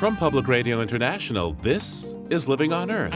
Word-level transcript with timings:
From 0.00 0.16
Public 0.16 0.48
Radio 0.48 0.80
International, 0.80 1.52
this 1.60 2.14
is 2.30 2.48
Living 2.48 2.72
on 2.72 2.90
Earth. 2.90 3.12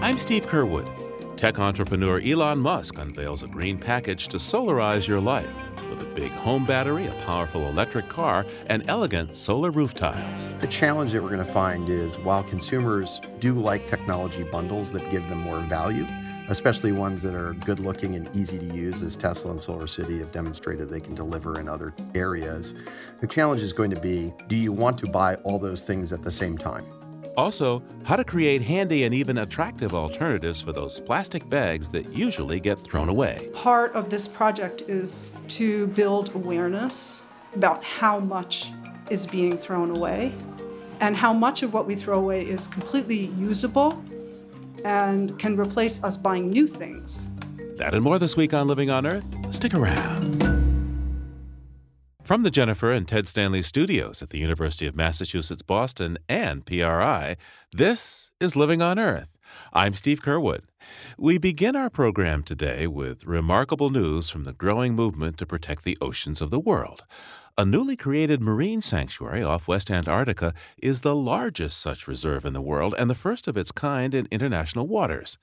I'm 0.00 0.18
Steve 0.20 0.46
Curwood. 0.46 0.88
Tech 1.36 1.58
entrepreneur 1.58 2.20
Elon 2.20 2.60
Musk 2.60 2.96
unveils 2.96 3.42
a 3.42 3.48
green 3.48 3.76
package 3.76 4.28
to 4.28 4.36
solarize 4.36 5.08
your 5.08 5.18
life 5.18 5.52
with 5.90 6.00
a 6.02 6.14
big 6.14 6.30
home 6.30 6.64
battery, 6.64 7.08
a 7.08 7.12
powerful 7.26 7.66
electric 7.66 8.08
car, 8.08 8.46
and 8.68 8.88
elegant 8.88 9.36
solar 9.36 9.72
roof 9.72 9.94
tiles. 9.94 10.48
The 10.60 10.68
challenge 10.68 11.10
that 11.10 11.24
we're 11.24 11.34
going 11.34 11.44
to 11.44 11.52
find 11.52 11.88
is 11.88 12.16
while 12.16 12.44
consumers 12.44 13.20
do 13.40 13.54
like 13.54 13.88
technology 13.88 14.44
bundles 14.44 14.92
that 14.92 15.10
give 15.10 15.28
them 15.28 15.38
more 15.38 15.58
value, 15.58 16.06
especially 16.48 16.92
ones 16.92 17.22
that 17.22 17.34
are 17.34 17.54
good 17.54 17.80
looking 17.80 18.14
and 18.14 18.34
easy 18.34 18.58
to 18.58 18.74
use, 18.74 19.02
as 19.02 19.16
Tesla 19.16 19.50
and 19.50 19.60
Solar 19.60 19.86
City 19.86 20.18
have 20.18 20.32
demonstrated 20.32 20.88
they 20.88 21.00
can 21.00 21.14
deliver 21.14 21.60
in 21.60 21.68
other 21.68 21.94
areas. 22.14 22.74
The 23.20 23.26
challenge 23.26 23.62
is 23.62 23.72
going 23.72 23.90
to 23.90 24.00
be 24.00 24.32
do 24.48 24.56
you 24.56 24.72
want 24.72 24.98
to 24.98 25.06
buy 25.10 25.36
all 25.36 25.58
those 25.58 25.82
things 25.82 26.12
at 26.12 26.22
the 26.22 26.30
same 26.30 26.56
time? 26.56 26.84
Also, 27.36 27.84
how 28.02 28.16
to 28.16 28.24
create 28.24 28.62
handy 28.62 29.04
and 29.04 29.14
even 29.14 29.38
attractive 29.38 29.94
alternatives 29.94 30.60
for 30.60 30.72
those 30.72 30.98
plastic 30.98 31.48
bags 31.48 31.88
that 31.90 32.08
usually 32.08 32.58
get 32.58 32.80
thrown 32.80 33.08
away. 33.08 33.48
Part 33.54 33.92
of 33.94 34.10
this 34.10 34.26
project 34.26 34.82
is 34.88 35.30
to 35.48 35.86
build 35.88 36.34
awareness 36.34 37.22
about 37.54 37.84
how 37.84 38.18
much 38.18 38.72
is 39.08 39.24
being 39.24 39.56
thrown 39.56 39.96
away 39.96 40.34
and 41.00 41.16
how 41.16 41.32
much 41.32 41.62
of 41.62 41.72
what 41.72 41.86
we 41.86 41.94
throw 41.94 42.18
away 42.18 42.42
is 42.42 42.66
completely 42.66 43.26
usable 43.38 44.02
and 44.84 45.38
can 45.38 45.58
replace 45.58 46.02
us 46.02 46.16
buying 46.16 46.50
new 46.50 46.66
things. 46.66 47.26
That 47.76 47.94
and 47.94 48.02
more 48.02 48.18
this 48.18 48.36
week 48.36 48.52
on 48.52 48.66
Living 48.66 48.90
on 48.90 49.06
Earth. 49.06 49.24
Stick 49.54 49.74
around. 49.74 50.38
From 52.28 52.42
the 52.42 52.50
Jennifer 52.50 52.92
and 52.92 53.08
Ted 53.08 53.26
Stanley 53.26 53.62
studios 53.62 54.20
at 54.20 54.28
the 54.28 54.38
University 54.38 54.86
of 54.86 54.94
Massachusetts 54.94 55.62
Boston 55.62 56.18
and 56.28 56.66
PRI, 56.66 57.36
this 57.72 58.32
is 58.38 58.54
Living 58.54 58.82
on 58.82 58.98
Earth. 58.98 59.28
I'm 59.72 59.94
Steve 59.94 60.20
Curwood. 60.20 60.60
We 61.16 61.38
begin 61.38 61.74
our 61.74 61.88
program 61.88 62.42
today 62.42 62.86
with 62.86 63.24
remarkable 63.24 63.88
news 63.88 64.28
from 64.28 64.44
the 64.44 64.52
growing 64.52 64.94
movement 64.94 65.38
to 65.38 65.46
protect 65.46 65.84
the 65.84 65.96
oceans 66.02 66.42
of 66.42 66.50
the 66.50 66.60
world. 66.60 67.04
A 67.58 67.64
newly 67.64 67.96
created 67.96 68.40
marine 68.40 68.80
sanctuary 68.80 69.42
off 69.42 69.66
West 69.66 69.90
Antarctica 69.90 70.54
is 70.80 71.00
the 71.00 71.16
largest 71.16 71.78
such 71.78 72.06
reserve 72.06 72.44
in 72.44 72.52
the 72.52 72.60
world 72.60 72.94
and 72.96 73.10
the 73.10 73.16
first 73.16 73.48
of 73.48 73.56
its 73.56 73.72
kind 73.72 74.14
in 74.14 74.28
international 74.30 74.86
waters. 74.86 75.38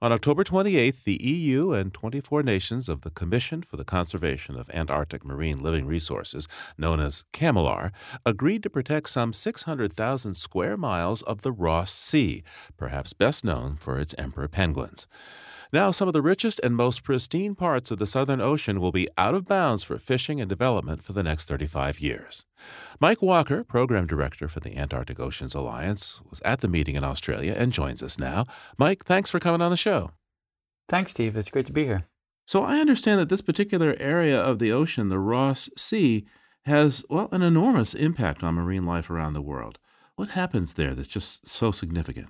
On 0.00 0.12
October 0.12 0.44
28th, 0.44 1.02
the 1.02 1.20
EU 1.20 1.72
and 1.72 1.92
24 1.92 2.44
nations 2.44 2.88
of 2.88 3.00
the 3.00 3.10
Commission 3.10 3.64
for 3.64 3.76
the 3.76 3.84
Conservation 3.84 4.56
of 4.56 4.70
Antarctic 4.72 5.24
Marine 5.24 5.60
Living 5.60 5.86
Resources, 5.86 6.46
known 6.78 7.00
as 7.00 7.24
CCAMLR, 7.32 7.90
agreed 8.24 8.62
to 8.62 8.70
protect 8.70 9.10
some 9.10 9.32
600,000 9.32 10.34
square 10.34 10.76
miles 10.76 11.22
of 11.22 11.42
the 11.42 11.50
Ross 11.50 11.92
Sea, 11.92 12.44
perhaps 12.76 13.12
best 13.12 13.44
known 13.44 13.76
for 13.76 13.98
its 13.98 14.14
emperor 14.16 14.46
penguins. 14.46 15.08
Now, 15.72 15.90
some 15.90 16.08
of 16.08 16.14
the 16.14 16.22
richest 16.22 16.60
and 16.62 16.76
most 16.76 17.02
pristine 17.02 17.54
parts 17.54 17.90
of 17.90 17.98
the 17.98 18.06
Southern 18.06 18.40
Ocean 18.40 18.80
will 18.80 18.92
be 18.92 19.08
out 19.18 19.34
of 19.34 19.46
bounds 19.46 19.82
for 19.82 19.98
fishing 19.98 20.40
and 20.40 20.48
development 20.48 21.02
for 21.02 21.12
the 21.12 21.22
next 21.22 21.46
35 21.46 22.00
years. 22.00 22.44
Mike 23.00 23.20
Walker, 23.20 23.64
Program 23.64 24.06
Director 24.06 24.48
for 24.48 24.60
the 24.60 24.76
Antarctic 24.76 25.18
Oceans 25.18 25.54
Alliance, 25.54 26.20
was 26.28 26.40
at 26.44 26.60
the 26.60 26.68
meeting 26.68 26.94
in 26.94 27.04
Australia 27.04 27.54
and 27.56 27.72
joins 27.72 28.02
us 28.02 28.18
now. 28.18 28.46
Mike, 28.78 29.04
thanks 29.04 29.30
for 29.30 29.40
coming 29.40 29.60
on 29.60 29.70
the 29.70 29.76
show. 29.76 30.12
Thanks, 30.88 31.10
Steve. 31.10 31.36
It's 31.36 31.50
great 31.50 31.66
to 31.66 31.72
be 31.72 31.84
here. 31.84 32.02
So, 32.46 32.62
I 32.62 32.78
understand 32.78 33.18
that 33.18 33.28
this 33.28 33.40
particular 33.40 33.96
area 33.98 34.40
of 34.40 34.60
the 34.60 34.70
ocean, 34.70 35.08
the 35.08 35.18
Ross 35.18 35.68
Sea, 35.76 36.24
has, 36.64 37.04
well, 37.10 37.28
an 37.32 37.42
enormous 37.42 37.92
impact 37.92 38.44
on 38.44 38.54
marine 38.54 38.86
life 38.86 39.10
around 39.10 39.32
the 39.32 39.42
world. 39.42 39.78
What 40.14 40.30
happens 40.30 40.74
there 40.74 40.94
that's 40.94 41.08
just 41.08 41.46
so 41.48 41.72
significant? 41.72 42.28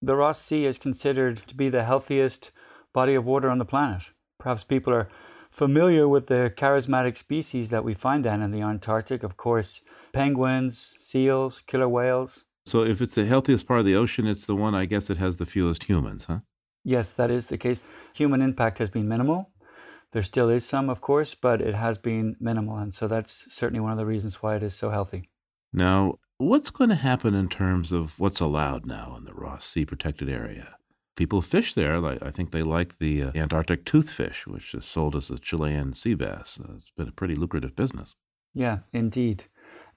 The 0.00 0.16
Ross 0.16 0.40
Sea 0.40 0.66
is 0.66 0.78
considered 0.78 1.38
to 1.48 1.54
be 1.54 1.68
the 1.68 1.84
healthiest 1.84 2.52
body 2.96 3.14
of 3.14 3.26
water 3.26 3.50
on 3.50 3.58
the 3.58 3.72
planet. 3.74 4.04
Perhaps 4.38 4.64
people 4.64 4.90
are 4.94 5.06
familiar 5.50 6.08
with 6.08 6.28
the 6.28 6.50
charismatic 6.56 7.18
species 7.18 7.68
that 7.68 7.84
we 7.84 7.92
find 7.92 8.24
down 8.24 8.40
in 8.40 8.52
the 8.52 8.62
Antarctic. 8.62 9.22
Of 9.22 9.36
course, 9.36 9.82
penguins, 10.14 10.94
seals, 10.98 11.60
killer 11.60 11.90
whales. 11.90 12.46
So, 12.64 12.84
if 12.84 13.02
it's 13.02 13.14
the 13.14 13.26
healthiest 13.26 13.68
part 13.68 13.80
of 13.80 13.86
the 13.86 13.94
ocean, 13.94 14.26
it's 14.26 14.46
the 14.46 14.56
one, 14.56 14.74
I 14.74 14.86
guess, 14.86 15.08
that 15.08 15.18
has 15.18 15.36
the 15.36 15.44
fewest 15.44 15.84
humans, 15.84 16.24
huh? 16.24 16.40
Yes, 16.84 17.10
that 17.10 17.30
is 17.30 17.48
the 17.48 17.58
case. 17.58 17.84
Human 18.14 18.40
impact 18.40 18.78
has 18.78 18.88
been 18.88 19.06
minimal. 19.06 19.50
There 20.12 20.22
still 20.22 20.48
is 20.48 20.64
some, 20.64 20.88
of 20.88 21.02
course, 21.02 21.34
but 21.34 21.60
it 21.60 21.74
has 21.74 21.98
been 21.98 22.36
minimal. 22.40 22.78
And 22.78 22.94
so 22.94 23.06
that's 23.06 23.46
certainly 23.54 23.80
one 23.80 23.92
of 23.92 23.98
the 23.98 24.06
reasons 24.06 24.42
why 24.42 24.56
it 24.56 24.62
is 24.62 24.74
so 24.74 24.88
healthy. 24.88 25.28
Now, 25.70 26.18
what's 26.38 26.70
going 26.70 26.90
to 26.90 26.96
happen 27.10 27.34
in 27.34 27.48
terms 27.50 27.92
of 27.92 28.18
what's 28.18 28.40
allowed 28.40 28.86
now 28.86 29.14
in 29.18 29.24
the 29.24 29.34
Ross 29.34 29.66
Sea 29.66 29.84
protected 29.84 30.30
area? 30.30 30.76
People 31.16 31.42
fish 31.42 31.74
there. 31.74 31.98
Like 31.98 32.22
I 32.22 32.30
think 32.30 32.52
they 32.52 32.62
like 32.62 32.98
the 32.98 33.24
uh, 33.24 33.32
Antarctic 33.34 33.84
toothfish, 33.84 34.46
which 34.46 34.74
is 34.74 34.84
sold 34.84 35.16
as 35.16 35.28
the 35.28 35.38
Chilean 35.38 35.92
sea 35.94 36.14
bass. 36.14 36.60
Uh, 36.62 36.74
it's 36.76 36.90
been 36.96 37.08
a 37.08 37.12
pretty 37.12 37.34
lucrative 37.34 37.74
business. 37.74 38.14
Yeah, 38.54 38.78
indeed. 38.92 39.44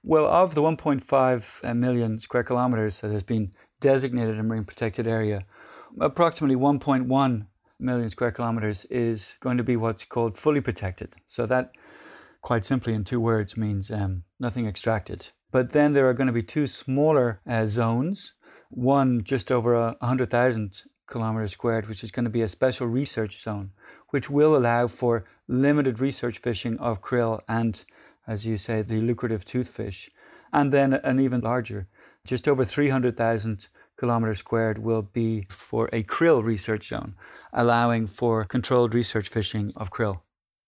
Well, 0.01 0.25
of 0.25 0.55
the 0.55 0.61
1.5 0.61 2.15
uh, 2.15 2.19
square 2.19 2.43
kilometers 2.43 3.01
that 3.01 3.11
has 3.11 3.23
been 3.23 3.51
designated 3.79 4.39
a 4.39 4.43
marine 4.43 4.63
protected 4.63 5.07
area, 5.07 5.41
approximately 5.99 6.55
1.1 6.55 7.47
million 7.79 8.09
square 8.09 8.31
kilometers 8.31 8.85
is 8.85 9.37
going 9.39 9.57
to 9.57 9.63
be 9.63 9.75
what's 9.75 10.05
called 10.05 10.37
fully 10.37 10.61
protected. 10.61 11.15
So 11.25 11.45
that, 11.45 11.71
quite 12.41 12.65
simply 12.65 12.93
in 12.93 13.03
two 13.03 13.19
words, 13.19 13.57
means 13.57 13.91
um, 13.91 14.23
nothing 14.39 14.67
extracted. 14.67 15.29
But 15.51 15.71
then 15.71 15.93
there 15.93 16.07
are 16.07 16.13
going 16.13 16.27
to 16.27 16.33
be 16.33 16.43
two 16.43 16.67
smaller 16.67 17.41
uh, 17.47 17.65
zones 17.65 18.33
one 18.69 19.23
just 19.23 19.51
over 19.51 19.95
100,000 19.99 20.83
kilometers 21.09 21.51
squared, 21.51 21.87
which 21.87 22.03
is 22.03 22.11
going 22.11 22.23
to 22.23 22.29
be 22.29 22.41
a 22.41 22.47
special 22.47 22.87
research 22.87 23.41
zone, 23.41 23.71
which 24.09 24.29
will 24.29 24.55
allow 24.55 24.87
for 24.87 25.25
limited 25.47 25.99
research 25.99 26.37
fishing 26.37 26.77
of 26.79 27.01
krill 27.01 27.41
and, 27.47 27.83
as 28.27 28.45
you 28.45 28.57
say, 28.57 28.81
the 28.81 29.01
lucrative 29.01 29.43
toothfish. 29.43 30.09
And 30.53 30.71
then 30.71 30.93
an 30.93 31.19
even 31.19 31.41
larger, 31.41 31.87
just 32.25 32.47
over 32.47 32.63
300,000 32.63 33.67
kilometers 33.97 34.39
squared, 34.39 34.77
will 34.79 35.01
be 35.01 35.45
for 35.49 35.89
a 35.91 36.03
krill 36.03 36.43
research 36.43 36.87
zone, 36.87 37.15
allowing 37.51 38.07
for 38.07 38.45
controlled 38.45 38.93
research 38.93 39.29
fishing 39.29 39.73
of 39.75 39.91
krill. 39.91 40.21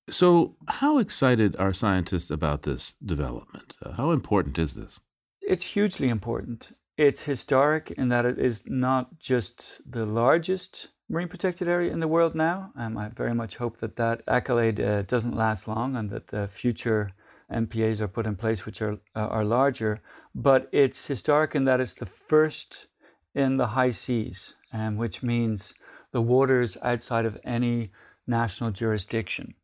So, 0.09 0.55
how 0.67 0.97
excited 0.97 1.55
are 1.57 1.73
scientists 1.73 2.29
about 2.29 2.63
this 2.63 2.95
development? 3.03 3.73
Uh, 3.81 3.93
how 3.93 4.11
important 4.11 4.57
is 4.57 4.73
this? 4.73 4.99
It's 5.41 5.65
hugely 5.65 6.09
important. 6.09 6.73
It's 6.97 7.23
historic 7.23 7.91
in 7.91 8.09
that 8.09 8.25
it 8.25 8.37
is 8.37 8.63
not 8.67 9.17
just 9.19 9.81
the 9.89 10.05
largest 10.05 10.89
marine 11.09 11.27
protected 11.27 11.67
area 11.67 11.91
in 11.91 11.99
the 11.99 12.07
world 12.07 12.35
now. 12.35 12.71
Um, 12.75 12.97
I 12.97 13.09
very 13.09 13.33
much 13.33 13.57
hope 13.57 13.77
that 13.77 13.95
that 13.95 14.21
accolade 14.27 14.79
uh, 14.79 15.01
doesn't 15.03 15.35
last 15.35 15.67
long 15.67 15.95
and 15.95 16.09
that 16.09 16.27
the 16.27 16.47
future 16.47 17.09
MPAs 17.51 18.01
are 18.01 18.07
put 18.07 18.25
in 18.25 18.35
place 18.35 18.65
which 18.65 18.81
are, 18.81 18.93
uh, 19.15 19.27
are 19.27 19.43
larger. 19.43 19.99
But 20.35 20.69
it's 20.71 21.07
historic 21.07 21.55
in 21.55 21.65
that 21.65 21.79
it's 21.79 21.93
the 21.93 22.05
first 22.05 22.87
in 23.33 23.57
the 23.57 23.67
high 23.67 23.91
seas, 23.91 24.55
um, 24.73 24.97
which 24.97 25.23
means 25.23 25.73
the 26.11 26.21
waters 26.21 26.77
outside 26.81 27.25
of 27.25 27.39
any 27.43 27.91
national 28.27 28.71
jurisdiction. 28.71 29.55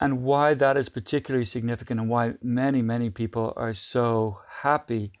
And 0.00 0.22
why 0.22 0.54
that 0.54 0.76
is 0.76 0.88
particularly 0.88 1.44
significant 1.44 2.00
and 2.00 2.08
why 2.08 2.34
many, 2.42 2.82
many 2.82 3.10
people 3.10 3.52
are 3.56 3.72
so 3.72 4.40
happy 4.62 5.12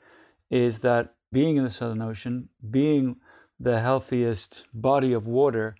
is 0.50 0.80
that 0.80 1.14
being 1.36 1.58
in 1.58 1.64
the 1.64 1.68
Southern 1.68 2.00
Ocean, 2.00 2.48
being 2.70 3.16
the 3.60 3.80
healthiest 3.80 4.64
body 4.72 5.12
of 5.12 5.26
water, 5.26 5.76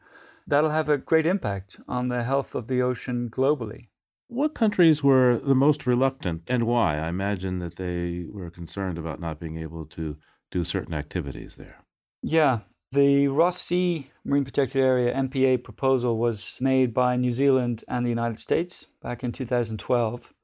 that'll 0.47 0.69
have 0.69 0.91
a 0.91 0.99
great 0.99 1.25
impact 1.25 1.81
on 1.89 2.09
the 2.09 2.25
health 2.25 2.55
of 2.55 2.69
the 2.69 2.83
ocean 2.83 3.31
globally. 3.31 3.89
What 4.29 4.55
countries 4.55 5.03
were 5.03 5.39
the 5.39 5.55
most 5.55 5.87
reluctant 5.87 6.43
and 6.47 6.67
why? 6.67 6.99
I 6.99 7.09
imagine 7.09 7.59
that 7.61 7.77
they 7.77 8.27
were 8.31 8.51
concerned 8.51 8.99
about 8.99 9.19
not 9.19 9.41
being 9.41 9.57
able 9.57 9.87
to 9.87 10.19
do 10.51 10.63
certain 10.63 10.93
activities 10.93 11.57
there. 11.57 11.79
Yeah, 12.23 12.59
the 12.93 13.29
Ross 13.29 13.59
Sea 13.59 14.11
Marine 14.27 14.45
Protected 14.45 14.83
Area 14.83 15.15
MPA 15.15 15.65
proposal 15.65 16.19
was 16.19 16.59
made 16.61 16.93
by 16.93 17.17
New 17.17 17.31
Zealand 17.31 17.83
and 17.89 18.05
the 18.05 18.11
United 18.11 18.41
States 18.41 18.89
back 19.01 19.25
in 19.25 19.33
2012. 19.33 20.35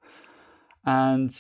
And 0.85 1.35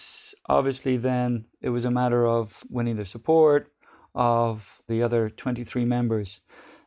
obviously, 0.49 0.97
then 0.97 1.47
it 1.61 1.71
was 1.71 1.85
a 1.85 1.91
matter 1.91 2.27
of 2.27 2.63
winning 2.71 2.97
the 2.97 3.05
support 3.05 3.73
of 4.15 4.83
the 4.89 5.03
other 5.03 5.31
23 5.31 5.85
members. 5.85 6.41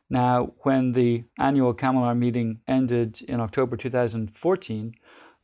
Now, 0.08 0.52
when 0.62 0.92
the 0.92 1.24
annual 1.38 1.74
CCAMLR 1.74 2.16
meeting 2.16 2.60
ended 2.68 3.22
in 3.22 3.40
October 3.40 3.76
2014, 3.76 4.94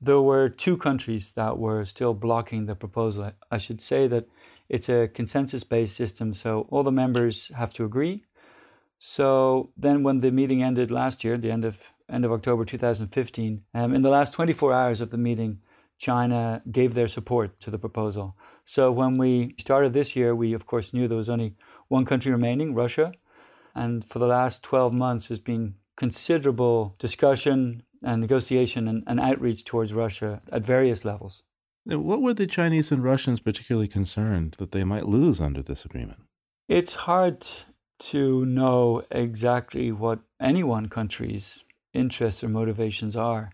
there 0.00 0.20
were 0.20 0.48
two 0.48 0.76
countries 0.76 1.32
that 1.32 1.58
were 1.58 1.84
still 1.84 2.14
blocking 2.14 2.66
the 2.66 2.74
proposal. 2.74 3.32
I 3.50 3.58
should 3.58 3.80
say 3.80 4.06
that 4.08 4.26
it's 4.68 4.88
a 4.88 5.08
consensus 5.08 5.64
based 5.64 5.96
system, 5.96 6.32
so 6.32 6.66
all 6.70 6.82
the 6.82 6.92
members 6.92 7.50
have 7.54 7.72
to 7.74 7.84
agree. 7.84 8.24
So 8.98 9.70
then, 9.76 10.02
when 10.02 10.20
the 10.20 10.30
meeting 10.30 10.62
ended 10.62 10.90
last 10.90 11.24
year, 11.24 11.36
the 11.36 11.50
end 11.50 11.64
of 11.64 11.90
end 12.08 12.24
of 12.24 12.32
October 12.32 12.64
2015, 12.64 13.62
um, 13.74 13.94
in 13.94 14.02
the 14.02 14.10
last 14.10 14.32
24 14.32 14.72
hours 14.72 15.00
of 15.00 15.10
the 15.10 15.18
meeting, 15.18 15.60
China 16.02 16.60
gave 16.70 16.94
their 16.94 17.06
support 17.06 17.60
to 17.60 17.70
the 17.70 17.78
proposal. 17.78 18.36
So 18.64 18.90
when 18.90 19.18
we 19.18 19.54
started 19.58 19.92
this 19.92 20.16
year, 20.16 20.34
we 20.34 20.52
of 20.52 20.66
course 20.66 20.92
knew 20.92 21.06
there 21.06 21.16
was 21.16 21.30
only 21.30 21.54
one 21.86 22.04
country 22.04 22.32
remaining, 22.32 22.74
Russia. 22.74 23.12
And 23.72 24.04
for 24.04 24.18
the 24.18 24.26
last 24.26 24.64
12 24.64 24.92
months, 24.92 25.28
there's 25.28 25.38
been 25.38 25.76
considerable 25.96 26.96
discussion 26.98 27.84
and 28.02 28.20
negotiation 28.20 28.88
and, 28.88 29.04
and 29.06 29.20
outreach 29.20 29.62
towards 29.62 29.94
Russia 29.94 30.42
at 30.50 30.64
various 30.64 31.04
levels. 31.04 31.44
What 31.84 32.20
were 32.20 32.34
the 32.34 32.48
Chinese 32.48 32.90
and 32.90 33.04
Russians 33.04 33.38
particularly 33.38 33.88
concerned 33.88 34.56
that 34.58 34.72
they 34.72 34.82
might 34.82 35.06
lose 35.06 35.40
under 35.40 35.62
this 35.62 35.84
agreement? 35.84 36.20
It's 36.68 36.94
hard 36.94 37.46
to 38.10 38.44
know 38.44 39.04
exactly 39.12 39.92
what 39.92 40.18
any 40.40 40.64
one 40.64 40.88
country's 40.88 41.62
interests 41.94 42.42
or 42.42 42.48
motivations 42.48 43.14
are. 43.14 43.52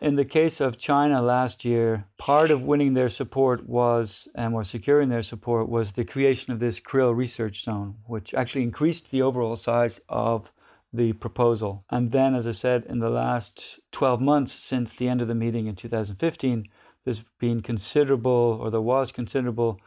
In 0.00 0.16
the 0.16 0.24
case 0.24 0.62
of 0.62 0.78
China 0.78 1.20
last 1.20 1.62
year, 1.62 2.06
part 2.16 2.50
of 2.50 2.62
winning 2.62 2.94
their 2.94 3.10
support 3.10 3.68
was, 3.68 4.28
and 4.34 4.54
or 4.54 4.64
securing 4.64 5.10
their 5.10 5.20
support, 5.20 5.68
was 5.68 5.92
the 5.92 6.06
creation 6.06 6.54
of 6.54 6.58
this 6.58 6.80
krill 6.80 7.14
research 7.14 7.62
zone, 7.62 7.96
which 8.06 8.32
actually 8.32 8.62
increased 8.62 9.10
the 9.10 9.20
overall 9.20 9.56
size 9.56 10.00
of 10.08 10.52
the 10.90 11.12
proposal. 11.12 11.84
And 11.90 12.12
then, 12.12 12.34
as 12.34 12.46
I 12.46 12.52
said, 12.52 12.86
in 12.88 13.00
the 13.00 13.10
last 13.10 13.78
12 13.92 14.22
months 14.22 14.54
since 14.54 14.94
the 14.94 15.06
end 15.06 15.20
of 15.20 15.28
the 15.28 15.34
meeting 15.34 15.66
in 15.66 15.76
2015, 15.76 16.66
there's 17.04 17.22
been 17.38 17.60
considerable, 17.60 18.58
or 18.58 18.70
there 18.70 18.80
was 18.80 19.12
considerable 19.12 19.78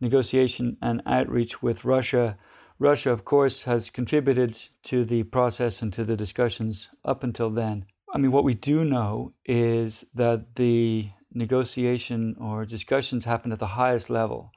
negotiation 0.00 0.76
and 0.82 1.02
outreach 1.06 1.62
with 1.62 1.84
Russia. 1.84 2.36
Russia, 2.80 3.12
of 3.12 3.24
course, 3.24 3.62
has 3.62 3.90
contributed 3.90 4.58
to 4.82 5.04
the 5.04 5.22
process 5.22 5.82
and 5.82 5.92
to 5.92 6.02
the 6.02 6.16
discussions 6.16 6.90
up 7.04 7.22
until 7.22 7.48
then. 7.48 7.84
I 8.14 8.18
mean, 8.18 8.30
what 8.30 8.44
we 8.44 8.52
do 8.52 8.84
know 8.84 9.32
is 9.46 10.04
that 10.14 10.56
the 10.56 11.08
negotiation 11.32 12.36
or 12.38 12.66
discussions 12.66 13.24
happened 13.24 13.54
at 13.54 13.58
the 13.58 13.68
highest 13.68 14.10
level. 14.10 14.52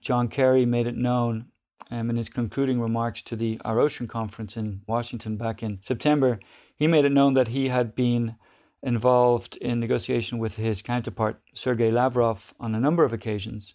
John 0.00 0.26
Kerry 0.26 0.66
made 0.66 0.88
it 0.88 0.96
known 0.96 1.46
um, 1.90 2.10
in 2.10 2.16
his 2.16 2.28
concluding 2.28 2.80
remarks 2.80 3.22
to 3.22 3.36
the 3.36 3.60
Our 3.64 3.78
Ocean 3.78 4.08
Conference 4.08 4.56
in 4.56 4.80
Washington 4.88 5.36
back 5.36 5.62
in 5.62 5.78
September. 5.82 6.40
He 6.74 6.88
made 6.88 7.04
it 7.04 7.12
known 7.12 7.34
that 7.34 7.48
he 7.48 7.68
had 7.68 7.94
been 7.94 8.34
involved 8.82 9.56
in 9.58 9.78
negotiation 9.78 10.38
with 10.38 10.56
his 10.56 10.82
counterpart, 10.82 11.40
Sergei 11.54 11.92
Lavrov, 11.92 12.54
on 12.58 12.74
a 12.74 12.80
number 12.80 13.04
of 13.04 13.12
occasions, 13.12 13.74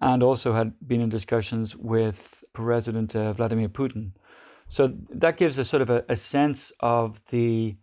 and 0.00 0.24
also 0.24 0.54
had 0.54 0.74
been 0.86 1.00
in 1.00 1.08
discussions 1.08 1.76
with 1.76 2.42
President 2.52 3.14
uh, 3.14 3.32
Vladimir 3.32 3.68
Putin. 3.68 4.10
So 4.68 4.92
that 5.08 5.36
gives 5.36 5.56
us 5.58 5.68
sort 5.68 5.82
of 5.82 5.90
a, 5.90 6.04
a 6.08 6.16
sense 6.16 6.72
of 6.80 7.24
the 7.26 7.76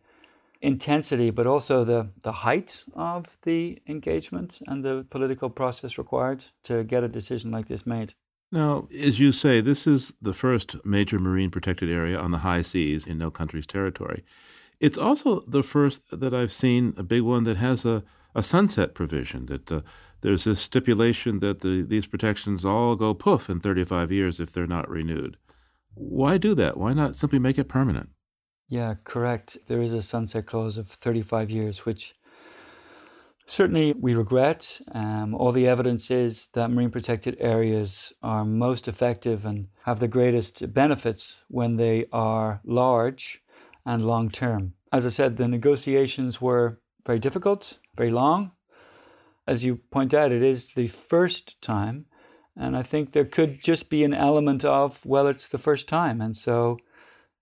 intensity, 0.63 1.29
but 1.29 1.45
also 1.45 1.83
the, 1.83 2.09
the 2.23 2.31
height 2.31 2.83
of 2.95 3.37
the 3.43 3.81
engagement 3.85 4.61
and 4.65 4.83
the 4.83 5.05
political 5.09 5.49
process 5.49 5.97
required 5.97 6.45
to 6.63 6.83
get 6.85 7.03
a 7.03 7.09
decision 7.09 7.51
like 7.51 7.67
this 7.67 7.85
made. 7.85 8.13
Now, 8.51 8.87
as 8.97 9.19
you 9.19 9.31
say, 9.31 9.61
this 9.61 9.85
is 9.85 10.13
the 10.21 10.33
first 10.33 10.77
major 10.85 11.19
marine 11.19 11.51
protected 11.51 11.89
area 11.89 12.17
on 12.17 12.31
the 12.31 12.39
high 12.39 12.61
seas 12.61 13.05
in 13.05 13.17
no 13.17 13.29
country's 13.29 13.67
territory. 13.67 14.23
It's 14.79 14.97
also 14.97 15.41
the 15.41 15.63
first 15.63 16.17
that 16.17 16.33
I've 16.33 16.51
seen, 16.51 16.93
a 16.95 17.03
big 17.03 17.23
one 17.23 17.43
that 17.43 17.57
has 17.57 17.83
a, 17.85 18.03
a 18.33 18.41
sunset 18.41 18.95
provision, 18.95 19.47
that 19.47 19.71
uh, 19.71 19.81
there's 20.21 20.45
this 20.45 20.61
stipulation 20.61 21.39
that 21.39 21.59
the, 21.59 21.81
these 21.81 22.07
protections 22.07 22.63
all 22.63 22.95
go 22.95 23.13
poof 23.13 23.49
in 23.49 23.59
35 23.59 24.11
years 24.11 24.39
if 24.39 24.53
they're 24.53 24.67
not 24.67 24.89
renewed. 24.89 25.37
Why 25.95 26.37
do 26.37 26.55
that? 26.55 26.77
Why 26.77 26.93
not 26.93 27.17
simply 27.17 27.39
make 27.39 27.57
it 27.57 27.67
permanent? 27.67 28.09
Yeah, 28.67 28.95
correct. 29.03 29.57
There 29.67 29.81
is 29.81 29.93
a 29.93 30.01
sunset 30.01 30.45
clause 30.45 30.77
of 30.77 30.87
35 30.87 31.51
years, 31.51 31.85
which 31.85 32.15
certainly 33.45 33.93
we 33.93 34.15
regret. 34.15 34.81
Um, 34.93 35.35
all 35.35 35.51
the 35.51 35.67
evidence 35.67 36.09
is 36.09 36.47
that 36.53 36.71
marine 36.71 36.89
protected 36.89 37.37
areas 37.39 38.13
are 38.23 38.45
most 38.45 38.87
effective 38.87 39.45
and 39.45 39.67
have 39.85 39.99
the 39.99 40.07
greatest 40.07 40.73
benefits 40.73 41.43
when 41.49 41.75
they 41.75 42.05
are 42.11 42.61
large 42.63 43.43
and 43.85 44.05
long 44.05 44.29
term. 44.29 44.73
As 44.91 45.05
I 45.05 45.09
said, 45.09 45.37
the 45.37 45.47
negotiations 45.47 46.41
were 46.41 46.79
very 47.05 47.19
difficult, 47.19 47.79
very 47.95 48.11
long. 48.11 48.51
As 49.45 49.63
you 49.63 49.77
point 49.91 50.13
out, 50.13 50.31
it 50.31 50.41
is 50.41 50.69
the 50.69 50.87
first 50.87 51.61
time. 51.61 52.05
And 52.55 52.77
I 52.77 52.83
think 52.83 53.11
there 53.11 53.25
could 53.25 53.61
just 53.61 53.89
be 53.89 54.03
an 54.03 54.13
element 54.13 54.63
of, 54.63 55.05
well, 55.05 55.27
it's 55.27 55.47
the 55.47 55.57
first 55.57 55.87
time. 55.89 56.21
And 56.21 56.37
so 56.37 56.77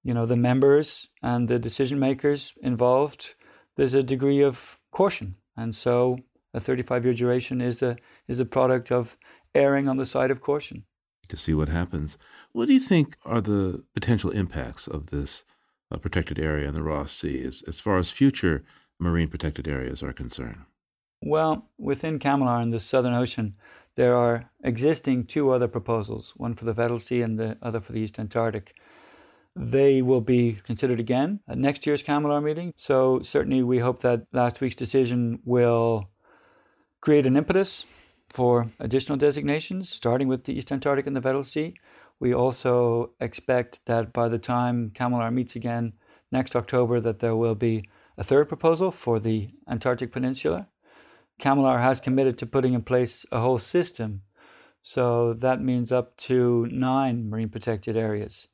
you 0.03 0.13
know, 0.13 0.25
the 0.25 0.35
members 0.35 1.09
and 1.21 1.47
the 1.47 1.59
decision 1.59 1.99
makers 1.99 2.53
involved, 2.61 3.35
there's 3.75 3.93
a 3.93 4.03
degree 4.03 4.41
of 4.41 4.79
caution. 4.91 5.35
And 5.55 5.75
so 5.75 6.19
a 6.53 6.59
35 6.59 7.05
year 7.05 7.13
duration 7.13 7.61
is 7.61 7.79
the 7.79 7.97
is 8.27 8.39
a 8.39 8.45
product 8.45 8.91
of 8.91 9.17
erring 9.53 9.87
on 9.87 9.97
the 9.97 10.05
side 10.05 10.31
of 10.31 10.41
caution. 10.41 10.85
To 11.29 11.37
see 11.37 11.53
what 11.53 11.69
happens. 11.69 12.17
What 12.51 12.67
do 12.67 12.73
you 12.73 12.79
think 12.79 13.17
are 13.25 13.41
the 13.41 13.83
potential 13.93 14.31
impacts 14.31 14.87
of 14.87 15.07
this 15.07 15.45
uh, 15.91 15.97
protected 15.97 16.39
area 16.39 16.67
in 16.67 16.73
the 16.73 16.83
Ross 16.83 17.13
Sea 17.13 17.43
as, 17.43 17.63
as 17.67 17.79
far 17.79 17.97
as 17.97 18.09
future 18.09 18.63
marine 18.99 19.29
protected 19.29 19.67
areas 19.67 20.03
are 20.03 20.13
concerned? 20.13 20.63
Well, 21.23 21.69
within 21.77 22.17
CCAMLR 22.19 22.63
in 22.63 22.71
the 22.71 22.79
Southern 22.79 23.13
Ocean, 23.13 23.55
there 23.95 24.15
are 24.15 24.49
existing 24.63 25.25
two 25.25 25.51
other 25.51 25.67
proposals, 25.67 26.33
one 26.35 26.55
for 26.55 26.65
the 26.65 26.73
Weddell 26.73 26.99
Sea 26.99 27.21
and 27.21 27.37
the 27.37 27.57
other 27.61 27.79
for 27.79 27.91
the 27.91 27.99
East 27.99 28.19
Antarctic. 28.19 28.75
They 29.55 30.01
will 30.01 30.21
be 30.21 30.59
considered 30.63 30.99
again 30.99 31.41
at 31.47 31.57
next 31.57 31.85
year's 31.85 32.01
CCAMLR 32.03 32.41
meeting. 32.41 32.73
So, 32.77 33.21
certainly, 33.21 33.63
we 33.63 33.79
hope 33.79 34.01
that 34.01 34.27
last 34.31 34.61
week's 34.61 34.75
decision 34.75 35.39
will 35.43 36.09
create 37.01 37.25
an 37.25 37.35
impetus 37.35 37.85
for 38.29 38.71
additional 38.79 39.17
designations, 39.17 39.89
starting 39.89 40.27
with 40.27 40.45
the 40.45 40.53
East 40.53 40.71
Antarctic 40.71 41.05
and 41.05 41.15
the 41.15 41.21
Weddell 41.21 41.43
Sea. 41.43 41.73
We 42.19 42.33
also 42.33 43.11
expect 43.19 43.85
that 43.87 44.13
by 44.13 44.29
the 44.29 44.37
time 44.37 44.91
CCAMLR 44.91 45.33
meets 45.33 45.55
again 45.55 45.93
next 46.31 46.55
October, 46.55 46.99
that 47.01 47.19
there 47.19 47.35
will 47.35 47.55
be 47.55 47.83
a 48.17 48.23
third 48.23 48.47
proposal 48.47 48.91
for 48.91 49.19
the 49.19 49.49
Antarctic 49.67 50.11
Peninsula. 50.11 50.67
CCAMLR 51.41 51.81
has 51.81 51.99
committed 51.99 52.37
to 52.37 52.45
putting 52.45 52.73
in 52.73 52.83
place 52.83 53.25
a 53.31 53.39
whole 53.41 53.57
system. 53.57 54.21
So 54.81 55.33
that 55.33 55.61
means 55.61 55.91
up 55.91 56.15
to 56.17 56.67
nine 56.71 57.29
marine 57.29 57.49
protected 57.49 57.97
areas. 57.97 58.47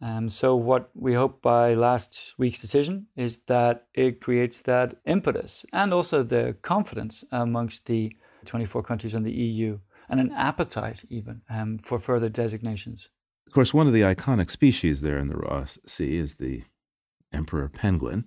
Um, 0.00 0.28
so, 0.28 0.54
what 0.54 0.90
we 0.94 1.14
hope 1.14 1.40
by 1.40 1.72
last 1.72 2.34
week's 2.36 2.60
decision 2.60 3.06
is 3.16 3.38
that 3.46 3.86
it 3.94 4.20
creates 4.20 4.60
that 4.62 4.96
impetus 5.06 5.64
and 5.72 5.94
also 5.94 6.22
the 6.22 6.56
confidence 6.60 7.24
amongst 7.32 7.86
the 7.86 8.12
24 8.44 8.82
countries 8.82 9.14
in 9.14 9.22
the 9.22 9.32
EU 9.32 9.78
and 10.08 10.20
an 10.20 10.32
appetite 10.32 11.04
even 11.08 11.42
um, 11.48 11.78
for 11.78 11.98
further 11.98 12.28
designations. 12.28 13.08
Of 13.46 13.52
course, 13.52 13.72
one 13.72 13.86
of 13.86 13.92
the 13.92 14.02
iconic 14.02 14.50
species 14.50 15.00
there 15.00 15.18
in 15.18 15.28
the 15.28 15.36
Ross 15.36 15.78
Sea 15.86 16.16
is 16.16 16.34
the 16.34 16.64
emperor 17.32 17.68
penguin. 17.68 18.24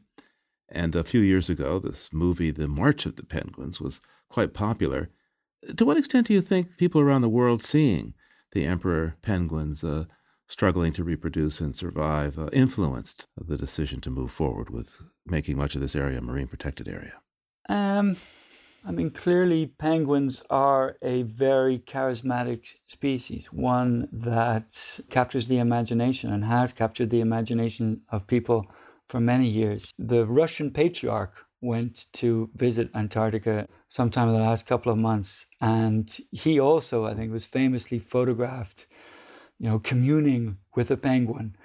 And 0.70 0.96
a 0.96 1.04
few 1.04 1.22
years 1.22 1.50
ago, 1.50 1.80
this 1.80 2.10
movie, 2.12 2.52
The 2.52 2.68
March 2.68 3.06
of 3.06 3.16
the 3.16 3.24
Penguins, 3.24 3.82
was 3.82 4.00
quite 4.30 4.54
popular. 4.54 5.10
To 5.76 5.86
what 5.86 5.98
extent 5.98 6.28
do 6.28 6.34
you 6.34 6.42
think 6.42 6.78
people 6.78 7.02
around 7.02 7.22
the 7.22 7.30
world 7.30 7.64
seeing 7.64 8.14
the 8.52 8.66
emperor 8.66 9.16
penguins 9.22 9.84
uh, 9.84 10.06
struggling 10.50 10.92
to 10.94 11.04
reproduce 11.04 11.62
and 11.62 11.74
survive 11.74 12.38
uh, 12.38 12.50
influenced 12.52 13.28
the 13.38 13.56
decision 13.56 14.02
to 14.02 14.10
move 14.10 14.32
forward 14.32 14.70
with 14.70 15.00
making 15.26 15.56
much 15.56 15.76
of 15.76 15.82
this 15.82 15.96
area 15.96 16.18
a 16.18 16.22
marine 16.22 16.48
protected 16.48 16.90
area? 16.90 17.14
Um, 17.70 18.18
I 18.84 18.92
mean, 18.92 19.12
clearly, 19.12 19.68
penguins 19.68 20.42
are 20.50 20.98
a 21.02 21.22
very 21.22 21.78
charismatic 21.80 22.76
species, 22.86 23.48
one 23.54 24.10
that 24.12 25.00
captures 25.10 25.48
the 25.48 25.60
imagination 25.60 26.34
and 26.34 26.46
has 26.46 26.74
captured 26.74 27.10
the 27.10 27.22
imagination 27.22 28.02
of 28.10 28.26
people 28.26 28.66
for 29.08 29.20
many 29.20 29.48
years. 29.48 29.94
The 30.00 30.26
Russian 30.26 30.72
patriarch 30.72 31.46
went 31.62 32.08
to 32.14 32.50
visit 32.56 32.90
Antarctica 32.96 33.68
sometime 33.90 34.30
in 34.30 34.36
the 34.36 34.42
last 34.42 34.66
couple 34.66 34.92
of 34.92 34.98
months, 34.98 35.46
and 35.60 36.18
he 36.32 36.60
also, 36.60 37.06
I 37.06 37.14
think, 37.14 37.32
was 37.32 37.46
famously 37.46 38.00
photographed 38.00 38.88
you 39.60 39.70
know, 39.70 39.80
communing 39.80 40.58
with 40.76 40.90
a 40.90 40.98
penguin. 40.98 41.56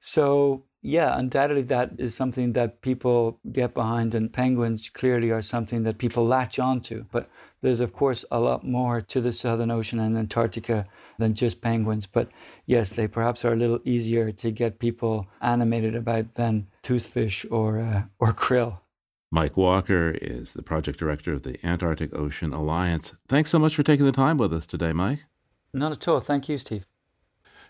So, 0.00 0.64
yeah, 0.80 1.18
undoubtedly 1.18 1.62
that 1.62 1.92
is 1.98 2.14
something 2.14 2.52
that 2.52 2.82
people 2.82 3.40
get 3.50 3.74
behind, 3.74 4.14
and 4.14 4.32
penguins 4.32 4.88
clearly 4.88 5.30
are 5.30 5.42
something 5.42 5.82
that 5.82 5.98
people 5.98 6.24
latch 6.24 6.58
onto. 6.58 7.06
But 7.10 7.28
there's, 7.62 7.80
of 7.80 7.92
course, 7.92 8.24
a 8.30 8.38
lot 8.38 8.64
more 8.64 9.00
to 9.00 9.20
the 9.20 9.32
Southern 9.32 9.70
Ocean 9.70 9.98
and 9.98 10.16
Antarctica 10.16 10.86
than 11.18 11.34
just 11.34 11.60
penguins. 11.60 12.06
But 12.06 12.28
yes, 12.66 12.92
they 12.92 13.08
perhaps 13.08 13.44
are 13.44 13.54
a 13.54 13.56
little 13.56 13.80
easier 13.84 14.30
to 14.30 14.50
get 14.52 14.78
people 14.78 15.26
animated 15.40 15.96
about 15.96 16.34
than 16.34 16.68
toothfish 16.84 17.44
or, 17.50 17.80
uh, 17.80 18.02
or 18.20 18.32
krill. 18.32 18.78
Mike 19.30 19.56
Walker 19.56 20.12
is 20.22 20.52
the 20.52 20.62
project 20.62 20.98
director 20.98 21.32
of 21.32 21.42
the 21.42 21.58
Antarctic 21.66 22.14
Ocean 22.14 22.54
Alliance. 22.54 23.14
Thanks 23.28 23.50
so 23.50 23.58
much 23.58 23.74
for 23.74 23.82
taking 23.82 24.06
the 24.06 24.12
time 24.12 24.38
with 24.38 24.54
us 24.54 24.66
today, 24.66 24.92
Mike. 24.92 25.24
Not 25.74 25.92
at 25.92 26.08
all. 26.08 26.20
Thank 26.20 26.48
you, 26.48 26.56
Steve. 26.56 26.86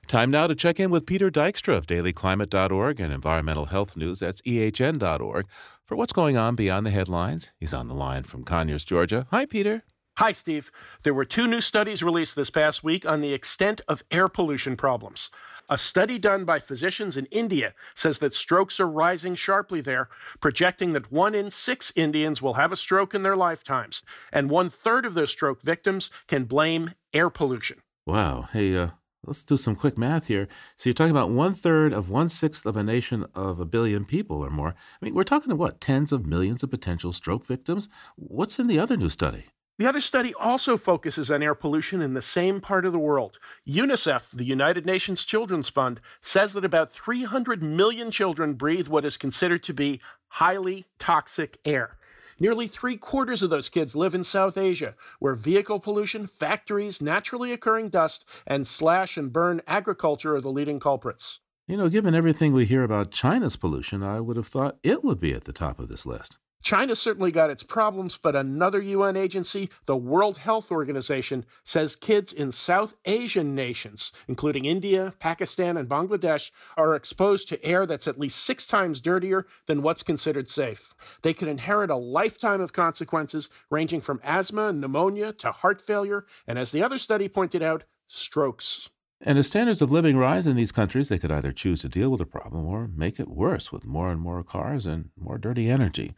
Time 0.07 0.31
now 0.31 0.47
to 0.47 0.55
check 0.55 0.81
in 0.81 0.91
with 0.91 1.07
Peter 1.07 1.31
Dykstra 1.31 1.77
of 1.77 1.87
dailyclimate.org 1.87 3.01
and 3.01 3.13
environmental 3.13 3.67
health 3.67 3.97
news, 3.97 4.21
that's 4.21 4.41
ehn.org, 4.43 5.47
for 5.85 5.97
what's 5.97 6.13
going 6.13 6.37
on 6.37 6.55
beyond 6.55 6.87
the 6.87 6.91
headlines. 6.91 7.51
He's 7.59 7.75
on 7.75 7.89
the 7.89 7.95
line 7.95 8.23
from 8.23 8.45
Conyers, 8.45 8.85
Georgia. 8.85 9.27
Hi, 9.31 9.45
Peter. 9.45 9.85
Hi, 10.19 10.33
Steve. 10.33 10.73
There 11.05 11.15
were 11.15 11.25
two 11.25 11.47
new 11.47 11.61
studies 11.61 12.03
released 12.03 12.35
this 12.35 12.51
past 12.51 12.83
week 12.83 13.07
on 13.07 13.21
the 13.21 13.33
extent 13.33 13.81
of 13.87 14.03
air 14.11 14.29
pollution 14.29 14.77
problems. 14.77 15.31
A 15.71 15.79
study 15.79 16.19
done 16.19 16.45
by 16.45 16.59
physicians 16.59 17.17
in 17.17 17.27
India 17.27 17.75
says 17.95 18.19
that 18.19 18.35
strokes 18.35 18.81
are 18.81 18.89
rising 18.89 19.35
sharply 19.37 19.81
there, 19.81 20.09
projecting 20.41 20.93
that 20.95 21.13
one 21.13 21.37
in 21.37 21.53
six 21.53 21.93
Indians 21.95 22.43
will 22.43 22.55
have 22.55 22.73
a 22.73 22.77
stroke 22.77 23.15
in 23.15 23.23
their 23.23 23.37
lifetimes, 23.37 24.03
and 24.33 24.51
one 24.51 24.71
third 24.71 25.07
of 25.07 25.15
those 25.15 25.31
stroke 25.31 25.63
victims 25.63 26.11
can 26.27 26.47
blame 26.47 26.95
air 27.13 27.31
pollution. 27.31 27.81
Wow. 28.05 28.49
Hey, 28.53 28.77
uh, 28.77 28.89
let's 29.25 29.45
do 29.45 29.57
some 29.57 29.75
quick 29.75 29.99
math 29.99 30.27
here. 30.27 30.49
So 30.77 30.89
you're 30.89 30.95
talking 30.95 31.11
about 31.11 31.31
one 31.31 31.55
third 31.55 31.93
of 31.93 32.09
one 32.09 32.29
sixth 32.29 32.67
of 32.67 32.77
a 32.77 32.83
nation 32.83 33.27
of 33.35 33.61
a 33.61 33.65
billion 33.65 34.05
people 34.05 34.45
or 34.45 34.51
more. 34.51 34.75
I 35.01 35.05
mean, 35.05 35.15
we're 35.15 35.25
talking 35.25 35.51
about 35.51 35.59
what, 35.59 35.81
tens 35.81 36.13
of 36.13 36.27
millions 36.27 36.63
of 36.63 36.71
potential 36.71 37.13
stroke 37.13 37.47
victims? 37.47 37.89
What's 38.17 38.59
in 38.59 38.67
the 38.67 38.79
other 38.79 38.97
new 38.97 39.11
study? 39.11 39.47
The 39.79 39.87
other 39.87 40.01
study 40.01 40.35
also 40.35 40.77
focuses 40.77 41.31
on 41.31 41.41
air 41.41 41.55
pollution 41.55 42.03
in 42.03 42.15
the 42.15 42.23
same 42.23 42.61
part 42.61 42.85
of 42.85 42.93
the 42.93 42.99
world. 42.99 43.39
UNICEF, 43.65 44.33
the 44.33 44.45
United 44.45 44.85
Nations 44.85 45.25
Children's 45.25 45.69
Fund, 45.69 46.01
says 46.21 46.53
that 46.55 46.65
about 46.65 46.91
300 46.91 47.63
million 47.63 48.11
children 48.11 48.55
breathe 48.55 48.89
what 48.89 49.05
is 49.05 49.17
considered 49.17 49.63
to 49.63 49.73
be 49.73 50.01
highly 50.27 50.87
toxic 50.99 51.59
air. 51.65 51.98
Nearly 52.41 52.69
three 52.69 52.97
quarters 52.97 53.43
of 53.43 53.51
those 53.51 53.69
kids 53.69 53.97
live 53.97 54.15
in 54.15 54.23
South 54.23 54.57
Asia, 54.57 54.95
where 55.19 55.35
vehicle 55.35 55.81
pollution, 55.81 56.27
factories, 56.27 57.03
naturally 57.03 57.53
occurring 57.53 57.89
dust, 57.89 58.25
and 58.47 58.65
slash 58.65 59.17
and 59.17 59.33
burn 59.33 59.61
agriculture 59.67 60.37
are 60.37 60.41
the 60.41 60.53
leading 60.53 60.79
culprits. 60.79 61.41
You 61.67 61.77
know, 61.77 61.89
given 61.89 62.15
everything 62.15 62.53
we 62.53 62.65
hear 62.65 62.85
about 62.85 63.11
China's 63.11 63.57
pollution, 63.57 64.05
I 64.05 64.21
would 64.21 64.37
have 64.37 64.47
thought 64.47 64.79
it 64.85 65.03
would 65.03 65.19
be 65.19 65.35
at 65.35 65.45
the 65.45 65.53
top 65.53 65.81
of 65.81 65.89
this 65.89 66.07
list. 66.07 66.39
China 66.63 66.97
certainly 66.97 67.31
got 67.31 67.51
its 67.51 67.63
problems, 67.63 68.19
but 68.19 68.35
another 68.35 68.81
UN 68.81 69.17
agency, 69.17 69.71
the 69.87 69.97
World 69.97 70.39
Health 70.39 70.73
Organization, 70.73 71.47
says 71.65 71.97
kids 71.97 72.33
in 72.33 72.53
South 72.53 72.95
Asian 73.05 73.55
nations, 73.55 74.13
including 74.27 74.65
India, 74.65 75.15
Pakistan, 75.19 75.77
and 75.77 75.89
Bangladesh, 75.89 76.51
are 76.77 76.95
exposed 76.95 77.49
to 77.49 77.65
air 77.65 77.87
that's 77.87 78.09
at 78.09 78.19
least 78.19 78.45
six 78.45 78.67
times 78.67 79.01
dirtier 79.01 79.47
than 79.67 79.83
what's 79.83 80.03
considered 80.03 80.49
safe. 80.49 80.95
They 81.23 81.33
could 81.33 81.49
inherit 81.49 81.91
a 81.91 81.97
lifetime 81.97 82.61
of 82.61 82.73
consequences 82.73 83.51
ranging 83.71 84.01
from 84.01 84.21
asthma 84.25 84.69
and 84.69 84.81
pneumonia 84.81 85.33
to 85.35 85.53
heart 85.53 85.81
failure, 85.81 86.27
and 86.47 86.59
as 86.59 86.73
the 86.73 86.83
other 86.83 86.99
study 86.99 87.29
pointed 87.29 87.63
out, 87.63 87.85
strokes. 88.09 88.91
And 89.21 89.37
as 89.37 89.49
standards 89.49 89.83
of 89.83 89.91
living 89.91 90.17
rise 90.17 90.47
in 90.47 90.55
these 90.55 90.73
countries, 90.73 91.09
they 91.09 91.19
could 91.19 91.33
either 91.33 91.51
choose 91.53 91.81
to 91.81 91.89
deal 91.89 92.11
with 92.11 92.21
the 92.21 92.27
problem 92.27 92.67
or 92.67 92.89
make 92.89 93.19
it 93.19 93.29
worse 93.29 93.73
with 93.73 93.85
more 93.85 94.11
and 94.11 94.21
more 94.21 94.45
cars 94.45 94.87
and 94.87 95.11
more 95.19 95.39
dirty 95.39 95.69
energy. 95.69 96.15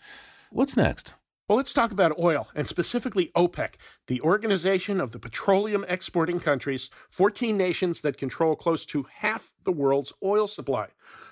What's 0.50 0.76
next? 0.76 1.14
Well, 1.49 1.57
let's 1.57 1.73
talk 1.73 1.90
about 1.90 2.16
oil, 2.16 2.49
and 2.54 2.69
specifically 2.69 3.33
OPEC, 3.35 3.71
the 4.07 4.21
organization 4.21 5.00
of 5.00 5.11
the 5.11 5.19
petroleum 5.19 5.85
exporting 5.88 6.38
countries, 6.38 6.90
14 7.09 7.57
nations 7.57 8.02
that 8.02 8.19
control 8.19 8.54
close 8.54 8.85
to 8.87 9.07
half 9.12 9.50
the 9.64 9.73
world's 9.73 10.12
oil 10.23 10.47
supply. 10.47 10.88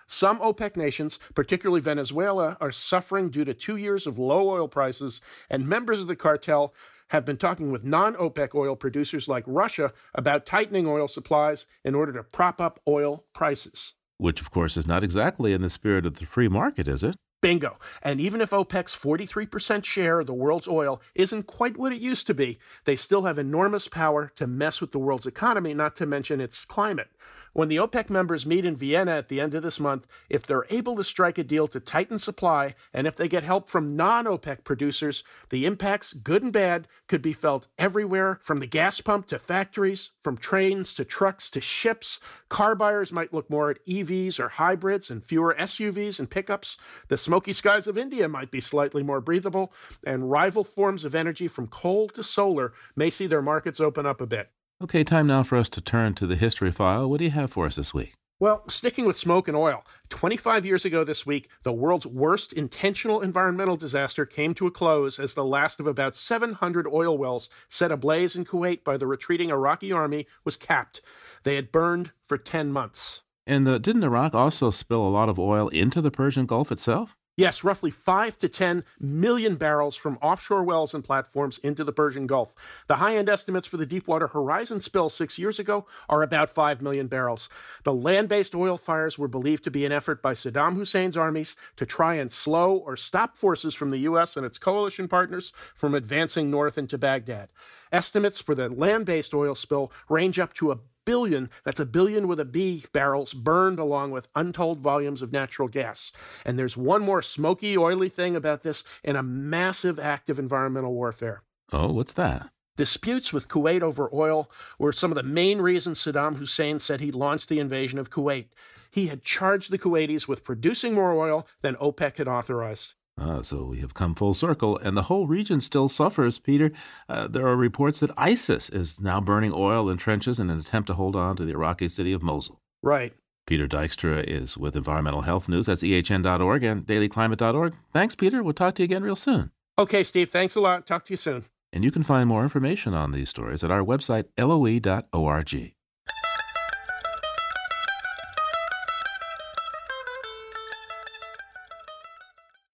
Some 0.09 0.41
OPEC 0.41 0.77
nations, 0.77 1.21
particularly 1.35 1.83
Venezuela, 1.83 2.57
are 2.61 2.73
suffering 2.73 3.31
due 3.31 3.45
to 3.45 3.55
two 3.55 3.77
years 3.77 4.09
of 4.09 4.19
low 4.19 4.49
oil 4.49 4.67
prices, 4.67 5.21
and 5.51 5.69
members 5.69 6.01
of 6.01 6.09
the 6.09 6.17
cartel 6.17 6.75
have 7.09 7.25
been 7.25 7.37
talking 7.37 7.71
with 7.71 7.85
non 7.85 8.15
OPEC 8.15 8.55
oil 8.55 8.77
producers 8.77 9.29
like 9.29 9.45
Russia 9.47 9.93
about 10.15 10.47
tightening 10.47 10.87
oil 10.87 11.09
supplies 11.09 11.67
in 11.85 11.95
order 11.95 12.13
to 12.13 12.23
prop 12.23 12.61
up 12.61 12.81
oil 12.87 13.25
prices. 13.35 13.95
Which, 14.19 14.41
of 14.41 14.51
course, 14.51 14.77
is 14.77 14.87
not 14.87 15.05
exactly 15.05 15.53
in 15.53 15.63
the 15.63 15.71
spirit 15.71 16.05
of 16.05 16.19
the 16.19 16.27
free 16.27 16.49
market, 16.49 16.89
is 16.89 17.03
it? 17.03 17.17
Bingo. 17.41 17.79
And 18.03 18.21
even 18.21 18.41
if 18.41 18.51
OPEC's 18.51 18.97
43% 18.97 19.85
share 19.85 20.21
of 20.21 20.27
the 20.27 20.35
world's 20.35 20.67
oil 20.67 21.01
isn't 21.15 21.47
quite 21.47 21.77
what 21.77 21.93
it 21.93 22.01
used 22.01 22.27
to 22.27 22.35
be, 22.35 22.59
they 22.85 22.97
still 22.97 23.23
have 23.23 23.39
enormous 23.39 23.87
power 23.87 24.33
to 24.37 24.47
mess 24.47 24.81
with 24.81 24.91
the 24.91 24.99
world's 24.99 25.27
economy, 25.27 25.73
not 25.73 25.95
to 25.97 26.07
mention 26.07 26.41
its 26.41 26.65
climate. 26.65 27.11
When 27.59 27.67
the 27.67 27.79
OPEC 27.79 28.09
members 28.09 28.47
meet 28.47 28.65
in 28.65 28.77
Vienna 28.77 29.11
at 29.17 29.27
the 29.27 29.41
end 29.41 29.53
of 29.53 29.65
this 29.65 29.81
month, 29.81 30.07
if 30.31 30.47
they're 30.47 30.67
able 30.71 30.95
to 30.95 31.03
strike 31.03 31.39
a 31.39 31.43
deal 31.43 31.67
to 31.67 31.81
tighten 31.81 32.21
supply, 32.21 32.77
and 32.95 33.05
if 33.05 33.17
they 33.17 33.27
get 33.27 33.43
help 33.43 33.69
from 33.69 33.97
non 33.97 34.27
OPEC 34.27 34.63
producers, 34.63 35.25
the 35.51 35.67
impacts, 35.67 36.13
good 36.13 36.45
and 36.45 36.53
bad, 36.53 36.87
could 37.09 37.21
be 37.21 37.33
felt 37.33 37.67
everywhere 37.77 38.39
from 38.43 38.61
the 38.61 38.69
gas 38.69 39.01
pump 39.01 39.27
to 39.27 39.41
factories, 39.41 40.13
from 40.21 40.37
trains 40.37 40.95
to 40.95 41.05
trucks 41.05 41.51
to 41.51 41.61
ships. 41.61 42.21
Car 42.49 42.77
buyers 42.77 43.11
might 43.11 43.35
look 43.35 43.51
more 43.51 43.71
at 43.71 43.85
EVs 43.87 44.39
or 44.39 44.51
hybrids 44.51 45.11
and 45.11 45.25
fewer 45.25 45.57
SUVs 45.59 46.21
and 46.21 46.31
pickups. 46.31 46.79
The 47.09 47.19
smoky 47.19 47.53
skies 47.53 47.89
of 47.89 47.99
India 47.99 48.29
might 48.29 48.53
be 48.53 48.61
slightly 48.61 49.03
more 49.03 49.21
breathable, 49.21 49.73
and 50.07 50.31
rival 50.31 50.63
forms 50.63 51.05
of 51.05 51.17
energy 51.17 51.49
from 51.49 51.67
coal 51.67 52.09
to 52.11 52.23
solar 52.23 52.73
may 52.95 53.11
see 53.11 53.27
their 53.27 53.43
markets 53.43 53.81
open 53.81 54.07
up 54.07 54.21
a 54.21 54.29
bit. 54.29 54.49
Okay, 54.81 55.03
time 55.03 55.27
now 55.27 55.43
for 55.43 55.59
us 55.59 55.69
to 55.71 55.81
turn 55.81 56.15
to 56.15 56.25
the 56.25 56.37
history 56.37 56.71
file. 56.71 57.11
What 57.11 57.19
do 57.19 57.25
you 57.25 57.33
have 57.33 57.51
for 57.51 57.67
us 57.67 57.75
this 57.75 57.93
week? 57.93 58.13
Well, 58.39 58.63
sticking 58.69 59.07
with 59.07 59.19
smoke 59.19 59.49
and 59.49 59.57
oil, 59.57 59.85
25 60.11 60.65
years 60.65 60.85
ago 60.85 61.03
this 61.03 61.27
week, 61.27 61.49
the 61.65 61.73
world's 61.73 62.07
worst 62.07 62.53
intentional 62.53 63.21
environmental 63.21 63.75
disaster 63.75 64.25
came 64.25 64.55
to 64.55 64.69
a 64.69 64.71
close 64.71 65.19
as 65.19 65.35
the 65.35 65.45
last 65.45 65.81
of 65.81 65.89
about 65.89 66.15
700 66.15 66.87
oil 66.87 67.19
wells 67.19 67.51
set 67.69 67.91
ablaze 67.91 68.37
in 68.37 68.45
Kuwait 68.45 68.85
by 68.85 68.97
the 68.97 69.09
retreating 69.09 69.51
Iraqi 69.51 69.91
army 69.91 70.29
was 70.45 70.57
capped. 70.57 71.01
They 71.43 71.57
had 71.57 71.73
burned 71.73 72.13
for 72.25 72.39
10 72.39 72.71
months. 72.71 73.23
And 73.49 73.67
uh, 73.67 73.79
didn't 73.79 74.05
Iraq 74.05 74.33
also 74.33 74.71
spill 74.71 75.05
a 75.05 75.11
lot 75.11 75.29
of 75.29 75.41
oil 75.41 75.67
into 75.71 76.01
the 76.01 76.13
Persian 76.13 76.47
Gulf 76.47 76.71
itself? 76.71 77.17
Yes, 77.39 77.63
roughly 77.63 77.93
5 77.93 78.37
to 78.39 78.49
10 78.49 78.83
million 78.99 79.55
barrels 79.55 79.95
from 79.95 80.19
offshore 80.21 80.65
wells 80.65 80.93
and 80.93 81.05
platforms 81.05 81.59
into 81.59 81.85
the 81.85 81.93
Persian 81.93 82.27
Gulf. 82.27 82.53
The 82.89 82.97
high 82.97 83.15
end 83.15 83.29
estimates 83.29 83.69
for 83.69 83.77
the 83.77 83.87
Deepwater 83.87 84.27
Horizon 84.27 84.81
spill 84.81 85.09
six 85.09 85.39
years 85.39 85.61
ago 85.61 85.87
are 86.09 86.25
about 86.25 86.51
5 86.51 86.83
million 86.83 87.07
barrels. 87.07 87.49
The 87.85 87.93
land 87.93 88.29
based 88.29 88.57
oil 88.57 88.77
fires 88.77 89.21
were 89.21 89.29
believed 89.29 89.63
to 89.63 89.71
be 89.71 89.87
an 89.87 89.93
effort 89.93 90.21
by 90.21 90.35
Saddam 90.35 90.75
Hussein's 90.75 91.17
armies 91.17 91.55
to 91.77 91.87
try 91.87 92.15
and 92.15 92.33
slow 92.33 92.77
or 92.77 92.97
stop 92.97 93.37
forces 93.37 93.73
from 93.73 93.91
the 93.91 93.99
U.S. 93.99 94.37
and 94.37 94.45
its 94.45 94.59
coalition 94.59 95.07
partners 95.07 95.53
from 95.77 95.95
advancing 95.95 96.51
north 96.51 96.77
into 96.77 96.99
Baghdad. 96.99 97.51
Estimates 97.93 98.41
for 98.41 98.57
the 98.57 98.69
land 98.69 99.07
based 99.07 99.33
oil 99.33 99.55
spill 99.55 99.93
range 100.09 100.41
up 100.41 100.55
to 100.55 100.73
a 100.73 100.79
billion, 101.09 101.49
that's 101.65 101.81
a 101.81 101.87
billion 101.87 102.29
with 102.29 102.39
a 102.39 102.45
B, 102.45 102.85
barrels 102.93 103.33
burned 103.33 103.79
along 103.79 104.11
with 104.11 104.29
untold 104.37 104.79
volumes 104.79 105.23
of 105.23 105.33
natural 105.33 105.67
gas. 105.67 106.13
And 106.45 106.59
there's 106.59 106.77
one 106.77 107.01
more 107.01 107.23
smoky, 107.23 107.79
oily 107.79 108.11
thing 108.11 108.37
about 108.37 108.63
this 108.63 108.85
in 109.03 109.17
a 109.17 109.23
massive 109.23 109.99
act 109.99 110.29
of 110.29 110.39
environmental 110.39 110.93
warfare. 110.93 111.45
Oh, 111.73 111.91
what's 111.93 112.13
that? 112.13 112.51
Disputes 112.77 113.33
with 113.33 113.49
Kuwait 113.49 113.81
over 113.81 114.11
oil 114.13 114.51
were 114.79 114.93
some 114.93 115.11
of 115.11 115.17
the 115.17 115.23
main 115.23 115.63
reasons 115.63 115.99
Saddam 115.99 116.37
Hussein 116.37 116.79
said 116.79 117.01
he 117.01 117.11
launched 117.11 117.49
the 117.49 117.59
invasion 117.59 117.99
of 117.99 118.11
Kuwait. 118.11 118.49
He 118.91 119.07
had 119.07 119.23
charged 119.23 119.71
the 119.71 119.79
Kuwaitis 119.79 120.29
with 120.29 120.45
producing 120.45 120.93
more 120.93 121.15
oil 121.15 121.49
than 121.63 121.75
OPEC 121.77 122.19
had 122.19 122.29
authorized. 122.29 122.97
Uh, 123.19 123.43
so 123.43 123.65
we 123.65 123.81
have 123.81 123.95
come 123.95 124.15
full 124.15 124.35
circle, 124.35 124.79
and 124.79 124.97
the 124.97 125.05
whole 125.05 125.27
region 125.27 125.61
still 125.61 125.89
suffers, 125.89 126.39
Peter. 126.39 126.71
Uh, 127.09 127.27
there 127.27 127.47
are 127.47 127.57
reports 127.57 128.01
that 128.01 128.11
ISIS 128.17 128.69
is 128.71 129.01
now 129.01 129.21
burning 129.21 129.53
oil 129.53 129.89
in 129.91 129.97
trenches 129.97 130.39
in 130.39 130.51
an 130.51 130.59
attempt 130.61 130.87
to 130.87 130.95
hold 130.95 131.17
on 131.17 131.37
to 131.37 131.45
the 131.45 131.53
Iraqi 131.53 131.89
city 131.89 132.13
of 132.13 132.23
Mosul. 132.23 132.61
Right. 132.83 133.13
Peter 133.47 133.67
Dykstra 133.67 134.23
is 134.25 134.59
with 134.59 134.77
Environmental 134.77 135.23
Health 135.23 135.49
News. 135.49 135.67
That's 135.67 135.83
ehn.org 135.83 136.63
and 136.63 136.87
dailyclimate.org. 136.87 137.75
Thanks, 137.93 138.15
Peter. 138.15 138.43
We'll 138.43 138.53
talk 138.53 138.75
to 138.75 138.83
you 138.83 138.85
again 138.85 139.03
real 139.03 139.17
soon. 139.17 139.51
Okay, 139.79 140.05
Steve. 140.05 140.29
Thanks 140.29 140.55
a 140.55 140.61
lot. 140.61 140.87
Talk 140.87 141.05
to 141.07 141.13
you 141.13 141.17
soon. 141.17 141.45
And 141.73 141.85
you 141.85 141.91
can 141.91 142.03
find 142.03 142.29
more 142.29 142.43
information 142.43 142.95
on 142.95 143.13
these 143.13 143.29
stories 143.29 143.65
at 143.65 143.71
our 143.71 143.83
website, 143.83 144.27
loe.org. 144.39 145.75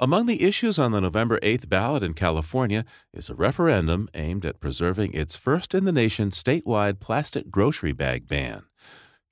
Among 0.00 0.26
the 0.26 0.44
issues 0.44 0.78
on 0.78 0.92
the 0.92 1.00
November 1.00 1.40
8th 1.40 1.68
ballot 1.68 2.04
in 2.04 2.14
California 2.14 2.84
is 3.12 3.28
a 3.28 3.34
referendum 3.34 4.08
aimed 4.14 4.44
at 4.44 4.60
preserving 4.60 5.12
its 5.12 5.34
first 5.34 5.74
in 5.74 5.86
the 5.86 5.92
nation 5.92 6.30
statewide 6.30 7.00
plastic 7.00 7.50
grocery 7.50 7.90
bag 7.90 8.28
ban. 8.28 8.62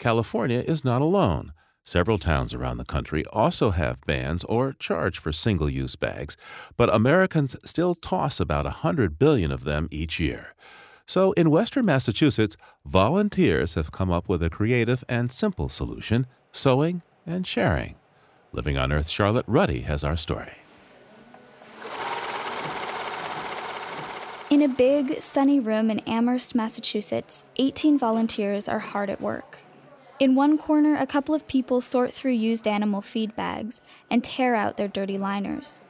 California 0.01 0.65
is 0.67 0.85
not 0.85 1.01
alone. 1.01 1.53
Several 1.85 2.19
towns 2.19 2.53
around 2.53 2.79
the 2.79 2.85
country 2.85 3.25
also 3.27 3.71
have 3.71 4.05
bans 4.07 4.43
or 4.49 4.73
charge 4.73 5.21
for 5.21 5.31
single 5.31 5.71
use 5.71 5.95
bags, 5.95 6.37
but 6.77 6.93
Americans 6.93 7.55
still 7.65 7.95
toss 7.95 8.41
about 8.41 8.65
100 8.65 9.21
billion 9.21 9.53
of 9.53 9.63
them 9.63 9.87
each 9.93 10.19
year. 10.19 10.57
So, 11.07 11.31
in 11.33 11.49
Western 11.49 11.85
Massachusetts, 11.85 12.57
volunteers 12.85 13.75
have 13.75 13.93
come 13.93 14.11
up 14.11 14.29
with 14.29 14.43
a 14.43 14.51
creative 14.51 15.05
and 15.09 15.31
simple 15.31 15.69
solution 15.69 16.27
sewing 16.51 17.03
and 17.25 17.47
sharing. 17.47 17.95
Living 18.57 18.79
on 18.79 18.91
Earth, 18.91 19.11
Charlotte 19.11 19.45
Ruddy 19.47 19.83
has 19.83 20.03
our 20.03 20.17
story. 20.17 20.55
In 24.49 24.63
a 24.63 24.69
big, 24.69 25.21
sunny 25.21 25.61
room 25.61 25.91
in 25.91 25.99
Amherst, 26.01 26.55
Massachusetts, 26.55 27.45
18 27.57 27.99
volunteers 27.99 28.67
are 28.67 28.79
hard 28.79 29.11
at 29.11 29.21
work. 29.21 29.59
In 30.19 30.35
one 30.35 30.57
corner, 30.57 30.97
a 30.97 31.07
couple 31.07 31.35
of 31.35 31.47
people 31.47 31.83
sort 31.83 32.15
through 32.15 32.33
used 32.33 32.67
animal 32.67 33.03
feed 33.03 33.37
bags 33.37 33.83
and 34.11 34.25
tear 34.25 34.55
out 34.55 34.79
their 34.79 34.89
dirty 34.89 35.19
liners. 35.19 35.85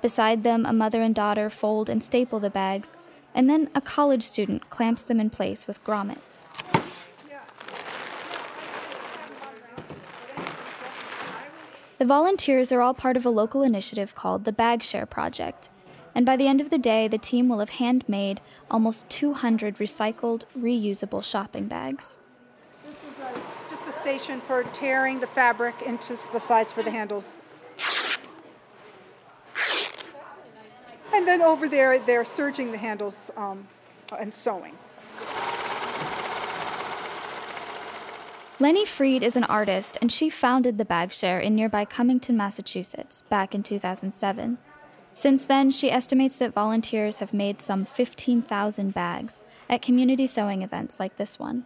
Beside 0.00 0.44
them, 0.44 0.64
a 0.64 0.72
mother 0.72 1.02
and 1.02 1.16
daughter 1.16 1.50
fold 1.50 1.90
and 1.90 2.04
staple 2.04 2.38
the 2.38 2.50
bags, 2.50 2.92
and 3.34 3.50
then 3.50 3.68
a 3.74 3.80
college 3.80 4.22
student 4.22 4.70
clamps 4.70 5.02
them 5.02 5.18
in 5.18 5.28
place 5.28 5.66
with 5.66 5.82
grommets. 5.82 6.56
The 12.02 12.08
volunteers 12.08 12.72
are 12.72 12.80
all 12.80 12.94
part 12.94 13.16
of 13.16 13.24
a 13.24 13.30
local 13.30 13.62
initiative 13.62 14.12
called 14.12 14.44
the 14.44 14.50
Bag 14.50 14.82
Share 14.82 15.06
Project, 15.06 15.68
and 16.16 16.26
by 16.26 16.36
the 16.36 16.48
end 16.48 16.60
of 16.60 16.68
the 16.68 16.76
day, 16.76 17.06
the 17.06 17.16
team 17.16 17.48
will 17.48 17.60
have 17.60 17.78
handmade 17.78 18.40
almost 18.68 19.08
200 19.08 19.76
recycled, 19.76 20.42
reusable 20.58 21.22
shopping 21.22 21.68
bags 21.68 22.18
This 22.84 22.96
is 22.96 23.20
a, 23.20 23.40
just 23.70 23.86
a 23.86 23.92
station 23.92 24.40
for 24.40 24.64
tearing 24.72 25.20
the 25.20 25.28
fabric 25.28 25.80
into 25.82 26.18
the 26.32 26.40
size 26.40 26.72
for 26.72 26.82
the 26.82 26.90
handles. 26.90 27.40
And 31.14 31.24
then 31.24 31.40
over 31.40 31.68
there, 31.68 32.00
they're 32.00 32.24
serging 32.24 32.72
the 32.72 32.78
handles 32.78 33.30
um, 33.36 33.68
and 34.18 34.34
sewing. 34.34 34.76
Leni 38.62 38.84
Fried 38.84 39.24
is 39.24 39.34
an 39.34 39.42
artist, 39.42 39.98
and 40.00 40.12
she 40.12 40.30
founded 40.30 40.78
the 40.78 40.84
Bag 40.84 41.12
Share 41.12 41.40
in 41.40 41.56
nearby 41.56 41.84
Cummington, 41.84 42.36
Massachusetts, 42.36 43.22
back 43.22 43.56
in 43.56 43.64
2007. 43.64 44.56
Since 45.14 45.46
then, 45.46 45.72
she 45.72 45.90
estimates 45.90 46.36
that 46.36 46.54
volunteers 46.54 47.18
have 47.18 47.34
made 47.34 47.60
some 47.60 47.84
15,000 47.84 48.94
bags 48.94 49.40
at 49.68 49.82
community 49.82 50.28
sewing 50.28 50.62
events 50.62 51.00
like 51.00 51.16
this 51.16 51.40
one. 51.40 51.64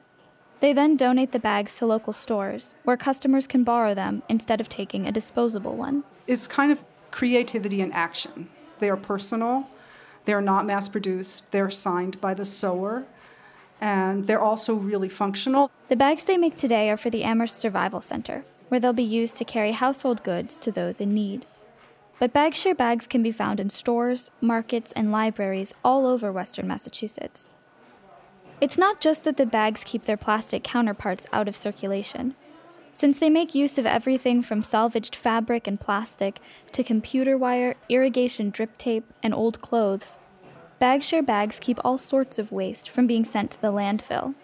They 0.60 0.72
then 0.72 0.96
donate 0.96 1.32
the 1.32 1.38
bags 1.38 1.76
to 1.76 1.84
local 1.84 2.14
stores 2.14 2.74
where 2.84 2.96
customers 2.96 3.46
can 3.46 3.62
borrow 3.62 3.92
them 3.92 4.22
instead 4.30 4.62
of 4.62 4.70
taking 4.70 5.06
a 5.06 5.12
disposable 5.12 5.76
one. 5.76 6.02
It's 6.26 6.46
kind 6.46 6.72
of 6.72 6.82
creativity 7.10 7.82
in 7.82 7.92
action. 7.92 8.48
They 8.78 8.88
are 8.88 8.96
personal, 8.96 9.68
they're 10.24 10.40
not 10.40 10.64
mass 10.64 10.88
produced, 10.88 11.50
they're 11.50 11.68
signed 11.68 12.22
by 12.22 12.32
the 12.32 12.46
sewer, 12.46 13.04
and 13.80 14.26
they're 14.26 14.40
also 14.40 14.74
really 14.74 15.08
functional. 15.08 15.70
The 15.88 15.96
bags 15.96 16.24
they 16.24 16.36
make 16.36 16.56
today 16.56 16.90
are 16.90 16.96
for 16.96 17.10
the 17.10 17.24
Amherst 17.24 17.58
Survival 17.58 18.00
Center, 18.00 18.44
where 18.68 18.80
they'll 18.80 18.92
be 18.92 19.02
used 19.02 19.36
to 19.36 19.44
carry 19.44 19.72
household 19.72 20.22
goods 20.22 20.56
to 20.58 20.72
those 20.72 21.00
in 21.00 21.14
need. 21.14 21.46
But 22.18 22.32
BagShare 22.32 22.76
bags 22.76 23.06
can 23.06 23.22
be 23.22 23.32
found 23.32 23.60
in 23.60 23.68
stores, 23.68 24.30
markets, 24.40 24.92
and 24.92 25.12
libraries 25.12 25.74
all 25.84 26.06
over 26.06 26.32
western 26.32 26.66
Massachusetts. 26.66 27.54
It's 28.58 28.78
not 28.78 29.02
just 29.02 29.24
that 29.24 29.36
the 29.36 29.44
bags 29.44 29.84
keep 29.84 30.04
their 30.04 30.16
plastic 30.16 30.64
counterparts 30.64 31.26
out 31.30 31.46
of 31.46 31.56
circulation. 31.56 32.34
Since 32.90 33.18
they 33.18 33.28
make 33.28 33.54
use 33.54 33.76
of 33.76 33.84
everything 33.84 34.42
from 34.42 34.62
salvaged 34.62 35.14
fabric 35.14 35.66
and 35.66 35.78
plastic 35.78 36.40
to 36.72 36.82
computer 36.82 37.36
wire, 37.36 37.74
irrigation 37.90 38.48
drip 38.48 38.78
tape, 38.78 39.12
and 39.22 39.34
old 39.34 39.60
clothes, 39.60 40.16
BagShare 40.80 41.24
bags 41.24 41.58
keep 41.58 41.78
all 41.82 41.96
sorts 41.96 42.38
of 42.38 42.52
waste 42.52 42.90
from 42.90 43.06
being 43.06 43.24
sent 43.24 43.52
to 43.52 43.60
the 43.62 43.72
landfill. 43.72 44.34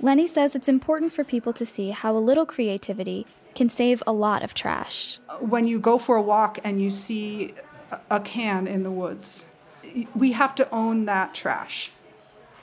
Leni 0.00 0.28
says 0.28 0.54
it's 0.54 0.68
important 0.68 1.12
for 1.12 1.24
people 1.24 1.52
to 1.54 1.66
see 1.66 1.90
how 1.90 2.16
a 2.16 2.18
little 2.18 2.46
creativity 2.46 3.26
can 3.56 3.68
save 3.68 4.02
a 4.06 4.12
lot 4.12 4.44
of 4.44 4.54
trash. 4.54 5.18
When 5.40 5.66
you 5.66 5.80
go 5.80 5.98
for 5.98 6.16
a 6.16 6.22
walk 6.22 6.58
and 6.62 6.80
you 6.80 6.90
see 6.90 7.54
a 8.10 8.20
can 8.20 8.68
in 8.68 8.84
the 8.84 8.90
woods, 8.90 9.46
we 10.14 10.32
have 10.32 10.54
to 10.56 10.70
own 10.70 11.06
that 11.06 11.34
trash. 11.34 11.90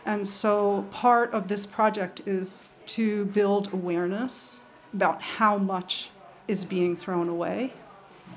And 0.05 0.27
so 0.27 0.85
part 0.91 1.33
of 1.33 1.47
this 1.49 1.65
project 1.65 2.21
is 2.25 2.69
to 2.85 3.25
build 3.25 3.73
awareness 3.73 4.59
about 4.93 5.21
how 5.21 5.57
much 5.57 6.09
is 6.47 6.63
being 6.63 6.95
thrown 6.95 7.27
away 7.27 7.73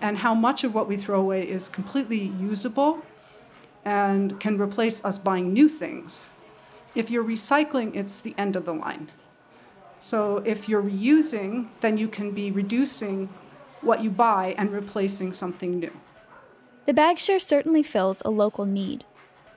and 0.01 0.19
how 0.19 0.35
much 0.35 0.65
of 0.65 0.75
what 0.75 0.89
we 0.89 0.97
throw 0.97 1.21
away 1.21 1.43
is 1.43 1.69
completely 1.69 2.21
usable 2.41 3.03
and 3.87 4.41
can 4.41 4.61
replace 4.61 5.03
us 5.05 5.17
buying 5.17 5.53
new 5.53 5.69
things. 5.69 6.29
If 6.97 7.09
you're 7.09 7.25
recycling, 7.25 7.95
it's 7.95 8.21
the 8.21 8.35
end 8.37 8.57
of 8.57 8.65
the 8.65 8.75
line. 8.75 9.13
So 10.01 10.39
if 10.39 10.69
you're 10.69 10.83
reusing, 10.83 11.69
then 11.81 11.97
you 11.97 12.09
can 12.09 12.33
be 12.33 12.51
reducing 12.51 13.29
what 13.81 14.03
you 14.03 14.11
buy 14.11 14.55
and 14.59 14.73
replacing 14.73 15.33
something 15.33 15.79
new. 15.79 15.93
The 16.87 16.95
bag 16.95 17.19
share 17.19 17.39
certainly 17.39 17.85
fills 17.85 18.23
a 18.25 18.31
local 18.31 18.67
need. 18.67 19.05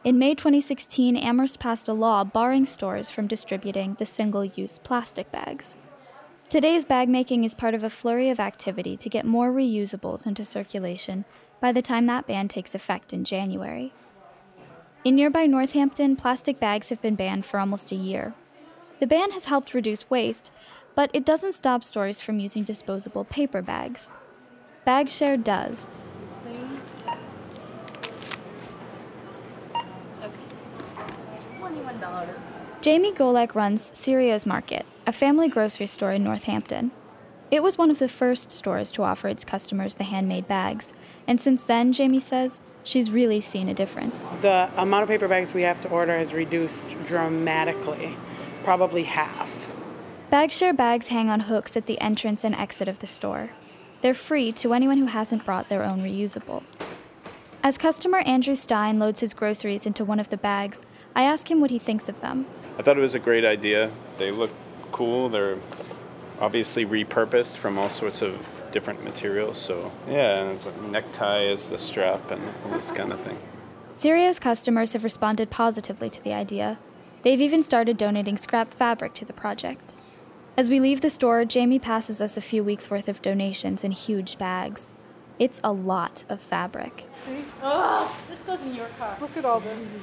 In 0.03 0.19
May 0.19 0.35
2016, 0.35 1.17
Amherst 1.17 1.59
passed 1.59 1.87
a 1.87 1.93
law 1.93 2.23
barring 2.23 2.65
stores 2.65 3.09
from 3.09 3.27
distributing 3.27 3.95
the 3.95 4.05
single 4.05 4.45
use 4.45 4.79
plastic 4.79 5.31
bags. 5.31 5.75
Today's 6.49 6.85
bag 6.85 7.09
making 7.09 7.43
is 7.43 7.53
part 7.53 7.73
of 7.73 7.83
a 7.83 7.89
flurry 7.89 8.29
of 8.29 8.39
activity 8.39 8.95
to 8.97 9.09
get 9.09 9.25
more 9.25 9.51
reusables 9.51 10.25
into 10.25 10.45
circulation 10.45 11.25
by 11.59 11.71
the 11.71 11.81
time 11.81 12.05
that 12.05 12.27
ban 12.27 12.47
takes 12.47 12.73
effect 12.73 13.11
in 13.11 13.23
January. 13.25 13.91
In 15.05 15.15
nearby 15.15 15.45
Northampton, 15.45 16.15
plastic 16.17 16.59
bags 16.59 16.89
have 16.89 17.01
been 17.01 17.15
banned 17.15 17.45
for 17.45 17.59
almost 17.59 17.91
a 17.91 17.95
year. 17.95 18.33
The 18.99 19.07
ban 19.07 19.31
has 19.31 19.45
helped 19.45 19.73
reduce 19.73 20.09
waste, 20.09 20.51
but 20.93 21.09
it 21.13 21.25
doesn't 21.25 21.53
stop 21.53 21.85
stores 21.85 22.19
from 22.19 22.39
using 22.39 22.63
disposable 22.63 23.23
paper 23.23 23.61
bags. 23.61 24.11
BagShare 24.85 25.41
does, 25.41 25.87
Jamie 32.81 33.11
Golek 33.11 33.55
runs 33.55 33.97
Serio's 33.97 34.45
Market, 34.45 34.85
a 35.05 35.11
family 35.11 35.49
grocery 35.49 35.85
store 35.87 36.13
in 36.13 36.23
Northampton. 36.23 36.91
It 37.51 37.61
was 37.61 37.77
one 37.77 37.91
of 37.91 37.99
the 37.99 38.07
first 38.07 38.51
stores 38.51 38.91
to 38.93 39.03
offer 39.03 39.27
its 39.27 39.43
customers 39.43 39.95
the 39.95 40.05
handmade 40.05 40.47
bags, 40.47 40.93
and 41.27 41.41
since 41.41 41.61
then, 41.61 41.91
Jamie 41.91 42.21
says, 42.21 42.61
she's 42.83 43.11
really 43.11 43.41
seen 43.41 43.69
a 43.69 43.73
difference. 43.73 44.25
The 44.41 44.69
amount 44.77 45.03
of 45.03 45.09
paper 45.09 45.27
bags 45.27 45.53
we 45.53 45.63
have 45.63 45.81
to 45.81 45.89
order 45.89 46.17
has 46.17 46.33
reduced 46.33 46.87
dramatically, 47.05 48.15
probably 48.63 49.03
half. 49.03 49.71
BagShare 50.31 50.75
bags 50.75 51.07
hang 51.07 51.29
on 51.29 51.41
hooks 51.41 51.75
at 51.75 51.85
the 51.85 51.99
entrance 51.99 52.43
and 52.43 52.53
exit 52.55 52.87
of 52.87 52.99
the 52.99 53.07
store. 53.07 53.49
They're 54.01 54.13
free 54.13 54.51
to 54.53 54.73
anyone 54.73 54.97
who 54.97 55.07
hasn't 55.07 55.43
brought 55.45 55.69
their 55.69 55.83
own 55.83 56.01
reusable. 56.01 56.63
As 57.61 57.77
customer 57.77 58.19
Andrew 58.19 58.55
Stein 58.55 58.99
loads 58.99 59.19
his 59.19 59.33
groceries 59.33 59.85
into 59.85 60.05
one 60.05 60.19
of 60.19 60.29
the 60.29 60.37
bags, 60.37 60.79
I 61.15 61.23
ask 61.23 61.51
him 61.51 61.59
what 61.59 61.71
he 61.71 61.79
thinks 61.79 62.07
of 62.07 62.21
them. 62.21 62.45
I 62.77 62.81
thought 62.81 62.97
it 62.97 63.01
was 63.01 63.15
a 63.15 63.19
great 63.19 63.43
idea. 63.43 63.91
They 64.17 64.31
look 64.31 64.51
cool. 64.91 65.27
They're 65.27 65.57
obviously 66.39 66.85
repurposed 66.85 67.55
from 67.55 67.77
all 67.77 67.89
sorts 67.89 68.21
of 68.21 68.58
different 68.71 69.03
materials. 69.03 69.57
So 69.57 69.91
yeah, 70.07 70.41
and 70.41 70.51
it's 70.51 70.65
like 70.65 70.81
necktie 70.83 71.43
is 71.43 71.69
the 71.69 71.77
strap 71.77 72.31
and 72.31 72.41
this 72.71 72.91
kind 72.91 73.11
of 73.11 73.19
thing. 73.21 73.37
Serio's 73.91 74.39
customers 74.39 74.93
have 74.93 75.03
responded 75.03 75.49
positively 75.49 76.09
to 76.09 76.23
the 76.23 76.33
idea. 76.33 76.77
They've 77.23 77.41
even 77.41 77.63
started 77.63 77.97
donating 77.97 78.37
scrap 78.37 78.73
fabric 78.73 79.13
to 79.15 79.25
the 79.25 79.33
project. 79.33 79.95
As 80.55 80.69
we 80.69 80.79
leave 80.79 81.01
the 81.01 81.09
store, 81.09 81.45
Jamie 81.45 81.79
passes 81.79 82.21
us 82.21 82.37
a 82.37 82.41
few 82.41 82.63
weeks' 82.63 82.89
worth 82.89 83.07
of 83.07 83.21
donations 83.21 83.83
in 83.83 83.91
huge 83.91 84.37
bags. 84.37 84.93
It's 85.37 85.61
a 85.63 85.71
lot 85.71 86.25
of 86.27 86.41
fabric. 86.41 87.05
See? 87.25 87.45
Oh, 87.63 88.17
this 88.29 88.41
goes 88.41 88.61
in 88.61 88.75
your 88.75 88.87
car. 88.97 89.17
Look 89.21 89.37
at 89.37 89.45
all 89.45 89.61
this. 89.61 89.97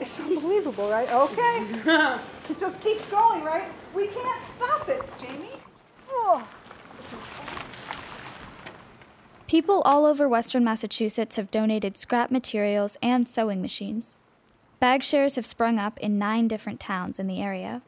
It's 0.00 0.18
unbelievable, 0.18 0.90
right? 0.90 1.10
Okay. 1.12 1.66
it 2.48 2.58
just 2.58 2.80
keeps 2.80 3.06
going, 3.10 3.44
right? 3.44 3.70
We 3.94 4.06
can't 4.06 4.46
stop 4.46 4.88
it, 4.88 5.02
Jamie. 5.18 5.50
Oh. 6.08 6.46
People 9.50 9.82
all 9.82 10.06
over 10.06 10.28
western 10.28 10.62
Massachusetts 10.62 11.34
have 11.34 11.50
donated 11.50 11.96
scrap 11.96 12.30
materials 12.30 12.96
and 13.02 13.26
sewing 13.26 13.60
machines. 13.60 14.16
Bag 14.78 15.02
shares 15.02 15.34
have 15.34 15.44
sprung 15.44 15.76
up 15.76 15.98
in 15.98 16.20
nine 16.20 16.46
different 16.46 16.78
towns 16.78 17.18
in 17.18 17.26
the 17.26 17.42
area. 17.42 17.82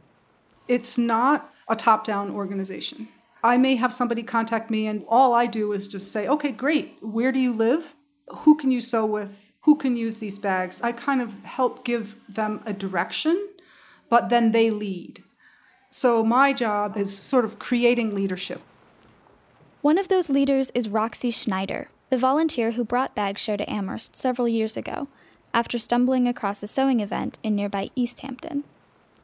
It's 0.66 0.98
not 0.98 1.54
a 1.68 1.76
top 1.76 2.04
down 2.04 2.32
organization. 2.32 3.06
I 3.44 3.58
may 3.58 3.76
have 3.76 3.92
somebody 3.92 4.24
contact 4.24 4.72
me, 4.72 4.88
and 4.88 5.04
all 5.08 5.34
I 5.34 5.46
do 5.46 5.72
is 5.72 5.86
just 5.86 6.10
say, 6.10 6.26
okay, 6.26 6.50
great, 6.50 6.96
where 7.00 7.30
do 7.30 7.38
you 7.38 7.52
live? 7.52 7.94
Who 8.38 8.56
can 8.56 8.72
you 8.72 8.80
sew 8.80 9.06
with? 9.06 9.52
who 9.60 9.76
can 9.76 9.94
use 9.94 10.18
these 10.18 10.40
bags. 10.40 10.82
I 10.82 10.90
kind 10.90 11.22
of 11.22 11.44
help 11.44 11.84
give 11.84 12.16
them 12.28 12.60
a 12.66 12.72
direction, 12.72 13.48
but 14.10 14.28
then 14.28 14.50
they 14.50 14.72
lead. 14.72 15.22
So 15.88 16.24
my 16.24 16.52
job 16.52 16.96
is 16.96 17.16
sort 17.16 17.44
of 17.44 17.60
creating 17.60 18.12
leadership. 18.12 18.60
One 19.82 19.98
of 19.98 20.06
those 20.06 20.30
leaders 20.30 20.70
is 20.76 20.88
Roxy 20.88 21.32
Schneider, 21.32 21.88
the 22.08 22.16
volunteer 22.16 22.70
who 22.70 22.84
brought 22.84 23.16
Bagshare 23.16 23.58
to 23.58 23.68
Amherst 23.68 24.14
several 24.14 24.46
years 24.46 24.76
ago 24.76 25.08
after 25.52 25.76
stumbling 25.76 26.28
across 26.28 26.62
a 26.62 26.68
sewing 26.68 27.00
event 27.00 27.40
in 27.42 27.56
nearby 27.56 27.90
Easthampton. 27.96 28.62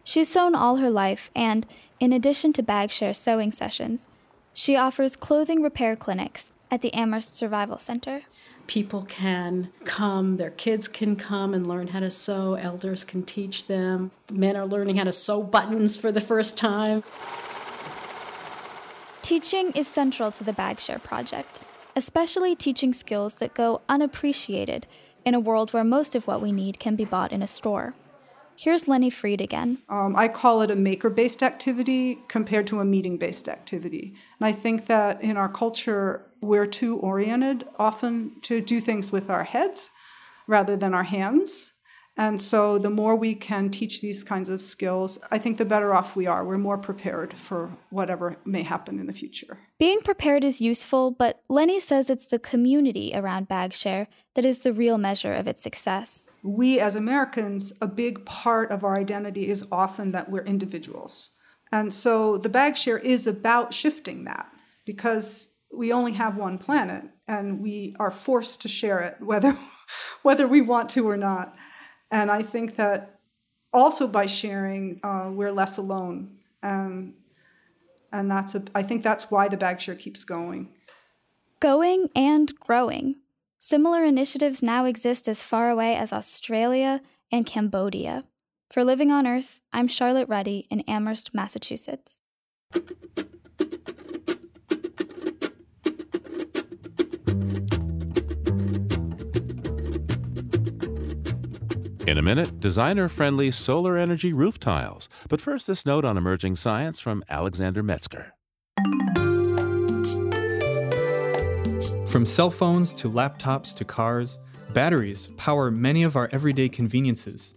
She's 0.02 0.28
sewn 0.28 0.56
all 0.56 0.78
her 0.78 0.90
life, 0.90 1.30
and 1.32 1.64
in 2.00 2.12
addition 2.12 2.52
to 2.54 2.62
Bagshare 2.64 3.14
sewing 3.14 3.52
sessions, 3.52 4.08
she 4.52 4.74
offers 4.74 5.14
clothing 5.14 5.62
repair 5.62 5.94
clinics 5.94 6.50
at 6.72 6.82
the 6.82 6.92
Amherst 6.92 7.36
Survival 7.36 7.78
Center. 7.78 8.22
People 8.66 9.02
can 9.02 9.70
come, 9.84 10.38
their 10.38 10.50
kids 10.50 10.88
can 10.88 11.14
come 11.14 11.54
and 11.54 11.68
learn 11.68 11.88
how 11.88 12.00
to 12.00 12.10
sew, 12.10 12.54
elders 12.54 13.04
can 13.04 13.22
teach 13.22 13.68
them. 13.68 14.10
Men 14.28 14.56
are 14.56 14.66
learning 14.66 14.96
how 14.96 15.04
to 15.04 15.12
sew 15.12 15.40
buttons 15.40 15.96
for 15.96 16.10
the 16.10 16.20
first 16.20 16.56
time. 16.56 17.04
Teaching 19.28 19.72
is 19.72 19.86
central 19.86 20.30
to 20.30 20.42
the 20.42 20.54
Bagshare 20.54 21.02
project, 21.02 21.66
especially 21.94 22.56
teaching 22.56 22.94
skills 22.94 23.34
that 23.34 23.52
go 23.52 23.82
unappreciated 23.86 24.86
in 25.22 25.34
a 25.34 25.38
world 25.38 25.74
where 25.74 25.84
most 25.84 26.14
of 26.14 26.26
what 26.26 26.40
we 26.40 26.50
need 26.50 26.80
can 26.80 26.96
be 26.96 27.04
bought 27.04 27.30
in 27.30 27.42
a 27.42 27.46
store. 27.46 27.92
Here's 28.56 28.88
Leni 28.88 29.10
Fried 29.10 29.42
again. 29.42 29.82
Um, 29.90 30.16
I 30.16 30.28
call 30.28 30.62
it 30.62 30.70
a 30.70 30.74
maker 30.74 31.10
based 31.10 31.42
activity 31.42 32.20
compared 32.28 32.66
to 32.68 32.80
a 32.80 32.86
meeting 32.86 33.18
based 33.18 33.50
activity. 33.50 34.14
And 34.40 34.46
I 34.46 34.52
think 34.52 34.86
that 34.86 35.20
in 35.22 35.36
our 35.36 35.50
culture, 35.50 36.24
we're 36.40 36.64
too 36.64 36.96
oriented 36.96 37.68
often 37.78 38.40
to 38.44 38.62
do 38.62 38.80
things 38.80 39.12
with 39.12 39.28
our 39.28 39.44
heads 39.44 39.90
rather 40.46 40.74
than 40.74 40.94
our 40.94 41.02
hands. 41.02 41.74
And 42.18 42.42
so 42.42 42.78
the 42.78 42.90
more 42.90 43.14
we 43.14 43.36
can 43.36 43.70
teach 43.70 44.00
these 44.00 44.24
kinds 44.24 44.48
of 44.48 44.60
skills, 44.60 45.20
I 45.30 45.38
think 45.38 45.56
the 45.56 45.64
better 45.64 45.94
off 45.94 46.16
we 46.16 46.26
are. 46.26 46.44
We're 46.44 46.58
more 46.58 46.76
prepared 46.76 47.32
for 47.32 47.70
whatever 47.90 48.36
may 48.44 48.64
happen 48.64 48.98
in 48.98 49.06
the 49.06 49.12
future. 49.12 49.58
Being 49.78 50.00
prepared 50.00 50.42
is 50.42 50.60
useful, 50.60 51.12
but 51.12 51.42
Leni 51.48 51.78
says 51.78 52.10
it's 52.10 52.26
the 52.26 52.40
community 52.40 53.12
around 53.14 53.48
Bagshare 53.48 54.08
that 54.34 54.44
is 54.44 54.58
the 54.58 54.72
real 54.72 54.98
measure 54.98 55.32
of 55.32 55.46
its 55.46 55.62
success. 55.62 56.28
We 56.42 56.80
as 56.80 56.96
Americans, 56.96 57.72
a 57.80 57.86
big 57.86 58.26
part 58.26 58.72
of 58.72 58.82
our 58.82 58.98
identity 58.98 59.48
is 59.48 59.64
often 59.70 60.10
that 60.10 60.28
we're 60.28 60.44
individuals. 60.44 61.30
And 61.70 61.94
so 61.94 62.36
the 62.36 62.50
Bagshare 62.50 63.00
is 63.00 63.28
about 63.28 63.72
shifting 63.72 64.24
that 64.24 64.48
because 64.84 65.50
we 65.72 65.92
only 65.92 66.12
have 66.12 66.36
one 66.36 66.58
planet 66.58 67.04
and 67.28 67.60
we 67.60 67.94
are 68.00 68.10
forced 68.10 68.60
to 68.62 68.68
share 68.68 68.98
it 69.00 69.18
whether 69.20 69.56
whether 70.22 70.48
we 70.48 70.60
want 70.60 70.88
to 70.90 71.08
or 71.08 71.16
not. 71.16 71.54
And 72.10 72.30
I 72.30 72.42
think 72.42 72.76
that 72.76 73.20
also 73.72 74.06
by 74.06 74.26
sharing, 74.26 75.00
uh, 75.02 75.30
we're 75.32 75.52
less 75.52 75.76
alone. 75.76 76.38
Um, 76.62 77.14
and 78.12 78.30
that's 78.30 78.54
a, 78.54 78.62
I 78.74 78.82
think 78.82 79.02
that's 79.02 79.30
why 79.30 79.48
the 79.48 79.56
bag 79.56 79.80
share 79.80 79.94
keeps 79.94 80.24
going. 80.24 80.70
Going 81.60 82.08
and 82.14 82.54
growing. 82.58 83.16
Similar 83.58 84.04
initiatives 84.04 84.62
now 84.62 84.84
exist 84.84 85.28
as 85.28 85.42
far 85.42 85.68
away 85.70 85.96
as 85.96 86.12
Australia 86.12 87.02
and 87.30 87.44
Cambodia. 87.44 88.24
For 88.70 88.84
Living 88.84 89.10
on 89.10 89.26
Earth, 89.26 89.60
I'm 89.72 89.88
Charlotte 89.88 90.28
Ruddy 90.28 90.66
in 90.70 90.80
Amherst, 90.82 91.34
Massachusetts. 91.34 92.22
In 102.08 102.16
a 102.16 102.22
minute, 102.22 102.58
designer 102.58 103.06
friendly 103.10 103.50
solar 103.50 103.98
energy 103.98 104.32
roof 104.32 104.58
tiles. 104.58 105.10
But 105.28 105.42
first, 105.42 105.66
this 105.66 105.84
note 105.84 106.06
on 106.06 106.16
emerging 106.16 106.56
science 106.56 107.00
from 107.00 107.22
Alexander 107.28 107.82
Metzger. 107.82 108.32
From 112.06 112.24
cell 112.24 112.50
phones 112.50 112.94
to 112.94 113.10
laptops 113.10 113.74
to 113.76 113.84
cars, 113.84 114.38
batteries 114.72 115.28
power 115.36 115.70
many 115.70 116.02
of 116.02 116.16
our 116.16 116.30
everyday 116.32 116.70
conveniences. 116.70 117.56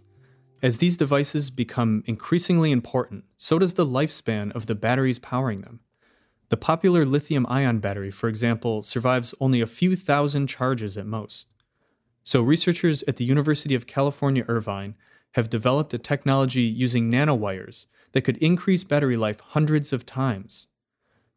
As 0.62 0.76
these 0.76 0.98
devices 0.98 1.50
become 1.50 2.02
increasingly 2.04 2.72
important, 2.72 3.24
so 3.38 3.58
does 3.58 3.72
the 3.72 3.86
lifespan 3.86 4.54
of 4.54 4.66
the 4.66 4.74
batteries 4.74 5.18
powering 5.18 5.62
them. 5.62 5.80
The 6.50 6.58
popular 6.58 7.06
lithium 7.06 7.46
ion 7.48 7.78
battery, 7.78 8.10
for 8.10 8.28
example, 8.28 8.82
survives 8.82 9.34
only 9.40 9.62
a 9.62 9.66
few 9.66 9.96
thousand 9.96 10.48
charges 10.48 10.98
at 10.98 11.06
most. 11.06 11.48
So, 12.24 12.40
researchers 12.40 13.02
at 13.04 13.16
the 13.16 13.24
University 13.24 13.74
of 13.74 13.86
California, 13.86 14.44
Irvine 14.46 14.94
have 15.32 15.50
developed 15.50 15.94
a 15.94 15.98
technology 15.98 16.62
using 16.62 17.10
nanowires 17.10 17.86
that 18.12 18.22
could 18.22 18.36
increase 18.36 18.84
battery 18.84 19.16
life 19.16 19.40
hundreds 19.40 19.92
of 19.92 20.06
times. 20.06 20.68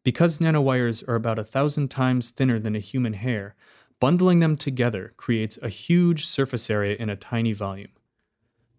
Because 0.04 0.38
nanowires 0.38 1.06
are 1.08 1.16
about 1.16 1.38
a 1.38 1.44
thousand 1.44 1.88
times 1.88 2.30
thinner 2.30 2.58
than 2.58 2.76
a 2.76 2.80
human 2.80 3.14
hair, 3.14 3.56
bundling 3.98 4.38
them 4.40 4.56
together 4.56 5.12
creates 5.16 5.58
a 5.62 5.68
huge 5.68 6.26
surface 6.26 6.70
area 6.70 6.94
in 6.96 7.10
a 7.10 7.16
tiny 7.16 7.52
volume. 7.52 7.90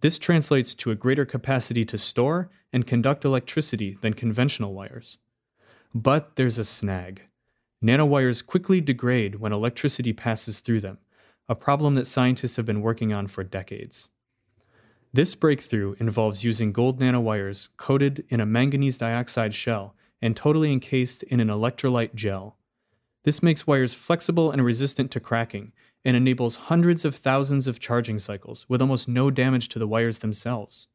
This 0.01 0.19
translates 0.19 0.73
to 0.75 0.91
a 0.91 0.95
greater 0.95 1.25
capacity 1.25 1.83
to 1.85 1.97
store 1.97 2.49
and 2.71 2.87
conduct 2.87 3.25
electricity 3.25 3.97
than 3.99 4.13
conventional 4.13 4.73
wires. 4.73 5.17
But 5.93 6.35
there's 6.35 6.59
a 6.59 6.63
snag. 6.63 7.23
Nanowires 7.83 8.45
quickly 8.45 8.79
degrade 8.79 9.35
when 9.35 9.51
electricity 9.51 10.13
passes 10.13 10.61
through 10.61 10.81
them 10.81 10.99
a 11.49 11.55
problem 11.55 11.95
that 11.95 12.07
scientists 12.07 12.57
have 12.57 12.65
been 12.65 12.81
working 12.81 13.13
on 13.13 13.27
for 13.27 13.43
decades. 13.43 14.09
This 15.13 15.35
breakthrough 15.35 15.95
involves 15.99 16.43
using 16.43 16.73
gold 16.73 16.99
nanowires 16.99 17.69
coated 17.77 18.25
in 18.29 18.39
a 18.39 18.45
manganese 18.45 18.97
dioxide 18.97 19.53
shell 19.53 19.95
and 20.21 20.35
totally 20.35 20.71
encased 20.71 21.23
in 21.23 21.39
an 21.39 21.47
electrolyte 21.47 22.13
gel. 22.13 22.57
This 23.23 23.41
makes 23.41 23.65
wires 23.65 23.93
flexible 23.93 24.51
and 24.51 24.63
resistant 24.63 25.09
to 25.11 25.19
cracking 25.19 25.71
and 26.03 26.15
enables 26.15 26.55
hundreds 26.55 27.05
of 27.05 27.15
thousands 27.15 27.67
of 27.67 27.79
charging 27.79 28.19
cycles 28.19 28.65
with 28.69 28.81
almost 28.81 29.07
no 29.07 29.31
damage 29.31 29.69
to 29.69 29.79
the 29.79 29.87
wires 29.87 30.19
themselves. 30.19 30.87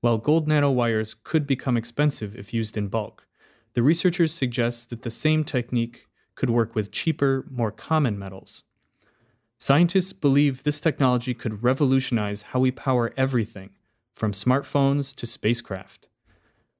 While 0.00 0.18
gold 0.18 0.48
nanowires 0.48 1.14
could 1.22 1.46
become 1.46 1.76
expensive 1.76 2.36
if 2.36 2.54
used 2.54 2.76
in 2.76 2.88
bulk, 2.88 3.26
the 3.74 3.82
researchers 3.82 4.32
suggest 4.32 4.90
that 4.90 5.02
the 5.02 5.10
same 5.10 5.44
technique 5.44 6.06
could 6.34 6.50
work 6.50 6.74
with 6.74 6.90
cheaper, 6.90 7.46
more 7.50 7.70
common 7.70 8.18
metals. 8.18 8.64
Scientists 9.62 10.14
believe 10.14 10.62
this 10.62 10.80
technology 10.80 11.34
could 11.34 11.62
revolutionize 11.62 12.40
how 12.40 12.60
we 12.60 12.70
power 12.70 13.12
everything, 13.14 13.68
from 14.14 14.32
smartphones 14.32 15.14
to 15.14 15.26
spacecraft. 15.26 16.08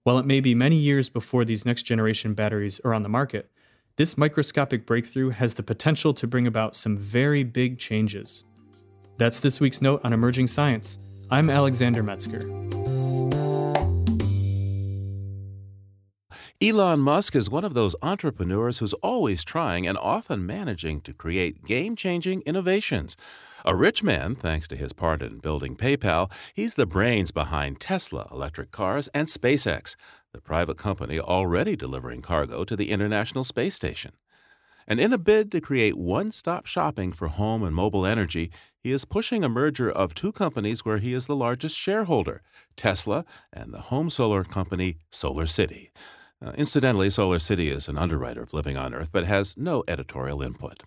While 0.02 0.18
it 0.18 0.24
may 0.24 0.40
be 0.40 0.54
many 0.54 0.76
years 0.76 1.10
before 1.10 1.44
these 1.44 1.66
next 1.66 1.82
generation 1.82 2.32
batteries 2.32 2.80
are 2.80 2.94
on 2.94 3.02
the 3.02 3.10
market, 3.10 3.50
this 3.96 4.16
microscopic 4.16 4.86
breakthrough 4.86 5.28
has 5.28 5.56
the 5.56 5.62
potential 5.62 6.14
to 6.14 6.26
bring 6.26 6.46
about 6.46 6.74
some 6.74 6.96
very 6.96 7.44
big 7.44 7.78
changes. 7.78 8.46
That's 9.18 9.40
this 9.40 9.60
week's 9.60 9.82
note 9.82 10.00
on 10.02 10.14
emerging 10.14 10.46
science. 10.46 10.98
I'm 11.30 11.50
Alexander 11.50 12.02
Metzger. 12.02 12.40
Elon 16.62 17.00
Musk 17.00 17.34
is 17.34 17.48
one 17.48 17.64
of 17.64 17.72
those 17.72 17.96
entrepreneurs 18.02 18.78
who's 18.80 18.92
always 18.92 19.44
trying 19.44 19.86
and 19.86 19.96
often 19.96 20.44
managing 20.44 21.00
to 21.00 21.14
create 21.14 21.64
game 21.64 21.96
changing 21.96 22.42
innovations. 22.42 23.16
A 23.64 23.74
rich 23.74 24.02
man, 24.02 24.34
thanks 24.34 24.68
to 24.68 24.76
his 24.76 24.92
part 24.92 25.22
in 25.22 25.38
building 25.38 25.74
PayPal, 25.74 26.30
he's 26.52 26.74
the 26.74 26.84
brains 26.84 27.30
behind 27.30 27.80
Tesla 27.80 28.28
electric 28.30 28.72
cars 28.72 29.08
and 29.14 29.26
SpaceX, 29.26 29.96
the 30.34 30.40
private 30.42 30.76
company 30.76 31.18
already 31.18 31.76
delivering 31.76 32.20
cargo 32.20 32.62
to 32.64 32.76
the 32.76 32.90
International 32.90 33.42
Space 33.42 33.74
Station. 33.74 34.12
And 34.86 35.00
in 35.00 35.14
a 35.14 35.18
bid 35.18 35.50
to 35.52 35.62
create 35.62 35.96
one 35.96 36.30
stop 36.30 36.66
shopping 36.66 37.12
for 37.12 37.28
home 37.28 37.62
and 37.62 37.74
mobile 37.74 38.04
energy, 38.04 38.50
he 38.78 38.92
is 38.92 39.06
pushing 39.06 39.42
a 39.42 39.48
merger 39.48 39.90
of 39.90 40.12
two 40.12 40.30
companies 40.30 40.84
where 40.84 40.98
he 40.98 41.14
is 41.14 41.26
the 41.26 41.34
largest 41.34 41.78
shareholder 41.78 42.42
Tesla 42.76 43.24
and 43.50 43.72
the 43.72 43.80
home 43.80 44.10
solar 44.10 44.44
company 44.44 44.98
Solar 45.10 45.46
City. 45.46 45.90
Uh, 46.42 46.52
incidentally, 46.56 47.10
Solar 47.10 47.38
City 47.38 47.68
is 47.68 47.86
an 47.88 47.98
underwriter 47.98 48.42
of 48.42 48.54
Living 48.54 48.76
on 48.76 48.94
Earth, 48.94 49.10
but 49.12 49.26
has 49.26 49.56
no 49.58 49.84
editorial 49.86 50.42
input. 50.42 50.82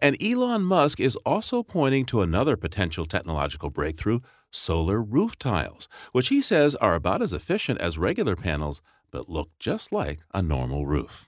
And 0.00 0.20
Elon 0.22 0.62
Musk 0.62 1.00
is 1.00 1.16
also 1.26 1.64
pointing 1.64 2.04
to 2.06 2.20
another 2.20 2.56
potential 2.56 3.04
technological 3.04 3.70
breakthrough 3.70 4.20
solar 4.50 5.02
roof 5.02 5.36
tiles, 5.38 5.88
which 6.12 6.28
he 6.28 6.40
says 6.40 6.76
are 6.76 6.94
about 6.94 7.20
as 7.20 7.32
efficient 7.32 7.80
as 7.80 7.98
regular 7.98 8.36
panels, 8.36 8.80
but 9.10 9.28
look 9.28 9.50
just 9.58 9.90
like 9.90 10.20
a 10.32 10.40
normal 10.40 10.86
roof. 10.86 11.26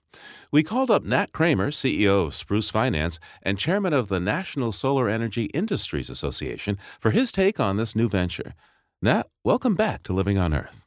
We 0.53 0.63
called 0.63 0.91
up 0.91 1.03
Nat 1.03 1.33
Kreamer, 1.33 1.69
CEO 1.69 2.27
of 2.27 2.35
Spruce 2.35 2.71
Finance 2.71 3.19
and 3.43 3.59
chairman 3.59 3.93
of 3.93 4.09
the 4.09 4.21
National 4.21 4.71
Solar 4.71 5.09
Energy 5.09 5.47
Industries 5.47 6.11
Association, 6.11 6.79
for 7.01 7.11
his 7.11 7.33
take 7.33 7.59
on 7.59 7.77
this 7.77 7.97
new 7.97 8.09
venture. 8.09 8.55
Nat, 9.03 9.27
welcome 9.43 9.75
back 9.75 10.05
to 10.05 10.13
Living 10.13 10.39
on 10.39 10.55
Earth. 10.55 10.85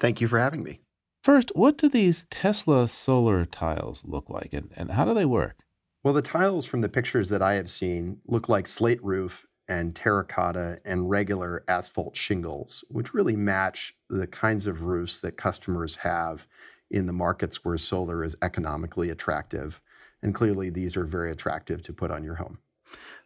Thank 0.00 0.20
you 0.20 0.26
for 0.26 0.38
having 0.38 0.62
me. 0.64 0.80
First, 1.28 1.52
what 1.54 1.76
do 1.76 1.90
these 1.90 2.24
Tesla 2.30 2.88
solar 2.88 3.44
tiles 3.44 4.02
look 4.06 4.30
like 4.30 4.54
and, 4.54 4.72
and 4.74 4.92
how 4.92 5.04
do 5.04 5.12
they 5.12 5.26
work? 5.26 5.58
Well, 6.02 6.14
the 6.14 6.22
tiles 6.22 6.64
from 6.64 6.80
the 6.80 6.88
pictures 6.88 7.28
that 7.28 7.42
I 7.42 7.56
have 7.56 7.68
seen 7.68 8.22
look 8.26 8.48
like 8.48 8.66
slate 8.66 9.04
roof 9.04 9.44
and 9.68 9.94
terracotta 9.94 10.80
and 10.86 11.10
regular 11.10 11.64
asphalt 11.68 12.16
shingles, 12.16 12.82
which 12.88 13.12
really 13.12 13.36
match 13.36 13.94
the 14.08 14.26
kinds 14.26 14.66
of 14.66 14.84
roofs 14.84 15.18
that 15.18 15.36
customers 15.36 15.96
have 15.96 16.46
in 16.90 17.04
the 17.04 17.12
markets 17.12 17.62
where 17.62 17.76
solar 17.76 18.24
is 18.24 18.34
economically 18.40 19.10
attractive. 19.10 19.82
And 20.22 20.34
clearly, 20.34 20.70
these 20.70 20.96
are 20.96 21.04
very 21.04 21.30
attractive 21.30 21.82
to 21.82 21.92
put 21.92 22.10
on 22.10 22.24
your 22.24 22.36
home. 22.36 22.56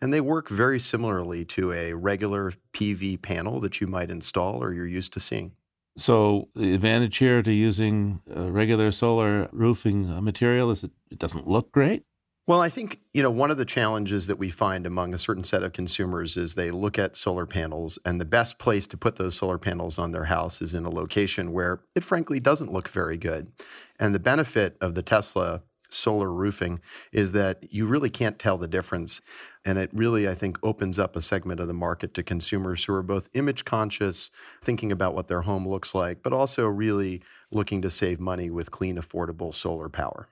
And 0.00 0.12
they 0.12 0.20
work 0.20 0.48
very 0.48 0.80
similarly 0.80 1.44
to 1.44 1.70
a 1.70 1.92
regular 1.92 2.52
PV 2.72 3.22
panel 3.22 3.60
that 3.60 3.80
you 3.80 3.86
might 3.86 4.10
install 4.10 4.60
or 4.60 4.74
you're 4.74 4.88
used 4.88 5.12
to 5.12 5.20
seeing. 5.20 5.52
So 5.96 6.48
the 6.54 6.74
advantage 6.74 7.18
here 7.18 7.42
to 7.42 7.52
using 7.52 8.20
regular 8.26 8.92
solar 8.92 9.48
roofing 9.52 10.10
uh, 10.10 10.20
material 10.20 10.70
is 10.70 10.80
that 10.80 10.92
it 11.10 11.18
doesn't 11.18 11.46
look 11.46 11.70
great. 11.72 12.04
Well, 12.48 12.60
I 12.60 12.70
think, 12.70 12.98
you 13.14 13.22
know, 13.22 13.30
one 13.30 13.52
of 13.52 13.56
the 13.56 13.64
challenges 13.64 14.26
that 14.26 14.38
we 14.38 14.50
find 14.50 14.84
among 14.84 15.14
a 15.14 15.18
certain 15.18 15.44
set 15.44 15.62
of 15.62 15.72
consumers 15.72 16.36
is 16.36 16.54
they 16.54 16.72
look 16.72 16.98
at 16.98 17.16
solar 17.16 17.46
panels 17.46 18.00
and 18.04 18.20
the 18.20 18.24
best 18.24 18.58
place 18.58 18.88
to 18.88 18.96
put 18.96 19.14
those 19.14 19.36
solar 19.36 19.58
panels 19.58 19.96
on 19.96 20.10
their 20.10 20.24
house 20.24 20.60
is 20.60 20.74
in 20.74 20.84
a 20.84 20.90
location 20.90 21.52
where 21.52 21.82
it 21.94 22.02
frankly 22.02 22.40
doesn't 22.40 22.72
look 22.72 22.88
very 22.88 23.16
good. 23.16 23.52
And 24.00 24.12
the 24.12 24.18
benefit 24.18 24.76
of 24.80 24.96
the 24.96 25.02
Tesla 25.02 25.62
solar 25.88 26.32
roofing 26.32 26.80
is 27.12 27.30
that 27.32 27.72
you 27.72 27.86
really 27.86 28.10
can't 28.10 28.38
tell 28.38 28.58
the 28.58 28.66
difference. 28.66 29.20
And 29.64 29.78
it 29.78 29.90
really, 29.92 30.28
I 30.28 30.34
think, 30.34 30.58
opens 30.62 30.98
up 30.98 31.14
a 31.14 31.20
segment 31.20 31.60
of 31.60 31.68
the 31.68 31.74
market 31.74 32.14
to 32.14 32.22
consumers 32.22 32.84
who 32.84 32.94
are 32.94 33.02
both 33.02 33.28
image 33.34 33.64
conscious, 33.64 34.30
thinking 34.60 34.90
about 34.90 35.14
what 35.14 35.28
their 35.28 35.42
home 35.42 35.68
looks 35.68 35.94
like, 35.94 36.22
but 36.22 36.32
also 36.32 36.66
really 36.66 37.22
looking 37.50 37.80
to 37.82 37.90
save 37.90 38.18
money 38.18 38.50
with 38.50 38.70
clean, 38.70 38.96
affordable 38.96 39.54
solar 39.54 39.88
power. 39.88 40.28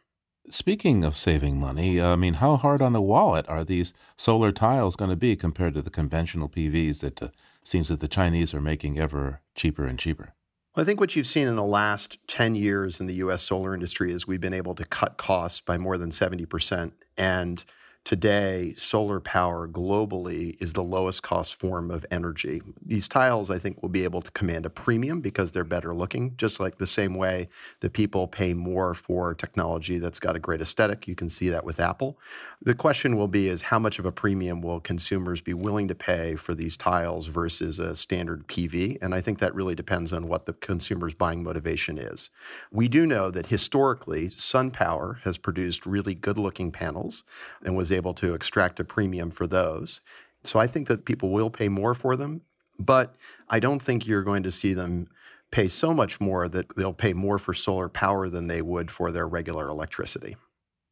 Speaking 0.49 1.05
of 1.05 1.17
saving 1.17 1.61
money, 1.61 2.01
I 2.01 2.17
mean, 2.17 2.35
how 2.35 2.57
hard 2.57 2.83
on 2.83 2.93
the 2.93 3.01
wallet 3.01 3.49
are 3.49 3.63
these 3.63 3.95
solar 4.17 4.51
tiles 4.51 4.97
going 4.97 5.11
to 5.11 5.17
be 5.17 5.37
compared 5.37 5.75
to 5.75 5.83
the 5.83 5.91
conventional 5.91 6.49
PVs 6.49 7.01
that 7.01 7.23
uh, 7.23 7.29
seems 7.63 7.89
that 7.89 8.01
the 8.01 8.09
Chinese 8.09 8.53
are 8.53 8.61
making 8.61 8.99
ever 8.99 9.43
cheaper 9.55 9.87
and 9.87 9.99
cheaper? 9.99 10.35
Well, 10.75 10.83
I 10.83 10.87
think 10.87 10.99
what 10.99 11.15
you've 11.15 11.27
seen 11.27 11.47
in 11.47 11.55
the 11.55 11.63
last 11.63 12.19
10 12.27 12.57
years 12.57 13.01
in 13.01 13.07
the 13.07 13.15
US 13.15 13.43
solar 13.43 13.75
industry 13.75 14.13
is 14.13 14.27
we've 14.27 14.41
been 14.41 14.55
able 14.55 14.75
to 14.75 14.85
cut 14.85 15.19
costs 15.19 15.61
by 15.61 15.79
more 15.79 15.99
than 15.99 16.11
70% 16.11 16.93
and 17.17 17.65
Today, 18.05 18.75
solar 18.77 19.21
power 19.21 19.69
globally 19.69 20.57
is 20.61 20.73
the 20.73 20.83
lowest 20.83 21.23
cost 21.23 21.55
form 21.55 21.93
of 21.93 22.05
energy. 22.11 22.61
These 22.85 23.07
tiles, 23.07 23.51
I 23.51 23.59
think, 23.59 23.83
will 23.83 23.89
be 23.89 24.03
able 24.03 24.23
to 24.23 24.31
command 24.33 24.67
a 24.67 24.71
premium 24.71 25.21
because 25.21 25.53
they're 25.53 25.65
better 25.65 25.95
looking, 25.95 26.35
just 26.37 26.59
like 26.59 26.79
the 26.79 26.89
same 26.89 27.15
way 27.15 27.49
that 27.81 27.93
people 27.93 28.27
pay 28.27 28.53
more 28.53 28.95
for 28.95 29.35
technology 29.35 29.99
that's 29.99 30.19
got 30.19 30.35
a 30.35 30.41
great 30.41 30.61
aesthetic. 30.61 31.07
You 31.07 31.15
can 31.15 31.29
see 31.29 31.51
that 31.51 31.65
with 31.65 31.79
Apple. 31.79 32.19
The 32.63 32.75
question 32.75 33.17
will 33.17 33.29
be 33.29 33.49
is 33.49 33.63
how 33.63 33.79
much 33.79 33.99
of 33.99 34.07
a 34.07 34.13
premium 34.13 34.61
will 34.61 34.81
consumers 34.81 35.41
be 35.41 35.55
willing 35.55 35.87
to 35.87 35.95
pay 35.95 36.35
for 36.35 36.55
these 36.55 36.77
tiles 36.77 37.29
versus 37.29 37.79
a 37.79 37.95
standard 37.95 38.49
PV? 38.49 38.99
And 39.01 39.15
I 39.15 39.21
think 39.21 39.39
that 39.39 39.55
really 39.55 39.77
depends 39.77 40.13
on 40.13 40.27
what 40.27 40.47
the 40.47 40.55
consumer's 40.55 41.15
buying 41.15 41.45
motivation 41.45 41.97
is. 41.97 42.31
We 42.73 42.89
do 42.89 43.07
know 43.07 43.31
that 43.31 43.49
historically, 43.49 44.31
SunPower 44.31 45.21
has 45.21 45.39
produced 45.39 45.87
really 45.87 46.15
good 46.15 46.39
looking 46.39 46.73
panels 46.73 47.23
and 47.63 47.77
was 47.77 47.90
able 47.93 48.15
to 48.15 48.35
extract 48.35 48.81
a 48.81 48.85
premium 48.85 49.31
for 49.31 49.47
those. 49.47 50.01
So 50.45 50.59
I 50.59 50.67
think 50.67 50.89
that 50.89 51.05
people 51.05 51.31
will 51.31 51.51
pay 51.51 51.69
more 51.69 51.95
for 51.95 52.17
them, 52.17 52.43
but 52.79 53.15
I 53.49 53.61
don't 53.61 53.83
think 53.83 54.07
you're 54.07 54.23
going 54.23 54.43
to 54.43 54.51
see 54.51 54.73
them 54.73 55.09
pay 55.51 55.67
so 55.67 55.93
much 55.93 56.21
more 56.21 56.49
that 56.49 56.75
they'll 56.77 56.93
pay 56.93 57.13
more 57.13 57.39
for 57.39 57.53
solar 57.53 57.89
power 57.89 58.29
than 58.29 58.47
they 58.47 58.63
would 58.63 58.91
for 58.91 59.11
their 59.13 59.27
regular 59.27 59.69
electricity. 59.69 60.37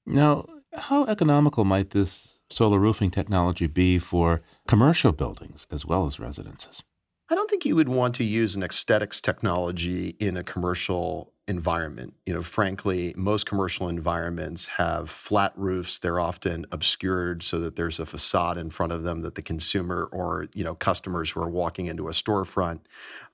Now, 0.04 0.46
how 0.74 1.04
economical 1.06 1.64
might 1.64 1.90
this 1.90 2.40
solar 2.50 2.78
roofing 2.78 3.10
technology 3.10 3.66
be 3.66 3.98
for 3.98 4.42
commercial 4.66 5.12
buildings 5.12 5.66
as 5.70 5.86
well 5.86 6.06
as 6.06 6.18
residences? 6.18 6.82
I 7.30 7.34
don't 7.34 7.50
think 7.50 7.64
you 7.64 7.76
would 7.76 7.88
want 7.88 8.14
to 8.16 8.24
use 8.24 8.56
an 8.56 8.62
aesthetics 8.62 9.20
technology 9.20 10.16
in 10.18 10.36
a 10.36 10.42
commercial 10.42 11.32
environment. 11.48 12.14
You 12.26 12.34
know, 12.34 12.42
frankly, 12.42 13.14
most 13.16 13.46
commercial 13.46 13.88
environments 13.88 14.66
have 14.66 15.08
flat 15.08 15.52
roofs. 15.56 15.98
They're 15.98 16.20
often 16.20 16.66
obscured 16.70 17.42
so 17.42 17.58
that 17.60 17.74
there's 17.74 17.98
a 17.98 18.06
facade 18.06 18.58
in 18.58 18.68
front 18.68 18.92
of 18.92 19.02
them 19.02 19.22
that 19.22 19.34
the 19.34 19.42
consumer 19.42 20.08
or, 20.12 20.48
you 20.54 20.62
know, 20.62 20.74
customers 20.74 21.30
who 21.30 21.40
are 21.40 21.48
walking 21.48 21.86
into 21.86 22.08
a 22.08 22.12
storefront 22.12 22.80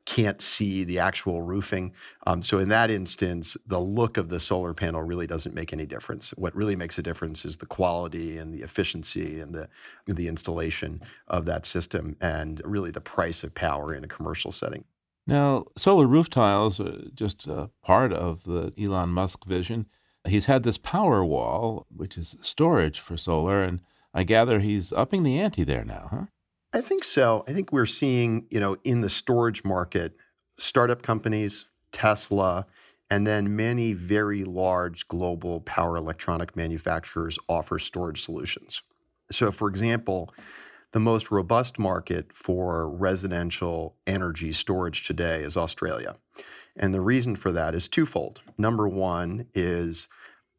can't 0.04 0.40
see 0.40 0.84
the 0.84 0.98
actual 0.98 1.42
roofing. 1.42 1.92
Um, 2.26 2.42
so 2.42 2.58
in 2.58 2.68
that 2.68 2.90
instance, 2.90 3.56
the 3.66 3.80
look 3.80 4.16
of 4.16 4.28
the 4.28 4.38
solar 4.38 4.74
panel 4.74 5.02
really 5.02 5.26
doesn't 5.26 5.54
make 5.54 5.72
any 5.72 5.86
difference. 5.86 6.30
What 6.36 6.54
really 6.54 6.76
makes 6.76 6.98
a 6.98 7.02
difference 7.02 7.44
is 7.44 7.56
the 7.56 7.66
quality 7.66 8.38
and 8.38 8.54
the 8.54 8.62
efficiency 8.62 9.40
and 9.40 9.54
the 9.54 9.68
the 10.06 10.28
installation 10.28 11.00
of 11.26 11.46
that 11.46 11.66
system 11.66 12.16
and 12.20 12.60
really 12.64 12.90
the 12.90 13.00
price 13.00 13.42
of 13.42 13.54
power 13.54 13.94
in 13.94 14.04
a 14.04 14.08
commercial 14.08 14.52
setting. 14.52 14.84
Now, 15.26 15.64
solar 15.76 16.06
roof 16.06 16.28
tiles 16.28 16.78
are 16.80 17.08
just 17.14 17.46
a 17.46 17.70
part 17.82 18.12
of 18.12 18.44
the 18.44 18.72
Elon 18.78 19.10
Musk 19.10 19.44
vision. 19.46 19.86
He's 20.26 20.46
had 20.46 20.62
this 20.62 20.78
Powerwall, 20.78 21.84
which 21.94 22.18
is 22.18 22.36
storage 22.42 23.00
for 23.00 23.16
solar, 23.16 23.62
and 23.62 23.80
I 24.12 24.24
gather 24.24 24.60
he's 24.60 24.92
upping 24.92 25.22
the 25.22 25.38
ante 25.38 25.64
there 25.64 25.84
now, 25.84 26.08
huh? 26.10 26.24
I 26.72 26.80
think 26.80 27.04
so. 27.04 27.44
I 27.46 27.52
think 27.52 27.72
we're 27.72 27.86
seeing, 27.86 28.46
you 28.50 28.60
know, 28.60 28.76
in 28.84 29.00
the 29.00 29.08
storage 29.08 29.64
market, 29.64 30.16
startup 30.58 31.02
companies, 31.02 31.66
Tesla, 31.92 32.66
and 33.10 33.26
then 33.26 33.54
many 33.54 33.92
very 33.92 34.44
large 34.44 35.06
global 35.08 35.60
power 35.60 35.96
electronic 35.96 36.56
manufacturers 36.56 37.38
offer 37.48 37.78
storage 37.78 38.22
solutions. 38.22 38.82
So, 39.30 39.52
for 39.52 39.68
example, 39.68 40.34
the 40.94 41.00
most 41.00 41.32
robust 41.32 41.76
market 41.76 42.32
for 42.32 42.88
residential 42.88 43.96
energy 44.06 44.52
storage 44.52 45.04
today 45.04 45.42
is 45.42 45.56
Australia. 45.56 46.14
And 46.76 46.94
the 46.94 47.00
reason 47.00 47.34
for 47.34 47.50
that 47.50 47.74
is 47.74 47.88
twofold. 47.88 48.42
Number 48.56 48.86
one 48.86 49.46
is 49.56 50.06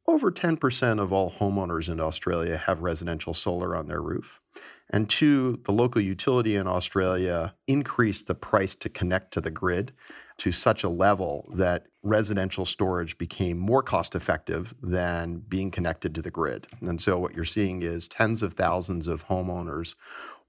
over 0.06 0.34
10% 0.34 1.00
of 1.00 1.14
all 1.14 1.32
homeowners 1.32 1.88
in 1.88 2.02
Australia 2.02 2.58
have 2.58 2.82
residential 2.82 3.34
solar 3.34 3.78
on 3.78 3.88
their 3.88 4.02
roof. 4.02 4.42
And 4.90 5.10
two, 5.10 5.62
the 5.64 5.72
local 5.72 6.02
utility 6.02 6.58
in 6.58 6.68
Australia 6.68 7.56
increased 7.66 8.28
the 8.28 8.36
price 8.36 8.76
to 8.76 8.90
connect 8.90 9.32
to 9.36 9.42
the 9.42 9.52
grid 9.52 9.94
to 10.38 10.52
such 10.52 10.84
a 10.84 10.90
level 10.90 11.50
that 11.54 11.86
residential 12.04 12.66
storage 12.66 13.18
became 13.18 13.58
more 13.58 13.82
cost 13.82 14.16
effective 14.16 14.74
than 14.82 15.38
being 15.38 15.72
connected 15.72 16.14
to 16.16 16.22
the 16.22 16.32
grid. 16.32 16.68
And 16.82 17.02
so 17.02 17.18
what 17.18 17.34
you're 17.34 17.46
seeing 17.46 17.82
is 17.82 18.08
tens 18.08 18.44
of 18.44 18.54
thousands 18.54 19.08
of 19.08 19.28
homeowners 19.28 19.96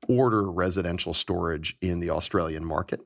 order 0.08 0.50
residential 0.50 1.14
storage 1.14 1.76
in 1.80 2.00
the 2.00 2.10
Australian 2.10 2.64
market. 2.64 3.00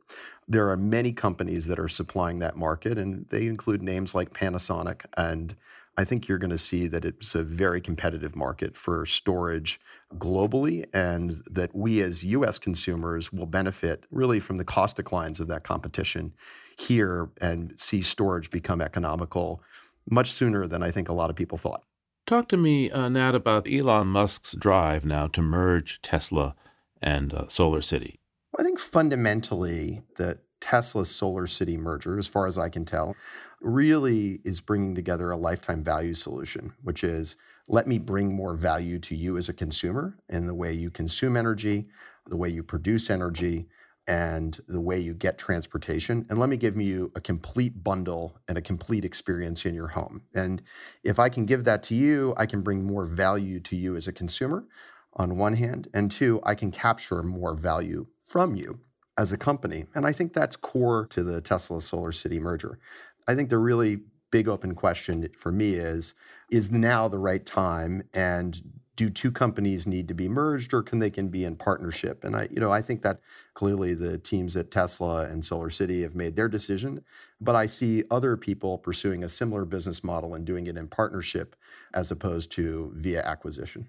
There 0.49 0.69
are 0.71 0.77
many 0.77 1.13
companies 1.13 1.67
that 1.67 1.79
are 1.79 1.89
supplying 1.89 2.41
that 2.41 2.57
market, 2.57 2.99
and 2.99 3.27
they 3.29 3.47
include 3.47 3.83
names 3.83 4.15
like 4.15 4.35
Panasonic. 4.35 5.05
And 5.17 5.55
I 5.97 6.05
think 6.05 6.27
you're 6.27 6.39
going 6.39 6.51
to 6.51 6.59
see 6.59 6.89
that 6.89 7.05
it's 7.05 7.35
a 7.35 7.45
very 7.45 7.81
competitive 7.81 8.35
market 8.35 8.77
for 8.77 9.07
storage 9.07 9.81
globally, 10.17 10.87
and 10.93 11.41
that 11.49 11.75
we 11.75 12.01
as 12.03 12.25
US 12.25 12.59
consumers 12.59 13.33
will 13.33 13.47
benefit 13.47 14.05
really 14.11 14.41
from 14.41 14.57
the 14.57 14.65
cost 14.65 14.97
declines 14.97 15.39
of 15.39 15.47
that 15.49 15.63
competition 15.63 16.33
here 16.81 17.31
and 17.41 17.79
see 17.79 18.03
storage 18.03 18.51
become 18.51 18.81
economical 18.81 19.63
much 20.09 20.33
sooner 20.33 20.67
than 20.67 20.83
I 20.83 20.91
think 20.91 21.09
a 21.09 21.13
lot 21.13 21.31
of 21.31 21.37
people 21.37 21.59
thought. 21.59 21.83
Talk 22.27 22.49
to 22.49 22.57
me, 22.57 22.91
uh, 22.91 23.09
Nat, 23.09 23.35
about 23.35 23.67
Elon 23.71 24.09
Musk's 24.09 24.53
drive 24.53 25.05
now 25.05 25.27
to 25.29 25.43
merge 25.43 26.01
Tesla 26.03 26.55
and 27.03 27.33
uh, 27.35 27.49
Solar 27.49 27.83
City. 27.83 28.21
I 28.59 28.63
think 28.63 28.79
fundamentally 28.79 30.03
the 30.17 30.39
Tesla 30.61 31.05
Solar 31.05 31.47
City 31.47 31.77
merger, 31.77 32.19
as 32.19 32.29
far 32.29 32.47
as 32.47 32.59
I 32.59 32.69
can 32.69 32.85
tell, 32.85 33.17
really 33.61 34.41
is 34.45 34.61
bringing 34.61 34.95
together 34.95 35.31
a 35.31 35.37
lifetime 35.37 35.83
value 35.83 36.15
solution, 36.15 36.73
which 36.83 37.05
is 37.05 37.37
let 37.69 37.87
me 37.87 37.99
bring 37.99 38.35
more 38.35 38.55
value 38.55 38.99
to 39.01 39.15
you 39.15 39.37
as 39.37 39.49
a 39.49 39.55
consumer 39.55 40.17
in 40.29 40.47
the 40.47 40.55
way 40.55 40.73
you 40.73 40.91
consume 40.91 41.37
energy, 41.37 41.89
the 42.27 42.37
way 42.37 42.49
you 42.49 42.63
produce 42.63 43.11
energy, 43.11 43.67
and 44.11 44.59
the 44.67 44.81
way 44.81 44.99
you 44.99 45.15
get 45.15 45.39
transportation. 45.39 46.27
And 46.29 46.41
let 46.41 46.49
me 46.49 46.57
give 46.57 46.77
you 46.77 47.13
a 47.15 47.21
complete 47.21 47.85
bundle 47.85 48.37
and 48.49 48.59
a 48.59 48.61
complete 48.61 49.05
experience 49.05 49.65
in 49.65 49.73
your 49.73 49.87
home. 49.87 50.23
And 50.35 50.61
if 51.05 51.21
I 51.21 51.29
can 51.29 51.47
give 51.47 51.63
that 51.63 51.85
to 51.85 51.95
you, 51.95 52.35
I 52.37 52.47
can 52.47 52.61
bring 52.61 52.85
more 52.85 53.07
value 53.07 53.61
to 53.61 53.77
you 53.77 53.95
as 53.95 54.09
a 54.09 54.13
consumer 54.13 54.67
on 55.15 55.37
one 55.37 55.55
hand, 55.55 55.89
and 55.95 56.11
two, 56.11 56.41
I 56.45 56.57
can 56.57 56.73
capture 56.73 57.23
more 57.23 57.55
value 57.55 58.07
from 58.21 58.57
you 58.57 58.81
as 59.17 59.31
a 59.31 59.39
company. 59.39 59.87
And 59.95 60.05
I 60.05 60.13
think 60.13 60.33
that's 60.33 60.57
core 60.57 61.07
to 61.11 61.23
the 61.23 61.41
Tesla 61.41 61.81
Solar 61.81 62.13
City 62.13 62.41
merger. 62.41 62.81
I 63.29 63.37
think 63.37 63.49
the 63.49 63.59
really 63.59 64.01
big 64.33 64.49
open 64.49 64.75
question 64.75 65.29
for 65.37 65.53
me 65.53 65.75
is 65.75 66.15
is 66.51 66.71
now 66.71 67.07
the 67.07 67.19
right 67.19 67.45
time 67.47 68.03
and 68.13 68.61
do 69.01 69.09
two 69.09 69.31
companies 69.31 69.87
need 69.87 70.07
to 70.07 70.13
be 70.13 70.29
merged 70.29 70.75
or 70.75 70.83
can 70.83 70.99
they 70.99 71.09
can 71.09 71.31
be 71.31 71.45
in 71.45 71.57
partnership 71.57 72.23
and 72.23 72.37
i 72.37 72.47
you 72.51 72.61
know 72.61 72.71
i 72.71 72.83
think 72.83 73.01
that 73.01 73.19
clearly 73.55 73.95
the 73.95 74.19
teams 74.19 74.55
at 74.57 74.71
tesla 74.71 75.23
and 75.23 75.43
solar 75.43 75.71
city 75.71 76.03
have 76.03 76.15
made 76.15 76.37
their 76.37 76.49
decision 76.49 77.03
but 77.41 77.57
i 77.57 77.65
see 77.65 78.05
other 78.11 78.37
people 78.37 78.77
pursuing 78.77 79.25
a 79.25 79.29
similar 79.29 79.65
business 79.65 80.05
model 80.05 80.35
and 80.35 80.45
doing 80.45 80.67
it 80.67 80.77
in 80.77 80.87
partnership 80.87 81.57
as 81.95 82.11
opposed 82.11 82.53
to 82.53 82.93
via 82.95 83.23
acquisition 83.23 83.89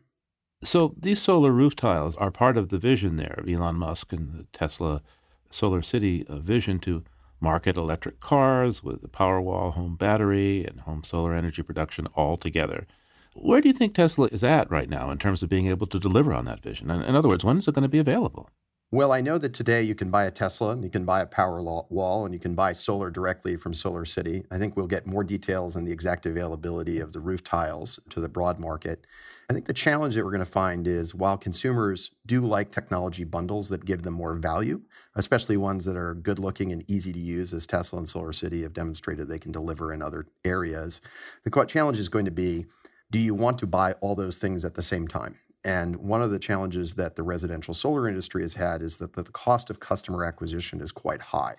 so 0.63 0.95
these 0.97 1.21
solar 1.21 1.51
roof 1.51 1.75
tiles 1.75 2.15
are 2.15 2.31
part 2.31 2.55
of 2.55 2.69
the 2.69 2.77
vision 2.77 3.17
there 3.17 3.35
of 3.37 3.49
elon 3.49 3.75
musk 3.75 4.13
and 4.13 4.31
the 4.31 4.45
tesla 4.53 5.01
solar 5.49 5.81
city 5.81 6.25
uh, 6.29 6.37
vision 6.37 6.79
to 6.79 7.03
market 7.41 7.75
electric 7.75 8.21
cars 8.21 8.81
with 8.81 9.01
the 9.01 9.07
Powerwall 9.07 9.73
home 9.73 9.95
battery 9.95 10.63
and 10.63 10.81
home 10.81 11.03
solar 11.03 11.33
energy 11.33 11.63
production 11.63 12.05
all 12.13 12.37
together. 12.37 12.85
Where 13.33 13.61
do 13.61 13.69
you 13.69 13.73
think 13.73 13.95
Tesla 13.95 14.27
is 14.27 14.43
at 14.43 14.69
right 14.69 14.89
now 14.89 15.09
in 15.09 15.17
terms 15.17 15.41
of 15.41 15.49
being 15.49 15.67
able 15.67 15.87
to 15.87 15.99
deliver 15.99 16.33
on 16.33 16.45
that 16.45 16.61
vision? 16.61 16.91
In 16.91 17.15
other 17.15 17.29
words, 17.29 17.45
when 17.45 17.57
is 17.57 17.67
it 17.67 17.73
going 17.73 17.83
to 17.83 17.89
be 17.89 17.99
available? 17.99 18.49
Well, 18.93 19.13
I 19.13 19.21
know 19.21 19.37
that 19.37 19.53
today 19.53 19.83
you 19.83 19.95
can 19.95 20.11
buy 20.11 20.25
a 20.25 20.31
Tesla 20.31 20.71
and 20.71 20.83
you 20.83 20.89
can 20.89 21.05
buy 21.05 21.21
a 21.21 21.25
Powerwall 21.25 22.25
and 22.25 22.33
you 22.33 22.41
can 22.41 22.55
buy 22.55 22.73
solar 22.73 23.09
directly 23.09 23.55
from 23.55 23.73
Solar 23.73 24.03
City. 24.03 24.43
I 24.51 24.57
think 24.57 24.75
we'll 24.75 24.87
get 24.87 25.07
more 25.07 25.23
details 25.23 25.77
on 25.77 25.85
the 25.85 25.93
exact 25.93 26.25
availability 26.25 26.99
of 26.99 27.13
the 27.13 27.21
roof 27.21 27.41
tiles 27.41 28.01
to 28.09 28.19
the 28.19 28.27
broad 28.27 28.59
market. 28.59 29.07
I 29.49 29.53
think 29.53 29.65
the 29.65 29.73
challenge 29.73 30.15
that 30.15 30.25
we're 30.25 30.31
going 30.31 30.39
to 30.39 30.45
find 30.45 30.87
is 30.87 31.15
while 31.15 31.37
consumers 31.37 32.11
do 32.25 32.41
like 32.41 32.71
technology 32.71 33.23
bundles 33.23 33.69
that 33.69 33.85
give 33.85 34.01
them 34.01 34.13
more 34.13 34.35
value, 34.35 34.81
especially 35.15 35.55
ones 35.55 35.85
that 35.85 35.95
are 35.95 36.13
good 36.13 36.39
looking 36.39 36.73
and 36.73 36.83
easy 36.89 37.13
to 37.13 37.19
use, 37.19 37.53
as 37.53 37.65
Tesla 37.65 37.99
and 37.99 38.09
Solar 38.09 38.33
City 38.33 38.61
have 38.63 38.73
demonstrated 38.73 39.29
they 39.29 39.39
can 39.39 39.53
deliver 39.53 39.93
in 39.93 40.01
other 40.01 40.27
areas, 40.43 40.99
the 41.45 41.65
challenge 41.65 41.97
is 41.97 42.09
going 42.09 42.25
to 42.25 42.31
be 42.31 42.65
do 43.11 43.19
you 43.19 43.35
want 43.35 43.59
to 43.59 43.67
buy 43.67 43.93
all 44.01 44.15
those 44.15 44.37
things 44.37 44.65
at 44.65 44.73
the 44.73 44.81
same 44.81 45.07
time? 45.07 45.37
And 45.63 45.97
one 45.97 46.21
of 46.21 46.31
the 46.31 46.39
challenges 46.39 46.95
that 46.95 47.15
the 47.15 47.23
residential 47.23 47.73
solar 47.73 48.07
industry 48.07 48.41
has 48.41 48.55
had 48.55 48.81
is 48.81 48.97
that 48.97 49.13
the 49.13 49.23
cost 49.23 49.69
of 49.69 49.79
customer 49.79 50.25
acquisition 50.25 50.81
is 50.81 50.91
quite 50.91 51.21
high. 51.21 51.57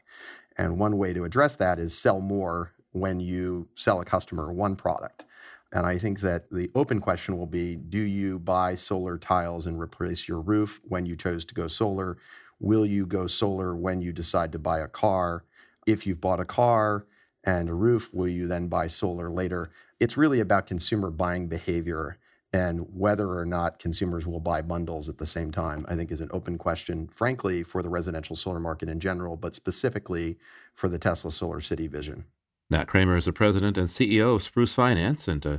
And 0.59 0.79
one 0.79 0.99
way 0.99 1.13
to 1.13 1.25
address 1.25 1.55
that 1.57 1.79
is 1.79 1.97
sell 1.97 2.21
more 2.21 2.73
when 2.93 3.21
you 3.21 3.69
sell 3.75 4.01
a 4.01 4.05
customer 4.05 4.53
one 4.53 4.77
product. 4.77 5.25
And 5.73 5.87
I 5.87 5.99
think 5.99 6.21
that 6.21 6.51
the 6.51 6.71
open 6.75 7.01
question 7.01 7.39
will 7.39 7.47
be 7.47 7.77
do 7.77 8.01
you 8.01 8.39
buy 8.39 8.75
solar 8.75 9.17
tiles 9.17 9.67
and 9.67 9.81
replace 9.81 10.29
your 10.29 10.41
roof 10.41 10.81
when 10.89 11.07
you 11.07 11.17
chose 11.17 11.45
to 11.47 11.55
go 11.55 11.69
solar? 11.69 12.19
Will 12.61 12.85
you 12.85 13.07
go 13.07 13.27
solar 13.27 13.75
when 13.75 14.03
you 14.03 14.13
decide 14.13 14.53
to 14.53 14.59
buy 14.59 14.81
a 14.81 14.89
car? 14.89 15.45
If 15.87 16.07
you've 16.07 16.21
bought 16.21 16.41
a 16.41 16.45
car 16.45 17.07
and 17.45 17.69
a 17.69 17.75
roof, 17.75 18.13
will 18.13 18.29
you 18.29 18.47
then 18.47 18.69
buy 18.69 18.87
solar 18.87 19.31
later? 19.31 19.71
It's 20.03 20.17
really 20.17 20.41
about 20.41 20.67
consumer 20.67 21.13
buying 21.13 21.47
behavior 21.47 22.19
and 22.53 22.81
whether 22.93 23.39
or 23.39 23.47
not 23.47 23.79
consumers 23.79 24.27
will 24.27 24.41
buy 24.41 24.61
bundles 24.61 25.09
at 25.09 25.19
the 25.19 25.27
same 25.29 25.53
time, 25.53 25.87
I 25.89 25.95
think 25.95 26.11
is 26.11 26.21
an 26.21 26.29
open 26.33 26.59
question, 26.59 27.07
frankly, 27.07 27.63
for 27.63 27.85
the 27.85 27.89
residential 27.89 28.35
solar 28.35 28.59
market 28.59 28.89
in 28.89 28.99
general, 28.99 29.37
but 29.37 29.55
specifically 29.55 30.39
for 30.75 30.89
the 30.89 30.99
Tesla 30.99 31.31
Solar 31.31 31.61
City 31.61 31.87
vision. 31.87 32.25
Nat 32.69 32.89
Kreamer 32.89 33.17
is 33.17 33.27
the 33.27 33.33
president 33.33 33.79
and 33.79 33.87
CEO 33.87 34.35
of 34.35 34.43
Spruce 34.43 34.75
Finance 34.75 35.29
and 35.29 35.47
uh, 35.47 35.59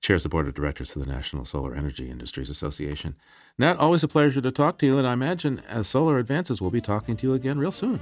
chairs 0.00 0.22
the 0.22 0.30
board 0.30 0.48
of 0.48 0.54
directors 0.54 0.96
of 0.96 1.04
the 1.04 1.12
National 1.12 1.44
Solar 1.44 1.74
Energy 1.74 2.08
Industries 2.08 2.48
Association. 2.48 3.16
Nat, 3.58 3.76
always 3.76 4.02
a 4.02 4.08
pleasure 4.08 4.40
to 4.40 4.50
talk 4.50 4.78
to 4.78 4.86
you, 4.86 4.96
and 4.96 5.06
I 5.06 5.12
imagine 5.12 5.60
as 5.68 5.88
solar 5.88 6.16
advances, 6.16 6.58
we'll 6.58 6.70
be 6.70 6.80
talking 6.80 7.18
to 7.18 7.26
you 7.26 7.34
again 7.34 7.58
real 7.58 7.70
soon. 7.70 8.00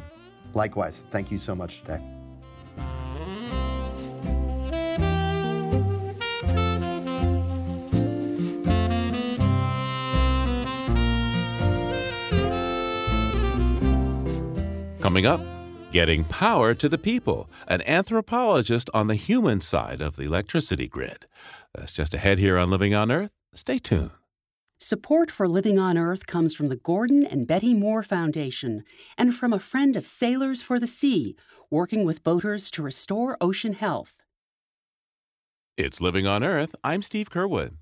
Likewise. 0.55 1.05
Thank 1.11 1.33
you 1.33 1.41
so 1.41 1.57
much 1.57 1.81
today. 1.81 2.01
Coming 15.03 15.27
up, 15.27 15.41
getting 15.91 16.23
power 16.23 16.75
to 16.75 16.89
the 16.89 16.97
people, 16.97 17.51
an 17.67 17.83
anthropologist 17.89 18.89
on 18.95 19.09
the 19.09 19.17
human 19.17 19.61
side 19.61 20.01
of 20.01 20.15
the 20.15 20.23
electricity 20.23 20.87
grid. 20.87 21.27
That's 21.75 21.93
just 21.93 22.15
ahead 22.15 22.39
here 22.39 22.57
on 22.57 22.71
Living 22.71 22.95
on 22.95 23.11
Earth. 23.11 23.33
Stay 23.53 23.79
tuned. 23.79 24.13
Support 24.79 25.29
for 25.29 25.49
Living 25.49 25.77
on 25.77 25.99
Earth 25.99 26.29
comes 26.29 26.55
from 26.55 26.69
the 26.69 26.77
Gordon 26.77 27.27
and 27.27 27.49
Betty 27.49 27.75
Moore 27.75 28.05
Foundation 28.05 28.85
and 29.19 29.35
from 29.35 29.53
a 29.53 29.59
friend 29.59 29.97
of 29.97 30.07
Sailors 30.07 30.63
for 30.63 30.79
the 30.79 30.87
Sea, 30.87 31.35
working 31.69 32.05
with 32.05 32.23
boaters 32.23 32.71
to 32.71 32.81
restore 32.81 33.37
ocean 33.41 33.73
health. 33.73 34.23
It's 35.77 36.01
Living 36.01 36.29
on 36.29 36.45
Earth. 36.45 36.77
I'm 36.85 37.03
Steve 37.03 37.29
Curwood. 37.29 37.73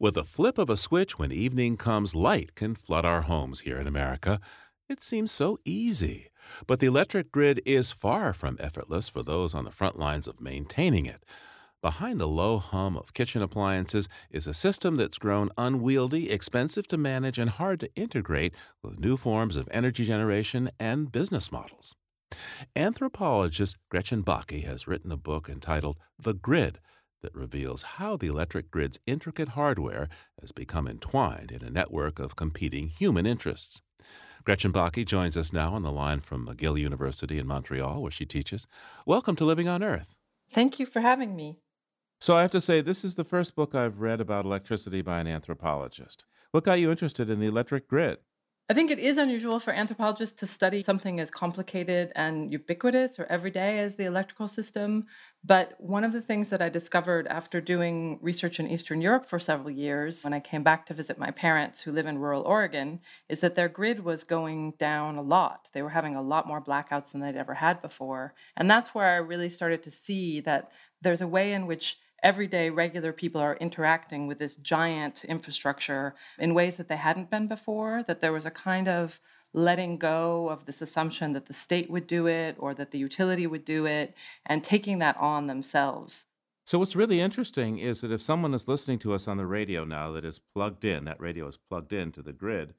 With 0.00 0.16
a 0.16 0.24
flip 0.24 0.56
of 0.56 0.70
a 0.70 0.78
switch 0.78 1.18
when 1.18 1.30
evening 1.30 1.76
comes, 1.76 2.14
light 2.14 2.54
can 2.54 2.74
flood 2.74 3.04
our 3.04 3.20
homes 3.22 3.60
here 3.60 3.78
in 3.78 3.86
America. 3.86 4.40
It 4.88 5.02
seems 5.02 5.30
so 5.30 5.58
easy. 5.66 6.28
But 6.66 6.80
the 6.80 6.86
electric 6.86 7.32
grid 7.32 7.60
is 7.64 7.92
far 7.92 8.32
from 8.32 8.56
effortless 8.60 9.08
for 9.08 9.22
those 9.22 9.54
on 9.54 9.64
the 9.64 9.70
front 9.70 9.98
lines 9.98 10.26
of 10.26 10.40
maintaining 10.40 11.06
it. 11.06 11.24
Behind 11.80 12.20
the 12.20 12.26
low 12.26 12.58
hum 12.58 12.96
of 12.96 13.14
kitchen 13.14 13.40
appliances 13.40 14.08
is 14.30 14.48
a 14.48 14.54
system 14.54 14.96
that's 14.96 15.16
grown 15.16 15.50
unwieldy, 15.56 16.28
expensive 16.28 16.88
to 16.88 16.96
manage, 16.96 17.38
and 17.38 17.50
hard 17.50 17.78
to 17.80 17.94
integrate 17.94 18.52
with 18.82 18.98
new 18.98 19.16
forms 19.16 19.54
of 19.54 19.68
energy 19.70 20.04
generation 20.04 20.70
and 20.80 21.12
business 21.12 21.52
models. 21.52 21.94
Anthropologist 22.74 23.78
Gretchen 23.90 24.24
Bakke 24.24 24.64
has 24.64 24.88
written 24.88 25.12
a 25.12 25.16
book 25.16 25.48
entitled 25.48 25.98
The 26.18 26.34
Grid 26.34 26.80
that 27.22 27.34
reveals 27.34 27.82
how 27.82 28.16
the 28.16 28.26
electric 28.26 28.70
grid's 28.70 29.00
intricate 29.06 29.50
hardware 29.50 30.08
has 30.40 30.52
become 30.52 30.86
entwined 30.86 31.50
in 31.50 31.62
a 31.62 31.70
network 31.70 32.18
of 32.18 32.36
competing 32.36 32.88
human 32.88 33.26
interests. 33.26 33.82
Gretchen 34.44 34.72
Bakke 34.72 35.04
joins 35.04 35.36
us 35.36 35.52
now 35.52 35.74
on 35.74 35.82
the 35.82 35.92
line 35.92 36.20
from 36.20 36.46
McGill 36.46 36.78
University 36.78 37.38
in 37.38 37.46
Montreal, 37.46 38.00
where 38.00 38.10
she 38.10 38.24
teaches. 38.24 38.66
Welcome 39.04 39.36
to 39.36 39.44
Living 39.44 39.68
on 39.68 39.82
Earth. 39.82 40.14
Thank 40.50 40.78
you 40.78 40.86
for 40.86 41.00
having 41.00 41.36
me. 41.36 41.58
So, 42.20 42.34
I 42.34 42.42
have 42.42 42.50
to 42.52 42.60
say, 42.60 42.80
this 42.80 43.04
is 43.04 43.14
the 43.14 43.24
first 43.24 43.54
book 43.54 43.74
I've 43.74 44.00
read 44.00 44.20
about 44.20 44.44
electricity 44.44 45.02
by 45.02 45.20
an 45.20 45.26
anthropologist. 45.26 46.26
What 46.50 46.64
got 46.64 46.80
you 46.80 46.90
interested 46.90 47.30
in 47.30 47.40
the 47.40 47.46
electric 47.46 47.86
grid? 47.86 48.18
I 48.70 48.74
think 48.74 48.90
it 48.90 48.98
is 48.98 49.16
unusual 49.16 49.60
for 49.60 49.72
anthropologists 49.72 50.38
to 50.40 50.46
study 50.46 50.82
something 50.82 51.18
as 51.20 51.30
complicated 51.30 52.12
and 52.14 52.52
ubiquitous 52.52 53.18
or 53.18 53.24
everyday 53.30 53.78
as 53.78 53.94
the 53.94 54.04
electrical 54.04 54.46
system. 54.46 55.06
But 55.42 55.72
one 55.78 56.04
of 56.04 56.12
the 56.12 56.20
things 56.20 56.50
that 56.50 56.60
I 56.60 56.68
discovered 56.68 57.26
after 57.28 57.62
doing 57.62 58.18
research 58.20 58.60
in 58.60 58.68
Eastern 58.68 59.00
Europe 59.00 59.24
for 59.24 59.38
several 59.38 59.70
years, 59.70 60.22
when 60.22 60.34
I 60.34 60.40
came 60.40 60.62
back 60.62 60.84
to 60.86 60.94
visit 60.94 61.18
my 61.18 61.30
parents 61.30 61.80
who 61.80 61.92
live 61.92 62.04
in 62.04 62.18
rural 62.18 62.42
Oregon, 62.42 63.00
is 63.26 63.40
that 63.40 63.54
their 63.54 63.70
grid 63.70 64.04
was 64.04 64.22
going 64.22 64.72
down 64.72 65.16
a 65.16 65.22
lot. 65.22 65.70
They 65.72 65.80
were 65.80 65.88
having 65.88 66.14
a 66.14 66.20
lot 66.20 66.46
more 66.46 66.60
blackouts 66.60 67.12
than 67.12 67.22
they'd 67.22 67.36
ever 67.36 67.54
had 67.54 67.80
before. 67.80 68.34
And 68.54 68.70
that's 68.70 68.94
where 68.94 69.06
I 69.06 69.16
really 69.16 69.48
started 69.48 69.82
to 69.84 69.90
see 69.90 70.40
that 70.40 70.70
there's 71.00 71.22
a 71.22 71.26
way 71.26 71.54
in 71.54 71.66
which 71.66 71.96
everyday 72.22 72.70
regular 72.70 73.12
people 73.12 73.40
are 73.40 73.56
interacting 73.56 74.26
with 74.26 74.38
this 74.38 74.56
giant 74.56 75.24
infrastructure 75.24 76.14
in 76.38 76.54
ways 76.54 76.76
that 76.76 76.88
they 76.88 76.96
hadn't 76.96 77.30
been 77.30 77.46
before, 77.46 78.02
that 78.04 78.20
there 78.20 78.32
was 78.32 78.46
a 78.46 78.50
kind 78.50 78.88
of 78.88 79.20
letting 79.54 79.96
go 79.96 80.48
of 80.48 80.66
this 80.66 80.82
assumption 80.82 81.32
that 81.32 81.46
the 81.46 81.54
state 81.54 81.90
would 81.90 82.06
do 82.06 82.26
it 82.26 82.56
or 82.58 82.74
that 82.74 82.90
the 82.90 82.98
utility 82.98 83.46
would 83.46 83.64
do 83.64 83.86
it 83.86 84.14
and 84.44 84.62
taking 84.62 84.98
that 84.98 85.16
on 85.16 85.46
themselves. 85.46 86.26
So, 86.64 86.78
what's 86.78 86.94
really 86.94 87.20
interesting 87.20 87.78
is 87.78 88.02
that 88.02 88.12
if 88.12 88.20
someone 88.20 88.52
is 88.52 88.68
listening 88.68 88.98
to 88.98 89.14
us 89.14 89.26
on 89.26 89.38
the 89.38 89.46
radio 89.46 89.84
now 89.84 90.10
that 90.12 90.24
is 90.24 90.38
plugged 90.38 90.84
in, 90.84 91.06
that 91.06 91.18
radio 91.18 91.46
is 91.46 91.56
plugged 91.56 91.94
into 91.94 92.20
the 92.20 92.34
grid, 92.34 92.74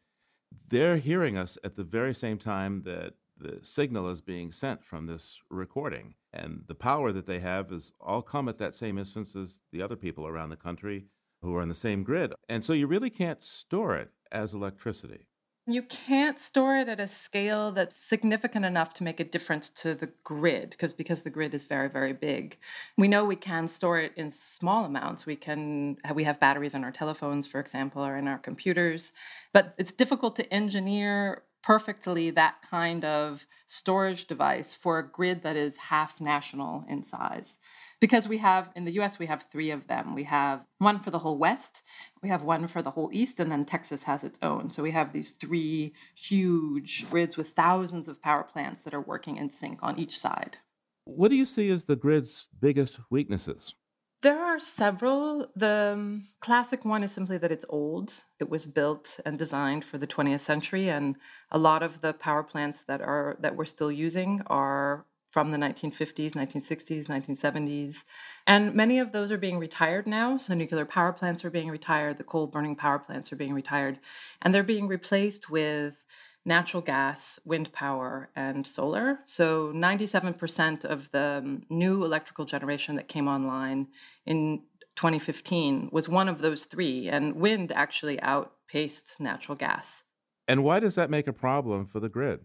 they're 0.67 0.97
hearing 0.97 1.37
us 1.37 1.57
at 1.63 1.75
the 1.75 1.83
very 1.83 2.13
same 2.13 2.37
time 2.37 2.83
that 2.83 3.15
the 3.39 3.59
signal 3.63 4.09
is 4.09 4.21
being 4.21 4.51
sent 4.51 4.83
from 4.83 5.07
this 5.07 5.39
recording. 5.49 6.15
And 6.33 6.63
the 6.67 6.75
power 6.75 7.11
that 7.11 7.25
they 7.25 7.39
have 7.39 7.71
is 7.71 7.93
all 7.99 8.21
come 8.21 8.47
at 8.47 8.59
that 8.59 8.75
same 8.75 8.97
instance 8.97 9.35
as 9.35 9.61
the 9.71 9.81
other 9.81 9.95
people 9.95 10.27
around 10.27 10.49
the 10.49 10.55
country 10.55 11.05
who 11.41 11.55
are 11.55 11.61
on 11.61 11.69
the 11.69 11.73
same 11.75 12.03
grid. 12.03 12.33
And 12.47 12.63
so 12.63 12.73
you 12.73 12.87
really 12.87 13.09
can't 13.09 13.41
store 13.41 13.95
it 13.95 14.11
as 14.31 14.53
electricity. 14.53 15.25
You 15.65 15.83
can't 15.83 16.39
store 16.39 16.77
it 16.77 16.89
at 16.89 16.99
a 16.99 17.07
scale 17.07 17.71
that's 17.71 17.95
significant 17.95 18.65
enough 18.65 18.95
to 18.95 19.03
make 19.03 19.19
a 19.19 19.23
difference 19.23 19.69
to 19.71 19.93
the 19.93 20.09
grid 20.23 20.71
because 20.71 20.93
because 20.93 21.21
the 21.21 21.29
grid 21.29 21.53
is 21.53 21.65
very 21.65 21.87
very 21.87 22.11
big. 22.11 22.57
We 22.97 23.07
know 23.07 23.23
we 23.23 23.35
can 23.35 23.67
store 23.67 23.99
it 23.99 24.13
in 24.15 24.31
small 24.31 24.85
amounts. 24.85 25.27
We 25.27 25.35
can 25.35 25.97
we 26.15 26.23
have 26.23 26.39
batteries 26.39 26.73
on 26.73 26.83
our 26.83 26.91
telephones 26.91 27.45
for 27.45 27.59
example 27.59 28.03
or 28.03 28.17
in 28.17 28.27
our 28.27 28.39
computers, 28.39 29.13
but 29.53 29.75
it's 29.77 29.91
difficult 29.91 30.35
to 30.37 30.51
engineer 30.51 31.43
perfectly 31.61 32.29
that 32.31 32.61
kind 32.61 33.03
of 33.03 33.45
storage 33.67 34.25
device 34.25 34.73
for 34.73 34.99
a 34.99 35.07
grid 35.07 35.41
that 35.43 35.55
is 35.55 35.77
half 35.77 36.21
national 36.21 36.85
in 36.87 37.03
size. 37.03 37.59
Because 37.99 38.27
we 38.27 38.37
have, 38.37 38.69
in 38.75 38.85
the 38.85 38.93
US, 38.99 39.19
we 39.19 39.25
have 39.25 39.43
three 39.43 39.71
of 39.71 39.87
them. 39.87 40.15
We 40.15 40.23
have 40.23 40.65
one 40.77 40.99
for 40.99 41.11
the 41.11 41.19
whole 41.19 41.37
West, 41.37 41.81
we 42.21 42.29
have 42.29 42.41
one 42.41 42.67
for 42.67 42.81
the 42.81 42.91
whole 42.91 43.09
East, 43.11 43.39
and 43.39 43.51
then 43.51 43.65
Texas 43.65 44.03
has 44.03 44.23
its 44.23 44.39
own. 44.41 44.69
So 44.69 44.83
we 44.83 44.91
have 44.91 45.11
these 45.11 45.31
three 45.31 45.93
huge 46.15 47.09
grids 47.09 47.35
with 47.35 47.49
thousands 47.49 48.07
of 48.07 48.21
power 48.21 48.43
plants 48.43 48.83
that 48.83 48.93
are 48.93 49.01
working 49.01 49.35
in 49.37 49.49
sync 49.49 49.79
on 49.81 49.99
each 49.99 50.17
side. 50.17 50.57
What 51.03 51.29
do 51.29 51.35
you 51.35 51.45
see 51.45 51.69
as 51.71 51.85
the 51.85 51.95
grid's 51.95 52.47
biggest 52.59 52.99
weaknesses? 53.09 53.73
There 54.21 54.43
are 54.43 54.59
several. 54.59 55.47
The 55.55 55.91
um, 55.93 56.27
classic 56.41 56.83
one 56.83 57.03
is 57.03 57.11
simply 57.13 57.37
that 57.37 57.53
it's 57.53 57.65
old. 57.69 58.11
It 58.37 58.49
was 58.49 58.65
built 58.65 59.19
and 59.25 59.39
designed 59.39 59.85
for 59.85 59.97
the 59.97 60.07
20th 60.07 60.41
century, 60.41 60.89
and 60.89 61.15
a 61.51 61.57
lot 61.57 61.83
of 61.83 62.01
the 62.01 62.11
power 62.11 62.43
plants 62.43 62.81
that 62.83 62.99
are 62.99 63.37
that 63.39 63.55
we're 63.55 63.63
still 63.65 63.91
using 63.91 64.41
are 64.47 65.05
from 65.29 65.51
the 65.51 65.57
1950s, 65.57 66.33
1960s, 66.33 67.05
1970s. 67.05 68.03
And 68.47 68.73
many 68.73 68.99
of 68.99 69.11
those 69.11 69.31
are 69.31 69.37
being 69.37 69.59
retired 69.59 70.07
now. 70.07 70.37
So 70.37 70.53
nuclear 70.53 70.85
power 70.85 71.13
plants 71.13 71.45
are 71.45 71.51
being 71.51 71.69
retired, 71.69 72.17
the 72.17 72.23
coal 72.23 72.47
burning 72.47 72.75
power 72.75 72.99
plants 72.99 73.31
are 73.31 73.37
being 73.37 73.53
retired, 73.53 73.99
and 74.41 74.53
they're 74.53 74.63
being 74.63 74.87
replaced 74.87 75.49
with 75.49 76.03
natural 76.49 76.81
gas, 76.81 77.39
wind 77.45 77.71
power, 77.71 78.29
and 78.35 78.65
solar. 78.65 79.19
So 79.25 79.71
97% 79.71 80.83
of 80.83 81.11
the 81.11 81.41
um, 81.43 81.61
new 81.69 82.03
electrical 82.03 82.43
generation 82.43 82.95
that 82.95 83.07
came 83.07 83.27
online 83.27 83.87
in 84.25 84.63
2015 84.95 85.89
was 85.93 86.09
one 86.09 86.27
of 86.27 86.41
those 86.41 86.65
three, 86.65 87.07
and 87.07 87.35
wind 87.35 87.71
actually 87.71 88.19
outpaced 88.21 89.19
natural 89.19 89.55
gas. 89.55 90.03
And 90.47 90.63
why 90.63 90.79
does 90.79 90.95
that 90.95 91.11
make 91.11 91.27
a 91.27 91.33
problem 91.33 91.85
for 91.85 91.99
the 91.99 92.09
grid? 92.09 92.39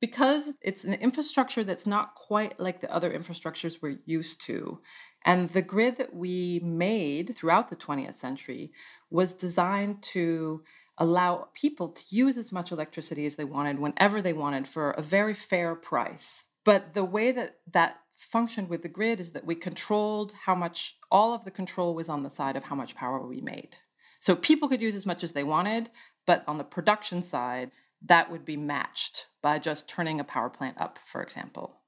Because 0.00 0.54
it's 0.62 0.82
an 0.82 0.94
infrastructure 0.94 1.62
that's 1.62 1.86
not 1.86 2.14
quite 2.14 2.58
like 2.58 2.80
the 2.80 2.92
other 2.92 3.12
infrastructures 3.12 3.76
we're 3.80 3.98
used 4.06 4.40
to. 4.46 4.80
And 5.24 5.50
the 5.50 5.62
grid 5.62 5.98
that 5.98 6.14
we 6.14 6.60
made 6.64 7.36
throughout 7.36 7.68
the 7.68 7.76
20th 7.76 8.14
century 8.14 8.72
was 9.10 9.34
designed 9.34 10.02
to 10.14 10.64
allow 10.98 11.48
people 11.54 11.88
to 11.88 12.02
use 12.10 12.36
as 12.36 12.52
much 12.52 12.70
electricity 12.70 13.26
as 13.26 13.36
they 13.36 13.44
wanted 13.44 13.78
whenever 13.78 14.20
they 14.20 14.32
wanted 14.32 14.68
for 14.68 14.90
a 14.90 15.02
very 15.02 15.34
fair 15.34 15.74
price. 15.74 16.44
But 16.64 16.94
the 16.94 17.04
way 17.04 17.32
that 17.32 17.56
that 17.72 18.00
functioned 18.16 18.68
with 18.68 18.82
the 18.82 18.88
grid 18.88 19.18
is 19.18 19.32
that 19.32 19.46
we 19.46 19.54
controlled 19.54 20.32
how 20.44 20.54
much, 20.54 20.96
all 21.10 21.34
of 21.34 21.44
the 21.44 21.50
control 21.50 21.94
was 21.94 22.08
on 22.08 22.22
the 22.22 22.30
side 22.30 22.56
of 22.56 22.64
how 22.64 22.76
much 22.76 22.94
power 22.94 23.26
we 23.26 23.40
made. 23.40 23.76
So 24.20 24.36
people 24.36 24.68
could 24.68 24.82
use 24.82 24.94
as 24.94 25.06
much 25.06 25.24
as 25.24 25.32
they 25.32 25.42
wanted, 25.42 25.90
but 26.26 26.44
on 26.46 26.58
the 26.58 26.64
production 26.64 27.22
side, 27.22 27.72
that 28.04 28.30
would 28.30 28.44
be 28.44 28.56
matched 28.56 29.26
by 29.42 29.58
just 29.58 29.88
turning 29.88 30.20
a 30.20 30.24
power 30.24 30.50
plant 30.50 30.80
up, 30.80 30.98
for 31.04 31.22
example. 31.22 31.80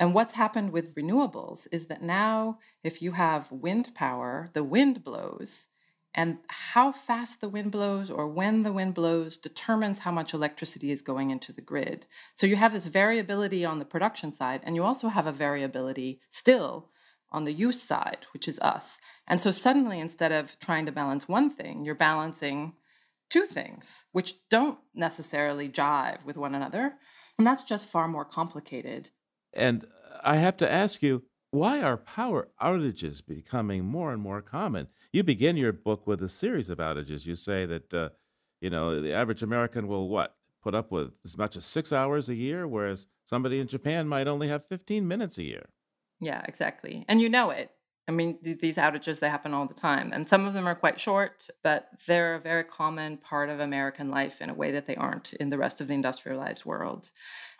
And 0.00 0.14
what's 0.14 0.34
happened 0.34 0.72
with 0.72 0.94
renewables 0.94 1.66
is 1.72 1.86
that 1.86 2.02
now, 2.02 2.58
if 2.84 3.02
you 3.02 3.12
have 3.12 3.50
wind 3.50 3.94
power, 3.94 4.50
the 4.52 4.62
wind 4.62 5.02
blows, 5.02 5.68
and 6.14 6.38
how 6.48 6.90
fast 6.90 7.40
the 7.40 7.48
wind 7.48 7.70
blows 7.70 8.10
or 8.10 8.26
when 8.26 8.62
the 8.62 8.72
wind 8.72 8.94
blows 8.94 9.36
determines 9.36 10.00
how 10.00 10.10
much 10.10 10.34
electricity 10.34 10.90
is 10.90 11.02
going 11.02 11.30
into 11.30 11.52
the 11.52 11.60
grid. 11.60 12.06
So 12.34 12.46
you 12.46 12.56
have 12.56 12.72
this 12.72 12.86
variability 12.86 13.64
on 13.64 13.78
the 13.78 13.84
production 13.84 14.32
side, 14.32 14.60
and 14.64 14.74
you 14.74 14.84
also 14.84 15.08
have 15.08 15.26
a 15.26 15.32
variability 15.32 16.20
still 16.30 16.88
on 17.30 17.44
the 17.44 17.52
use 17.52 17.82
side, 17.82 18.26
which 18.32 18.48
is 18.48 18.58
us. 18.60 18.98
And 19.26 19.40
so 19.40 19.50
suddenly, 19.50 20.00
instead 20.00 20.32
of 20.32 20.58
trying 20.60 20.86
to 20.86 20.92
balance 20.92 21.28
one 21.28 21.50
thing, 21.50 21.84
you're 21.84 21.94
balancing 21.94 22.72
two 23.28 23.44
things, 23.44 24.04
which 24.12 24.36
don't 24.48 24.78
necessarily 24.94 25.68
jive 25.68 26.24
with 26.24 26.36
one 26.36 26.54
another. 26.54 26.94
And 27.36 27.46
that's 27.46 27.62
just 27.62 27.86
far 27.86 28.08
more 28.08 28.24
complicated. 28.24 29.10
And 29.52 29.86
I 30.24 30.36
have 30.36 30.56
to 30.58 30.70
ask 30.70 31.02
you, 31.02 31.24
why 31.50 31.80
are 31.80 31.96
power 31.96 32.48
outages 32.60 33.24
becoming 33.24 33.84
more 33.84 34.12
and 34.12 34.20
more 34.22 34.42
common? 34.42 34.88
You 35.12 35.22
begin 35.24 35.56
your 35.56 35.72
book 35.72 36.06
with 36.06 36.22
a 36.22 36.28
series 36.28 36.70
of 36.70 36.78
outages. 36.78 37.26
You 37.26 37.36
say 37.36 37.64
that, 37.66 37.94
uh, 37.94 38.10
you 38.60 38.70
know, 38.70 39.00
the 39.00 39.12
average 39.12 39.42
American 39.42 39.88
will 39.88 40.08
what? 40.08 40.36
Put 40.62 40.74
up 40.74 40.90
with 40.90 41.12
as 41.24 41.38
much 41.38 41.56
as 41.56 41.64
six 41.64 41.92
hours 41.92 42.28
a 42.28 42.34
year, 42.34 42.66
whereas 42.66 43.06
somebody 43.24 43.60
in 43.60 43.68
Japan 43.68 44.08
might 44.08 44.28
only 44.28 44.48
have 44.48 44.64
15 44.64 45.06
minutes 45.06 45.38
a 45.38 45.44
year. 45.44 45.70
Yeah, 46.20 46.42
exactly. 46.46 47.04
And 47.08 47.20
you 47.20 47.28
know 47.28 47.50
it. 47.50 47.70
I 48.08 48.10
mean, 48.10 48.38
these 48.42 48.78
outages, 48.78 49.20
they 49.20 49.28
happen 49.28 49.52
all 49.52 49.66
the 49.66 49.74
time. 49.74 50.12
And 50.14 50.26
some 50.26 50.46
of 50.46 50.54
them 50.54 50.66
are 50.66 50.74
quite 50.74 50.98
short, 50.98 51.48
but 51.62 51.90
they're 52.06 52.36
a 52.36 52.40
very 52.40 52.64
common 52.64 53.18
part 53.18 53.50
of 53.50 53.60
American 53.60 54.10
life 54.10 54.40
in 54.40 54.48
a 54.48 54.54
way 54.54 54.72
that 54.72 54.86
they 54.86 54.96
aren't 54.96 55.34
in 55.34 55.50
the 55.50 55.58
rest 55.58 55.82
of 55.82 55.88
the 55.88 55.94
industrialized 55.94 56.64
world. 56.64 57.10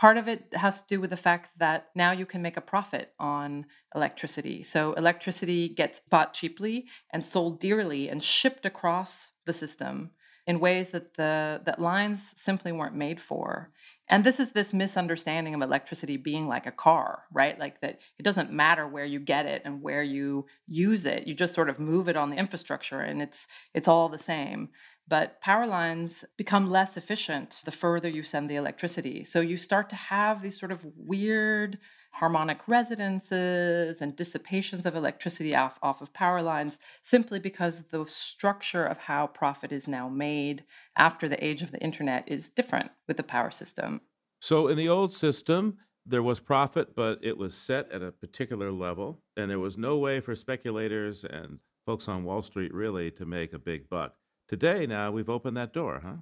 Part 0.01 0.17
of 0.17 0.27
it 0.27 0.55
has 0.55 0.81
to 0.81 0.89
do 0.89 1.01
with 1.03 1.11
the 1.11 1.19
fact 1.19 1.51
that 1.59 1.91
now 1.95 2.13
you 2.13 2.25
can 2.25 2.41
make 2.41 2.57
a 2.57 2.63
profit 2.63 3.13
on 3.19 3.67
electricity. 3.95 4.63
So 4.63 4.95
electricity 4.95 5.69
gets 5.69 6.01
bought 6.01 6.33
cheaply 6.33 6.87
and 7.13 7.27
sold 7.27 7.61
dearly 7.61 8.09
and 8.09 8.23
shipped 8.23 8.65
across 8.65 9.33
the 9.45 9.53
system 9.53 10.13
in 10.47 10.61
ways 10.61 10.89
that 10.89 11.15
the 11.15 11.61
that 11.67 11.79
lines 11.79 12.33
simply 12.41 12.73
weren't 12.73 12.95
made 12.95 13.21
for. 13.21 13.71
And 14.09 14.25
this 14.25 14.41
is 14.41 14.53
this 14.53 14.73
misunderstanding 14.73 15.55
of 15.55 15.61
electricity 15.61 16.17
being 16.17 16.49
like 16.49 16.67
a 16.67 16.73
car, 16.73 17.25
right? 17.33 17.59
Like 17.59 17.81
that 17.83 18.01
it 18.19 18.23
doesn't 18.23 18.53
matter 18.53 18.87
where 18.89 19.05
you 19.05 19.21
get 19.21 19.47
it 19.47 19.63
and 19.65 19.83
where 19.83 20.03
you 20.03 20.47
use 20.67 21.05
it. 21.05 21.27
You 21.27 21.35
just 21.35 21.55
sort 21.55 21.69
of 21.69 21.79
move 21.79 22.09
it 22.09 22.17
on 22.17 22.31
the 22.31 22.37
infrastructure 22.37 23.01
and 23.01 23.21
it's 23.21 23.47
it's 23.75 23.89
all 23.89 24.09
the 24.09 24.19
same. 24.19 24.71
But 25.07 25.41
power 25.41 25.67
lines 25.67 26.25
become 26.37 26.71
less 26.71 26.97
efficient 26.97 27.63
the 27.65 27.71
further 27.71 28.09
you 28.09 28.23
send 28.23 28.49
the 28.49 28.57
electricity. 28.57 29.25
So 29.25 29.41
you 29.41 29.57
start 29.57 29.89
to 29.91 29.97
have 29.97 30.43
these 30.43 30.59
sort 30.59 30.73
of 30.73 30.87
weird 30.97 31.79
harmonic 32.11 32.61
resonances 32.67 34.03
and 34.03 34.17
dissipations 34.17 34.87
of 34.87 34.97
electricity 34.97 35.55
off, 35.55 35.79
off 35.83 36.01
of 36.01 36.13
power 36.13 36.43
lines 36.43 36.79
simply 37.03 37.39
because 37.39 37.85
the 37.85 38.05
structure 38.07 38.85
of 38.85 38.99
how 38.99 39.27
profit 39.27 39.73
is 39.73 39.87
now 39.87 40.09
made 40.09 40.65
after 40.97 41.29
the 41.29 41.45
age 41.45 41.63
of 41.63 41.71
the 41.71 41.81
internet 41.81 42.25
is 42.27 42.51
different 42.51 42.91
with 43.07 43.17
the 43.17 43.23
power 43.23 43.51
system. 43.51 44.01
So 44.41 44.69
in 44.69 44.77
the 44.77 44.89
old 44.89 45.13
system, 45.13 45.79
there 46.07 46.23
was 46.23 46.41
profit, 46.41 46.97
but 46.97 47.19
it 47.23 47.37
was 47.37 47.55
set 47.55 47.91
at 47.93 48.03
a 48.03 48.13
particular 48.13 48.73
level, 48.73 49.21
and 49.37 49.51
there 49.51 49.59
was 49.59 49.77
no 49.77 49.99
way 49.99 50.21
for 50.21 50.35
speculators 50.35 51.23
and 51.25 51.59
folks 51.85 52.09
on 52.09 52.25
Wall 52.25 52.43
Street 52.43 52.73
really 52.73 53.11
to 53.13 53.27
make 53.27 53.53
a 53.53 53.59
big 53.59 53.89
buck. 53.89 54.15
Today, 54.49 54.87
now 54.87 55.11
we've 55.11 55.29
opened 55.29 55.57
that 55.59 55.75
door, 55.75 56.01
huh? 56.03 56.17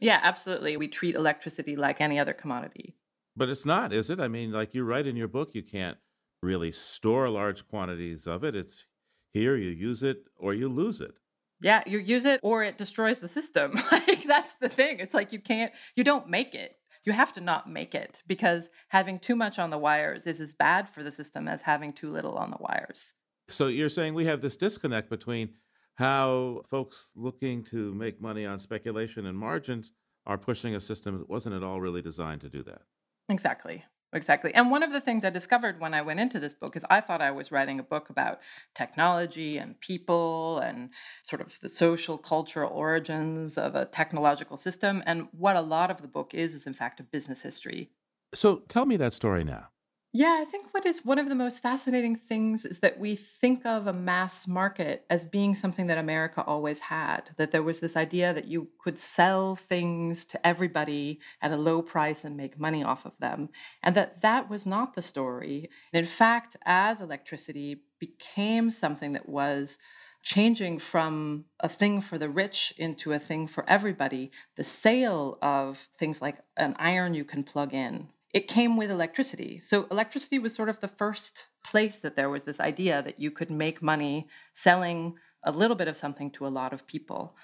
Yeah, 0.00 0.20
absolutely. 0.22 0.76
We 0.76 0.88
treat 0.88 1.14
electricity 1.14 1.76
like 1.76 2.00
any 2.00 2.18
other 2.18 2.32
commodity. 2.32 2.96
But 3.38 3.48
it's 3.48 3.64
not, 3.64 3.92
is 3.92 4.10
it? 4.10 4.18
I 4.18 4.26
mean, 4.26 4.50
like 4.50 4.74
you 4.74 4.82
write 4.82 5.06
in 5.06 5.14
your 5.14 5.28
book, 5.28 5.54
you 5.54 5.62
can't 5.62 5.96
really 6.42 6.72
store 6.72 7.30
large 7.30 7.68
quantities 7.68 8.26
of 8.26 8.42
it. 8.42 8.56
It's 8.56 8.84
here, 9.32 9.56
you 9.56 9.70
use 9.70 10.02
it 10.02 10.24
or 10.36 10.54
you 10.54 10.68
lose 10.68 11.00
it. 11.00 11.12
Yeah, 11.60 11.84
you 11.86 11.98
use 12.00 12.24
it 12.24 12.40
or 12.42 12.64
it 12.64 12.78
destroys 12.78 13.20
the 13.20 13.28
system. 13.28 13.74
like 13.92 14.24
that's 14.24 14.56
the 14.56 14.68
thing. 14.68 14.98
It's 14.98 15.14
like 15.14 15.32
you 15.32 15.38
can't, 15.38 15.72
you 15.94 16.02
don't 16.02 16.28
make 16.28 16.52
it. 16.52 16.74
You 17.04 17.12
have 17.12 17.32
to 17.34 17.40
not 17.40 17.70
make 17.70 17.94
it 17.94 18.22
because 18.26 18.70
having 18.88 19.20
too 19.20 19.36
much 19.36 19.58
on 19.60 19.70
the 19.70 19.78
wires 19.78 20.26
is 20.26 20.40
as 20.40 20.52
bad 20.52 20.88
for 20.88 21.04
the 21.04 21.12
system 21.12 21.46
as 21.46 21.62
having 21.62 21.92
too 21.92 22.10
little 22.10 22.34
on 22.34 22.50
the 22.50 22.58
wires. 22.58 23.14
So 23.48 23.68
you're 23.68 23.88
saying 23.88 24.14
we 24.14 24.24
have 24.24 24.42
this 24.42 24.56
disconnect 24.56 25.08
between 25.08 25.50
how 25.94 26.62
folks 26.68 27.12
looking 27.14 27.62
to 27.66 27.94
make 27.94 28.20
money 28.20 28.44
on 28.44 28.58
speculation 28.58 29.26
and 29.26 29.38
margins 29.38 29.92
are 30.26 30.38
pushing 30.38 30.74
a 30.74 30.80
system 30.80 31.18
that 31.18 31.30
wasn't 31.30 31.54
at 31.54 31.62
all 31.62 31.80
really 31.80 32.02
designed 32.02 32.40
to 32.40 32.48
do 32.48 32.64
that. 32.64 32.82
Exactly. 33.28 33.84
Exactly. 34.14 34.54
And 34.54 34.70
one 34.70 34.82
of 34.82 34.90
the 34.90 35.02
things 35.02 35.22
I 35.22 35.28
discovered 35.28 35.80
when 35.80 35.92
I 35.92 36.00
went 36.00 36.18
into 36.18 36.40
this 36.40 36.54
book 36.54 36.76
is 36.76 36.84
I 36.88 37.02
thought 37.02 37.20
I 37.20 37.30
was 37.30 37.52
writing 37.52 37.78
a 37.78 37.82
book 37.82 38.08
about 38.08 38.40
technology 38.74 39.58
and 39.58 39.78
people 39.80 40.60
and 40.60 40.90
sort 41.24 41.42
of 41.42 41.60
the 41.60 41.68
social 41.68 42.16
cultural 42.16 42.70
origins 42.72 43.58
of 43.58 43.74
a 43.74 43.84
technological 43.84 44.56
system. 44.56 45.02
And 45.04 45.28
what 45.32 45.56
a 45.56 45.60
lot 45.60 45.90
of 45.90 46.00
the 46.00 46.08
book 46.08 46.32
is, 46.32 46.54
is 46.54 46.66
in 46.66 46.72
fact 46.72 47.00
a 47.00 47.02
business 47.02 47.42
history. 47.42 47.90
So 48.34 48.62
tell 48.68 48.86
me 48.86 48.96
that 48.96 49.12
story 49.12 49.44
now. 49.44 49.68
Yeah, 50.12 50.38
I 50.40 50.46
think 50.46 50.72
what 50.72 50.86
is 50.86 51.04
one 51.04 51.18
of 51.18 51.28
the 51.28 51.34
most 51.34 51.60
fascinating 51.60 52.16
things 52.16 52.64
is 52.64 52.78
that 52.78 52.98
we 52.98 53.14
think 53.14 53.66
of 53.66 53.86
a 53.86 53.92
mass 53.92 54.48
market 54.48 55.04
as 55.10 55.26
being 55.26 55.54
something 55.54 55.86
that 55.88 55.98
America 55.98 56.42
always 56.42 56.80
had. 56.80 57.30
That 57.36 57.50
there 57.50 57.62
was 57.62 57.80
this 57.80 57.94
idea 57.94 58.32
that 58.32 58.46
you 58.46 58.68
could 58.78 58.98
sell 58.98 59.54
things 59.54 60.24
to 60.26 60.46
everybody 60.46 61.20
at 61.42 61.52
a 61.52 61.58
low 61.58 61.82
price 61.82 62.24
and 62.24 62.38
make 62.38 62.58
money 62.58 62.82
off 62.82 63.04
of 63.04 63.18
them. 63.18 63.50
And 63.82 63.94
that 63.96 64.22
that 64.22 64.48
was 64.48 64.64
not 64.64 64.94
the 64.94 65.02
story. 65.02 65.68
In 65.92 66.06
fact, 66.06 66.56
as 66.64 67.02
electricity 67.02 67.82
became 67.98 68.70
something 68.70 69.12
that 69.12 69.28
was 69.28 69.76
changing 70.22 70.78
from 70.78 71.44
a 71.60 71.68
thing 71.68 72.00
for 72.00 72.16
the 72.16 72.30
rich 72.30 72.72
into 72.78 73.12
a 73.12 73.18
thing 73.18 73.46
for 73.46 73.68
everybody, 73.68 74.30
the 74.56 74.64
sale 74.64 75.38
of 75.42 75.86
things 75.98 76.22
like 76.22 76.38
an 76.56 76.74
iron 76.78 77.12
you 77.12 77.24
can 77.24 77.44
plug 77.44 77.74
in 77.74 78.08
it 78.32 78.48
came 78.48 78.76
with 78.76 78.90
electricity. 78.90 79.60
So 79.60 79.86
electricity 79.90 80.38
was 80.38 80.54
sort 80.54 80.68
of 80.68 80.80
the 80.80 80.88
first 80.88 81.46
place 81.64 81.98
that 81.98 82.16
there 82.16 82.30
was 82.30 82.44
this 82.44 82.60
idea 82.60 83.02
that 83.02 83.18
you 83.18 83.30
could 83.30 83.50
make 83.50 83.82
money 83.82 84.28
selling 84.52 85.14
a 85.42 85.52
little 85.52 85.76
bit 85.76 85.88
of 85.88 85.96
something 85.96 86.30
to 86.32 86.46
a 86.46 86.48
lot 86.48 86.72
of 86.72 86.86
people. 86.86 87.36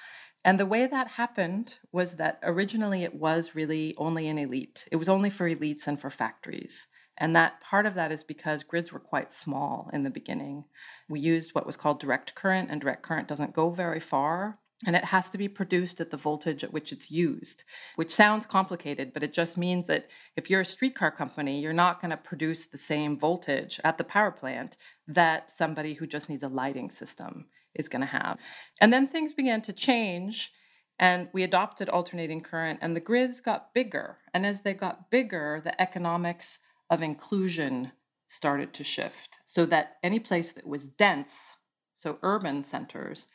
And 0.45 0.61
the 0.61 0.67
way 0.67 0.87
that 0.87 1.09
happened 1.09 1.77
was 1.91 2.15
that 2.15 2.39
originally 2.43 3.03
it 3.03 3.15
was 3.15 3.55
really 3.55 3.95
only 3.97 4.29
an 4.29 4.39
elite. 4.39 4.87
It 4.93 4.97
was 4.97 5.09
only 5.09 5.31
for 5.31 5.49
elites 5.49 5.87
and 5.87 5.99
for 5.99 6.11
factories. 6.11 6.89
And 7.17 7.35
that 7.35 7.61
part 7.61 7.87
of 7.87 7.95
that 7.95 8.13
is 8.13 8.25
because 8.25 8.63
grids 8.63 8.93
were 8.93 8.99
quite 8.99 9.33
small 9.33 9.89
in 9.93 10.03
the 10.03 10.11
beginning. 10.11 10.65
We 11.09 11.21
used 11.21 11.55
what 11.55 11.65
was 11.65 11.77
called 11.77 12.01
direct 12.01 12.35
current, 12.35 12.71
and 12.71 12.81
direct 12.81 13.03
current 13.03 13.29
doesn't 13.29 13.55
go 13.55 13.71
very 13.71 14.01
far 14.01 14.59
and 14.87 14.95
it 14.97 15.07
has 15.07 15.31
to 15.31 15.39
be 15.39 15.49
produced 15.49 16.01
at 16.01 16.11
the 16.11 16.17
voltage 16.17 16.63
at 16.63 16.73
which 16.73 16.93
it's 16.93 17.11
used, 17.11 17.65
which 17.97 18.11
sounds 18.11 18.47
complicated, 18.47 19.13
but 19.13 19.23
it 19.23 19.33
just 19.33 19.57
means 19.57 19.87
that 19.87 20.09
if 20.37 20.51
you're 20.51 20.61
a 20.61 20.67
streetcar 20.67 21.11
company, 21.11 21.61
you're 21.61 21.73
not 21.73 22.01
going 22.01 22.11
to 22.11 22.17
produce 22.17 22.67
the 22.67 22.79
same 22.79 23.19
voltage 23.19 23.81
at 23.83 23.99
the 23.99 24.05
power 24.05 24.31
plant 24.31 24.77
that 25.07 25.51
somebody 25.51 25.95
who 25.95 26.07
just 26.07 26.29
needs 26.29 26.43
a 26.43 26.49
lighting 26.49 26.91
system 26.91 27.47
is 27.75 27.89
going 27.89 28.01
to 28.01 28.07
have. 28.07 28.39
And 28.81 28.93
then 28.93 29.07
things 29.07 29.33
began 29.33 29.61
to 29.63 29.73
change, 29.73 30.53
and 30.99 31.29
we 31.33 31.43
adopted 31.43 31.89
alternating 31.89 32.41
current, 32.41 32.79
and 32.83 32.95
the 32.95 33.01
grids 33.01 33.41
got 33.41 33.75
bigger. 33.75 34.19
And 34.33 34.47
as 34.47 34.63
they 34.63 34.75
got 34.75 35.11
bigger, 35.11 35.61
the 35.63 35.81
economics 35.81 36.61
of 36.91 37.03
inclusion 37.03 37.93
started 38.27 38.73
to 38.75 38.85
shift 38.85 39.39
so 39.47 39.67
that 39.67 39.97
any 40.03 40.19
place 40.19 40.53
that 40.53 40.67
was 40.67 40.87
dense, 40.87 41.57
so 41.95 42.19
urban 42.23 42.65
centers, 42.65 43.27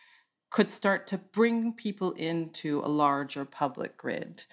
could 0.49 0.71
start 0.71 1.07
to 1.07 1.17
bring 1.17 1.73
people 1.73 2.11
into 2.11 2.81
a 2.83 2.87
larger 2.87 3.45
public 3.45 3.97
grid. 3.97 4.45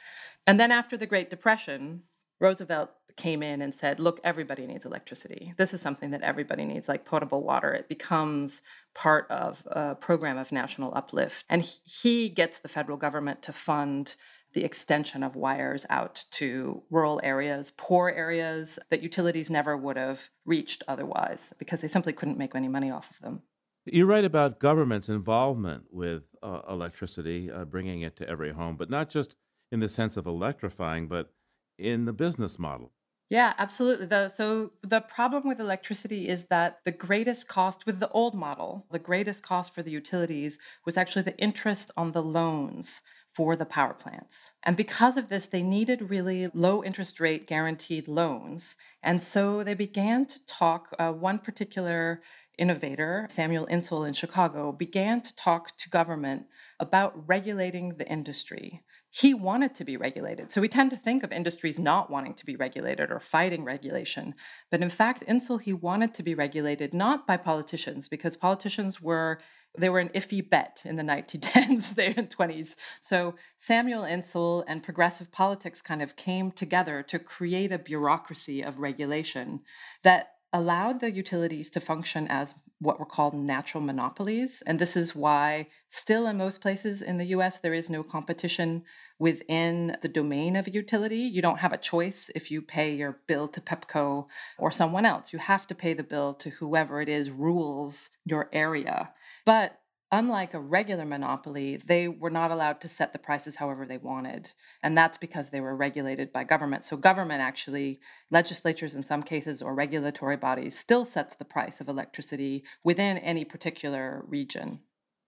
And 0.47 0.61
then 0.61 0.71
after 0.71 0.97
the 0.97 1.07
Great 1.07 1.31
Depression, 1.31 2.03
Roosevelt 2.39 2.91
came 3.17 3.43
in 3.43 3.63
and 3.63 3.75
said, 3.75 3.99
look, 3.99 4.21
everybody 4.23 4.67
needs 4.67 4.85
electricity. 4.85 5.55
This 5.57 5.73
is 5.73 5.81
something 5.81 6.11
that 6.11 6.23
everybody 6.23 6.67
needs, 6.67 6.87
like 6.87 7.07
potable 7.07 7.43
water. 7.43 7.73
It 7.73 7.89
becomes 7.89 8.61
part 8.95 9.27
of 9.31 9.67
a 9.67 9.95
program 9.95 10.37
of 10.37 10.53
national 10.53 10.95
uplift. 10.95 11.45
And 11.49 11.63
he 11.63 12.29
gets 12.29 12.59
the 12.59 12.69
federal 12.69 12.99
government 12.99 13.43
to 13.45 13.55
fund 13.55 14.17
the 14.53 14.65
extension 14.65 15.23
of 15.23 15.35
wires 15.35 15.87
out 15.91 16.25
to 16.33 16.83
rural 16.91 17.21
areas, 17.23 17.73
poor 17.77 18.11
areas 18.11 18.79
that 18.91 19.03
utilities 19.03 19.51
never 19.51 19.77
would 19.77 19.97
have 19.97 20.29
reached 20.45 20.83
otherwise 20.87 21.53
because 21.59 21.81
they 21.81 21.89
simply 21.89 22.13
couldn't 22.13 22.39
make 22.39 22.55
any 22.55 22.69
money 22.69 22.91
off 22.91 23.11
of 23.11 23.21
them. 23.21 23.43
You 23.87 24.05
write 24.05 24.25
about 24.25 24.59
government's 24.59 25.09
involvement 25.09 25.85
with 25.91 26.35
uh, 26.43 26.63
electricity, 26.69 27.51
uh, 27.51 27.65
bringing 27.65 28.03
it 28.03 28.17
to 28.17 28.29
every 28.29 28.51
home, 28.51 28.77
but 28.77 28.91
not 28.91 29.09
just 29.09 29.37
in 29.71 29.79
the 29.81 29.89
sense 29.89 30.17
of 30.17 30.27
electrifying, 30.27 31.07
but 31.07 31.33
in 31.79 32.05
the 32.05 32.13
business 32.13 32.59
model. 32.59 32.93
Yeah, 33.31 33.55
absolutely. 33.59 34.07
The, 34.07 34.29
so 34.29 34.73
the 34.83 35.01
problem 35.01 35.49
with 35.49 35.61
electricity 35.61 36.29
is 36.29 36.45
that 36.45 36.79
the 36.85 36.93
greatest 36.93 37.49
cost 37.49 37.87
with 37.87 37.99
the 38.01 38.09
old 38.11 38.35
model, 38.35 38.87
the 38.91 38.99
greatest 38.99 39.43
cost 39.43 39.75
for 39.75 39.83
the 39.83 39.91
utilities 39.91 40.59
was 40.85 40.97
actually 40.97 41.23
the 41.23 41.39
interest 41.39 41.91
on 41.97 42.13
the 42.13 42.23
loans 42.23 43.03
for 43.37 43.55
the 43.55 43.67
power 43.67 43.93
plants. 43.93 44.53
And 44.63 44.79
because 44.79 45.19
of 45.19 45.29
this, 45.29 45.45
they 45.45 45.63
needed 45.63 46.11
really 46.11 46.49
low 46.55 46.83
interest 46.83 47.21
rate 47.21 47.47
guaranteed 47.47 48.09
loans. 48.09 48.77
And 49.03 49.23
so 49.23 49.63
they 49.63 49.75
began 49.75 50.25
to 50.25 50.47
talk. 50.47 50.95
Uh, 50.99 51.13
one 51.13 51.39
particular 51.39 52.23
innovator, 52.57 53.27
Samuel 53.29 53.67
Insull 53.67 54.05
in 54.05 54.15
Chicago, 54.15 54.73
began 54.73 55.21
to 55.21 55.37
talk 55.37 55.77
to 55.77 55.91
government 55.91 56.47
about 56.81 57.29
regulating 57.29 57.99
the 57.99 58.09
industry. 58.09 58.83
He 59.19 59.33
wanted 59.33 59.75
to 59.77 59.85
be 59.85 59.97
regulated. 59.97 60.53
So 60.53 60.61
we 60.61 60.69
tend 60.69 60.91
to 60.91 60.97
think 60.99 61.23
of 61.23 61.33
industries 61.33 61.79
not 61.79 62.11
wanting 62.11 62.35
to 62.35 62.45
be 62.45 62.55
regulated 62.55 63.11
or 63.11 63.19
fighting 63.19 63.65
regulation. 63.65 64.35
But 64.71 64.83
in 64.83 64.91
fact, 64.91 65.23
Insull, 65.23 65.57
he 65.57 65.73
wanted 65.73 66.13
to 66.15 66.23
be 66.23 66.35
regulated 66.35 66.93
not 66.93 67.27
by 67.27 67.39
politicians, 67.39 68.09
because 68.09 68.37
politicians 68.37 69.01
were 69.01 69.41
they 69.79 69.89
were 69.89 70.01
an 70.01 70.11
iffy 70.11 70.49
bet 70.49 70.83
in 70.85 70.97
the 70.97 71.03
1910s, 71.03 71.95
there 71.95 72.15
in 72.17 72.27
20s. 72.29 72.77
So 73.01 73.35
Samuel 73.57 74.05
Insull 74.05 74.65
and 74.69 74.83
progressive 74.83 75.33
politics 75.33 75.81
kind 75.83 76.03
of 76.03 76.17
came 76.17 76.51
together 76.51 77.03
to 77.05 77.19
create 77.19 77.73
a 77.73 77.79
bureaucracy 77.79 78.63
of 78.63 78.79
regulation 78.79 79.61
that 80.03 80.36
allowed 80.57 81.01
the 81.01 81.11
utilities 81.11 81.71
to 81.71 81.81
function 81.81 82.27
as 82.29 82.55
what 82.79 82.99
were 82.99 83.07
called 83.07 83.35
natural 83.35 83.83
monopolies. 83.83 84.63
And 84.67 84.79
this 84.79 84.97
is 84.97 85.15
why, 85.15 85.69
still 85.89 86.27
in 86.27 86.39
most 86.39 86.63
places 86.63 87.03
in 87.03 87.19
the 87.19 87.27
US, 87.27 87.59
there 87.59 87.75
is 87.75 87.91
no 87.91 88.03
competition 88.03 88.83
within 89.19 89.99
the 90.01 90.09
domain 90.09 90.57
of 90.57 90.67
a 90.67 90.71
utility. 90.71 91.19
You 91.19 91.43
don't 91.43 91.61
have 91.61 91.75
a 91.75 91.79
choice 91.79 92.31
if 92.35 92.51
you 92.51 92.63
pay 92.63 92.95
your 92.95 93.21
bill 93.27 93.49
to 93.49 93.61
PEPCO 93.61 94.27
or 94.59 94.71
someone 94.71 95.05
else. 95.05 95.33
You 95.33 95.39
have 95.41 95.67
to 95.67 95.75
pay 95.75 95.93
the 95.93 96.03
bill 96.03 96.33
to 96.35 96.51
whoever 96.51 97.03
it 97.03 97.09
is 97.09 97.31
rules 97.31 98.11
your 98.25 98.49
area. 98.53 99.11
But 99.45 99.79
unlike 100.13 100.55
a 100.55 100.61
regular 100.61 101.05
monopoly, 101.05 101.77
they 101.77 102.09
were 102.09 102.31
not 102.31 102.51
allowed 102.51 102.81
to 102.81 102.89
set 102.89 103.13
the 103.13 103.19
prices 103.19 103.57
however 103.57 103.87
they 103.87 103.99
wanted. 103.99 104.53
And 104.83 104.97
that's 104.97 105.19
because 105.19 105.51
they 105.51 105.61
were 105.61 105.77
regulated 105.77 106.33
by 106.33 106.45
government. 106.45 106.85
So, 106.85 106.97
government 106.97 107.41
actually, 107.41 108.01
legislatures 108.31 108.95
in 108.95 109.03
some 109.03 109.23
cases, 109.23 109.61
or 109.61 109.75
regulatory 109.75 110.37
bodies, 110.37 110.79
still 110.79 111.05
sets 111.05 111.35
the 111.35 111.45
price 111.45 111.81
of 111.81 111.89
electricity 111.89 112.65
within 112.85 113.19
any 113.19 113.45
particular 113.45 114.25
region. 114.27 114.81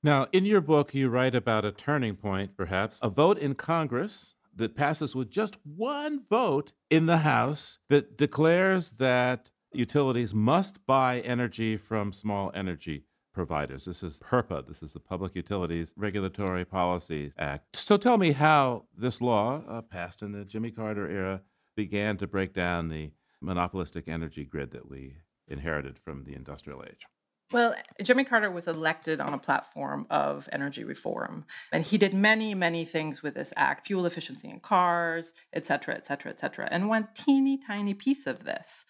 Now, 0.03 0.29
in 0.33 0.45
your 0.45 0.61
book, 0.61 0.95
you 0.95 1.09
write 1.09 1.35
about 1.35 1.65
a 1.65 1.73
turning 1.73 2.15
point, 2.15 2.57
perhaps, 2.57 3.01
a 3.03 3.11
vote 3.11 3.39
in 3.39 3.57
Congress 3.57 4.35
that 4.55 4.77
passes 4.77 5.15
with 5.15 5.31
just 5.31 5.59
one 5.65 6.23
vote 6.31 6.73
in 6.89 7.07
the 7.07 7.19
House 7.19 7.79
that 7.89 8.17
declares 8.17 8.93
that 8.93 9.51
utilities 9.73 10.33
must 10.33 10.87
buy 10.87 11.21
energy 11.21 11.77
from 11.77 12.13
small 12.13 12.51
energy 12.55 13.05
providers. 13.39 13.85
This 13.85 14.03
is 14.03 14.19
PURPA, 14.19 14.67
this 14.67 14.83
is 14.83 14.95
the 14.95 14.99
Public 14.99 15.37
Utilities 15.37 15.95
Regulatory 15.97 16.65
Policies 16.65 17.35
Act. 17.39 17.77
So 17.77 17.97
tell 17.97 18.19
me 18.19 18.33
how 18.33 18.87
this 18.97 19.21
law, 19.21 19.63
uh, 19.69 19.81
passed 19.81 20.23
in 20.23 20.33
the 20.33 20.45
Jimmy 20.45 20.73
Carter 20.73 21.09
era, 21.09 21.43
began 21.77 22.17
to 22.17 22.27
break 22.27 22.53
down 22.53 22.89
the 22.89 23.13
monopolistic 23.41 24.09
energy 24.09 24.45
grid 24.45 24.73
that 24.73 24.91
we 24.91 25.19
inherited 25.47 26.01
from 26.01 26.25
the 26.25 26.35
industrial 26.35 26.83
age. 26.83 27.07
Well, 27.53 27.77
Jimmy 28.03 28.25
Carter 28.25 28.51
was 28.51 28.67
elected 28.67 29.21
on 29.21 29.33
a 29.33 29.39
platform 29.39 30.09
of 30.11 30.49
energy 30.51 30.83
reform, 30.83 31.45
and 31.71 31.85
he 31.85 31.97
did 31.97 32.13
many, 32.13 32.57
many 32.57 32.85
things 32.85 33.23
with 33.23 33.35
this 33.35 33.55
act 33.57 33.87
fuel 33.87 34.05
efficiency 34.05 34.51
in 34.51 34.59
cars, 34.59 35.33
et 35.53 35.65
cetera, 35.65 35.95
et 35.95 36.05
cetera, 36.05 36.33
et 36.33 36.41
cetera. 36.41 36.69
And 36.73 36.89
one 36.89 37.07
teeny 37.15 37.57
tiny 37.57 37.95
piece 37.95 38.27
of 38.27 38.43
this 38.43 38.85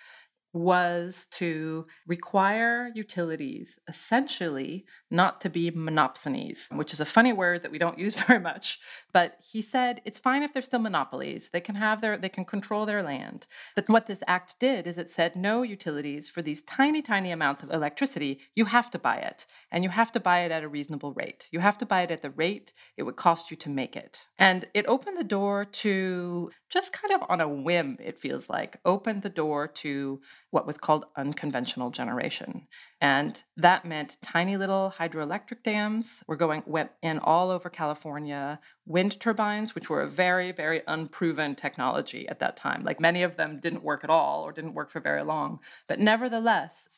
was 0.52 1.26
to 1.32 1.86
require 2.06 2.90
utilities 2.94 3.78
essentially 3.88 4.84
not 5.10 5.40
to 5.42 5.50
be 5.50 5.70
monopsonies, 5.70 6.74
which 6.74 6.92
is 6.92 7.00
a 7.00 7.04
funny 7.04 7.32
word 7.32 7.62
that 7.62 7.70
we 7.70 7.78
don't 7.78 7.98
use 7.98 8.20
very 8.26 8.40
much. 8.40 8.78
But 9.12 9.38
he 9.40 9.62
said 9.62 10.02
it's 10.04 10.18
fine 10.18 10.42
if 10.42 10.52
they're 10.52 10.62
still 10.62 10.80
monopolies. 10.80 11.50
They 11.50 11.60
can 11.60 11.76
have 11.76 12.00
their 12.00 12.16
they 12.16 12.28
can 12.28 12.44
control 12.44 12.86
their 12.86 13.02
land. 13.02 13.46
But 13.74 13.88
what 13.88 14.06
this 14.06 14.22
act 14.26 14.58
did 14.58 14.86
is 14.86 14.98
it 14.98 15.10
said 15.10 15.36
no 15.36 15.62
utilities 15.62 16.28
for 16.28 16.42
these 16.42 16.62
tiny, 16.62 17.02
tiny 17.02 17.30
amounts 17.30 17.62
of 17.62 17.70
electricity, 17.70 18.40
you 18.54 18.66
have 18.66 18.90
to 18.90 18.98
buy 18.98 19.16
it. 19.16 19.46
And 19.70 19.84
you 19.84 19.90
have 19.90 20.12
to 20.12 20.20
buy 20.20 20.40
it 20.40 20.52
at 20.52 20.62
a 20.62 20.68
reasonable 20.68 21.12
rate. 21.12 21.48
You 21.50 21.60
have 21.60 21.78
to 21.78 21.86
buy 21.86 22.02
it 22.02 22.10
at 22.10 22.22
the 22.22 22.30
rate 22.30 22.74
it 22.96 23.04
would 23.04 23.16
cost 23.16 23.50
you 23.50 23.56
to 23.58 23.70
make 23.70 23.96
it. 23.96 24.26
And 24.38 24.66
it 24.74 24.86
opened 24.86 25.18
the 25.18 25.24
door 25.24 25.64
to 25.64 26.50
just 26.68 26.92
kind 26.92 27.14
of 27.14 27.28
on 27.30 27.40
a 27.40 27.48
whim, 27.48 27.96
it 28.00 28.18
feels 28.18 28.50
like, 28.50 28.78
opened 28.84 29.22
the 29.22 29.30
door 29.30 29.66
to 29.66 30.20
what 30.50 30.66
was 30.66 30.76
called 30.76 31.06
unconventional 31.16 31.90
generation. 31.90 32.66
And 33.00 33.40
that 33.56 33.84
meant 33.84 34.16
tiny 34.22 34.56
little 34.56 34.92
hydroelectric 34.98 35.62
dams 35.62 36.24
were 36.26 36.36
going 36.36 36.64
went 36.66 36.90
in 37.00 37.20
all 37.20 37.50
over 37.50 37.70
California, 37.70 38.58
wind 38.86 39.20
turbines, 39.20 39.74
which 39.74 39.88
were 39.88 40.02
a 40.02 40.08
very, 40.08 40.50
very 40.50 40.82
unproven 40.88 41.54
technology 41.54 42.28
at 42.28 42.40
that 42.40 42.56
time. 42.56 42.82
Like 42.82 42.98
many 42.98 43.22
of 43.22 43.36
them 43.36 43.60
didn't 43.60 43.84
work 43.84 44.02
at 44.02 44.10
all 44.10 44.42
or 44.42 44.52
didn't 44.52 44.74
work 44.74 44.90
for 44.90 45.00
very 45.00 45.22
long. 45.22 45.60
But 45.86 46.00
nevertheless, 46.00 46.88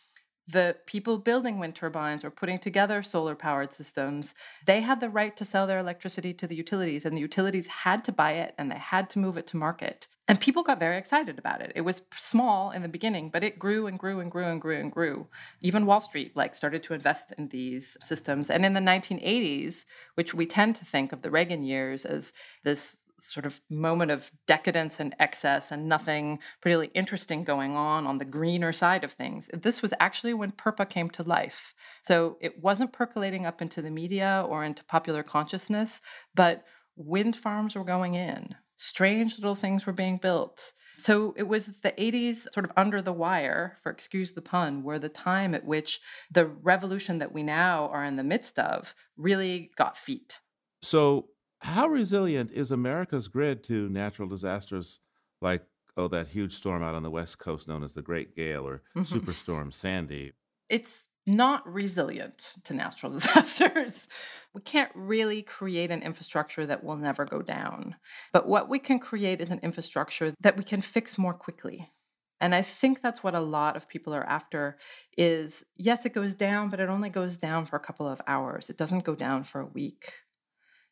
the 0.49 0.77
people 0.87 1.19
building 1.19 1.59
wind 1.59 1.75
turbines 1.75 2.25
or 2.25 2.31
putting 2.31 2.59
together 2.59 3.03
solar 3.03 3.35
powered 3.35 3.73
systems, 3.73 4.35
they 4.67 4.81
had 4.81 5.01
the 5.01 5.11
right 5.11 5.37
to 5.37 5.45
sell 5.45 5.67
their 5.67 5.79
electricity 5.79 6.33
to 6.35 6.47
the 6.47 6.57
utilities, 6.57 7.05
and 7.05 7.17
the 7.17 7.21
utilities 7.21 7.67
had 7.67 8.05
to 8.05 8.13
buy 8.13 8.33
it 8.33 8.55
and 8.59 8.71
they 8.71 8.79
had 8.79 9.11
to 9.11 9.19
move 9.19 9.37
it 9.37 9.47
to 9.49 9.57
market. 9.57 10.09
And 10.31 10.39
people 10.39 10.63
got 10.63 10.79
very 10.79 10.97
excited 10.97 11.41
about 11.41 11.61
it. 11.61 11.73
It 11.75 11.81
was 11.81 12.03
small 12.17 12.71
in 12.71 12.83
the 12.83 12.89
beginning, 12.89 13.31
but 13.31 13.43
it 13.43 13.59
grew 13.59 13.89
and 13.89 13.99
grew 13.99 14.21
and 14.21 14.31
grew 14.31 14.45
and 14.45 14.61
grew 14.61 14.79
and 14.79 14.93
grew. 14.93 15.27
Even 15.61 15.87
Wall 15.87 16.01
Street 16.01 16.37
like 16.37 16.55
started 16.55 16.85
to 16.85 16.95
invest 16.95 17.33
in 17.37 17.49
these 17.49 17.97
systems. 18.01 18.49
And 18.49 18.65
in 18.65 18.75
the 18.75 18.79
1980s, 18.79 19.87
which 20.15 20.33
we 20.33 20.47
tend 20.47 20.77
to 20.77 20.85
think 20.85 21.11
of 21.11 21.23
the 21.23 21.33
Reagan 21.33 21.65
years 21.65 22.05
as 22.05 22.33
this 22.63 23.03
sort 23.19 23.45
of 23.45 23.61
moment 23.69 24.13
of 24.13 24.31
decadence 24.47 25.01
and 25.01 25.17
excess 25.19 25.73
and 25.73 25.89
nothing 25.89 26.39
particularly 26.61 26.93
interesting 26.95 27.43
going 27.43 27.75
on 27.75 28.07
on 28.07 28.19
the 28.19 28.25
greener 28.25 28.73
side 28.73 29.03
of 29.03 29.11
things. 29.11 29.51
This 29.53 29.83
was 29.83 29.93
actually 29.99 30.33
when 30.33 30.53
PURPA 30.53 30.89
came 30.89 31.11
to 31.11 31.25
life. 31.25 31.75
So 32.03 32.39
it 32.41 32.63
wasn't 32.63 32.93
percolating 32.93 33.47
up 33.47 33.61
into 33.61 33.83
the 33.83 33.91
media 33.91 34.47
or 34.49 34.63
into 34.63 34.85
popular 34.85 35.25
consciousness, 35.25 36.01
but 36.37 36.69
wind 36.95 37.35
farms 37.35 37.75
were 37.75 37.83
going 37.83 38.15
in. 38.15 38.55
Strange 38.83 39.37
little 39.37 39.55
things 39.55 39.85
were 39.85 39.93
being 39.93 40.17
built. 40.17 40.73
So 40.97 41.35
it 41.37 41.43
was 41.43 41.67
the 41.67 41.93
80s, 41.93 42.51
sort 42.51 42.65
of 42.65 42.73
under 42.79 43.03
the 43.03 43.13
wire, 43.13 43.77
for 43.83 43.93
excuse 43.93 44.33
the 44.33 44.41
pun, 44.41 44.83
were 44.83 44.99
the 44.99 45.11
time 45.11 45.55
at 45.55 45.67
which 45.67 46.01
the 46.31 46.47
revolution 46.47 47.19
that 47.19 47.31
we 47.31 47.43
now 47.43 47.89
are 47.89 48.03
in 48.03 48.17
the 48.17 48.25
midst 48.25 48.59
of 48.59 48.95
really 49.19 49.71
got 49.77 49.99
feet. 49.99 50.41
So 50.81 51.29
how 51.61 51.89
resilient 51.89 52.53
is 52.53 52.71
America's 52.71 53.29
grid 53.29 53.63
to 53.65 53.91
natural 53.91 54.29
disasters 54.29 55.01
like, 55.43 55.67
oh, 55.99 56.09
that 56.09 56.29
huge 56.29 56.55
storm 56.55 56.83
out 56.83 56.95
on 56.95 57.03
the 57.03 57.11
West 57.11 57.39
Coast 57.39 57.69
known 57.69 57.83
as 57.83 57.93
the 57.93 58.01
Great 58.01 58.35
Gale 58.35 58.67
or 58.67 58.83
mm-hmm. 58.97 59.03
Superstorm 59.03 59.75
Sandy? 59.75 60.33
It's 60.71 61.07
not 61.37 61.67
resilient 61.71 62.55
to 62.65 62.75
natural 62.75 63.13
disasters. 63.19 64.09
we 64.55 64.61
can't 64.61 64.91
really 64.95 65.43
create 65.43 65.91
an 65.91 66.03
infrastructure 66.03 66.67
that 66.67 66.85
will 66.85 66.97
never 66.97 67.25
go 67.25 67.43
down. 67.43 67.97
But 68.33 68.49
what 68.49 68.69
we 68.69 68.79
can 68.79 68.99
create 68.99 69.41
is 69.41 69.51
an 69.51 69.61
infrastructure 69.63 70.35
that 70.41 70.57
we 70.57 70.65
can 70.65 70.81
fix 70.81 71.19
more 71.19 71.35
quickly. 71.35 71.91
And 72.41 72.55
I 72.55 72.63
think 72.63 73.03
that's 73.03 73.23
what 73.23 73.35
a 73.35 73.41
lot 73.41 73.77
of 73.77 73.89
people 73.89 74.15
are 74.15 74.25
after 74.25 74.79
is 75.17 75.65
yes, 75.77 76.07
it 76.07 76.15
goes 76.15 76.35
down, 76.35 76.71
but 76.71 76.81
it 76.81 76.89
only 76.89 77.11
goes 77.11 77.37
down 77.37 77.67
for 77.67 77.77
a 77.77 77.81
couple 77.81 78.09
of 78.09 78.21
hours. 78.27 78.71
It 78.71 78.79
doesn't 78.79 79.05
go 79.05 79.15
down 79.15 79.45
for 79.45 79.61
a 79.61 79.67
week. 79.67 80.15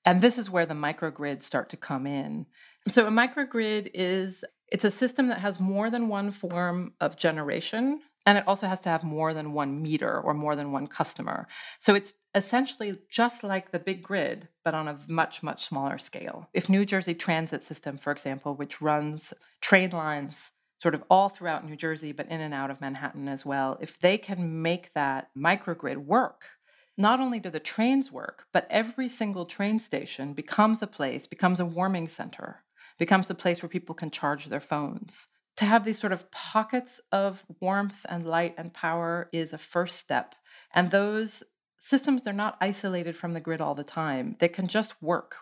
And 0.05 0.21
this 0.21 0.39
is 0.39 0.51
where 0.51 0.67
the 0.67 0.75
microgrids 0.75 1.43
start 1.43 1.71
to 1.71 1.77
come 1.77 2.07
in. 2.07 2.47
So 2.87 3.07
a 3.07 3.11
microgrid 3.11 3.91
is 3.95 4.45
it's 4.71 4.85
a 4.85 4.91
system 4.91 5.29
that 5.29 5.41
has 5.41 5.59
more 5.59 5.91
than 5.91 6.09
one 6.09 6.31
form 6.31 6.93
of 7.01 7.17
generation 7.17 8.01
and 8.29 8.37
it 8.37 8.45
also 8.47 8.67
has 8.67 8.83
to 8.83 8.91
have 8.91 9.05
more 9.05 9.33
than 9.33 9.55
one 9.55 9.81
meter 9.81 10.21
or 10.21 10.35
more 10.35 10.55
than 10.55 10.71
one 10.71 10.87
customer. 10.87 11.49
So 11.79 11.95
it's 11.95 12.13
essentially 12.35 12.99
just 13.09 13.43
like 13.43 13.71
the 13.71 13.79
big 13.79 14.03
grid, 14.03 14.49
but 14.67 14.75
on 14.75 14.87
a 14.87 14.99
much, 15.09 15.43
much 15.43 15.65
smaller 15.65 15.97
scale. 15.97 16.47
If 16.53 16.69
New 16.69 16.85
Jersey 16.85 17.15
Transit 17.15 17.63
System, 17.63 17.97
for 17.97 18.13
example, 18.13 18.55
which 18.55 18.83
runs 18.83 19.33
train 19.63 19.89
lines 19.93 20.51
sort 20.77 20.95
of 20.95 21.05
all 21.09 21.31
throughout 21.31 21.67
New 21.67 21.75
Jersey, 21.75 22.13
but 22.13 22.29
in 22.29 22.43
and 22.43 22.53
out 22.53 22.71
of 22.71 22.83
Manhattan 22.83 23.29
as 23.29 23.47
well, 23.47 23.79
if 23.81 23.99
they 23.99 24.19
can 24.19 24.61
make 24.61 24.93
that 24.93 25.31
microgrid 25.35 25.97
work, 25.97 26.51
not 26.99 27.21
only 27.21 27.41
do 27.41 27.49
the 27.49 27.59
trains 27.59 28.13
work, 28.13 28.45
but 28.53 28.67
every 28.69 29.09
single 29.09 29.47
train 29.47 29.79
station 29.79 30.35
becomes 30.35 30.83
a 30.83 30.87
place, 30.87 31.27
becomes 31.27 31.61
a 31.61 31.65
warming 31.65 32.09
center, 32.09 32.63
becomes 32.99 33.31
a 33.31 33.35
place 33.35 33.63
where 33.63 33.71
people 33.71 33.95
can 33.95 34.11
charge 34.11 34.45
their 34.47 34.61
phones. 34.61 35.29
To 35.59 35.65
have 35.65 35.85
these 35.85 35.99
sort 35.99 36.13
of 36.13 36.31
pockets 36.31 37.01
of 37.11 37.45
warmth 37.61 38.07
and 38.09 38.25
light 38.25 38.55
and 38.57 38.73
power 38.73 39.29
is 39.33 39.53
a 39.53 39.59
first 39.59 39.99
step. 39.99 40.37
And 40.73 40.93
those 40.93 41.43
systems, 41.79 42.23
they're 42.23 42.33
not 42.33 42.57
isolated 42.61 43.17
from 43.17 43.33
the 43.33 43.41
grid 43.41 43.61
all 43.61 43.75
the 43.75 43.83
time. 43.83 44.37
They 44.39 44.47
can 44.47 44.69
just 44.69 45.03
work 45.03 45.35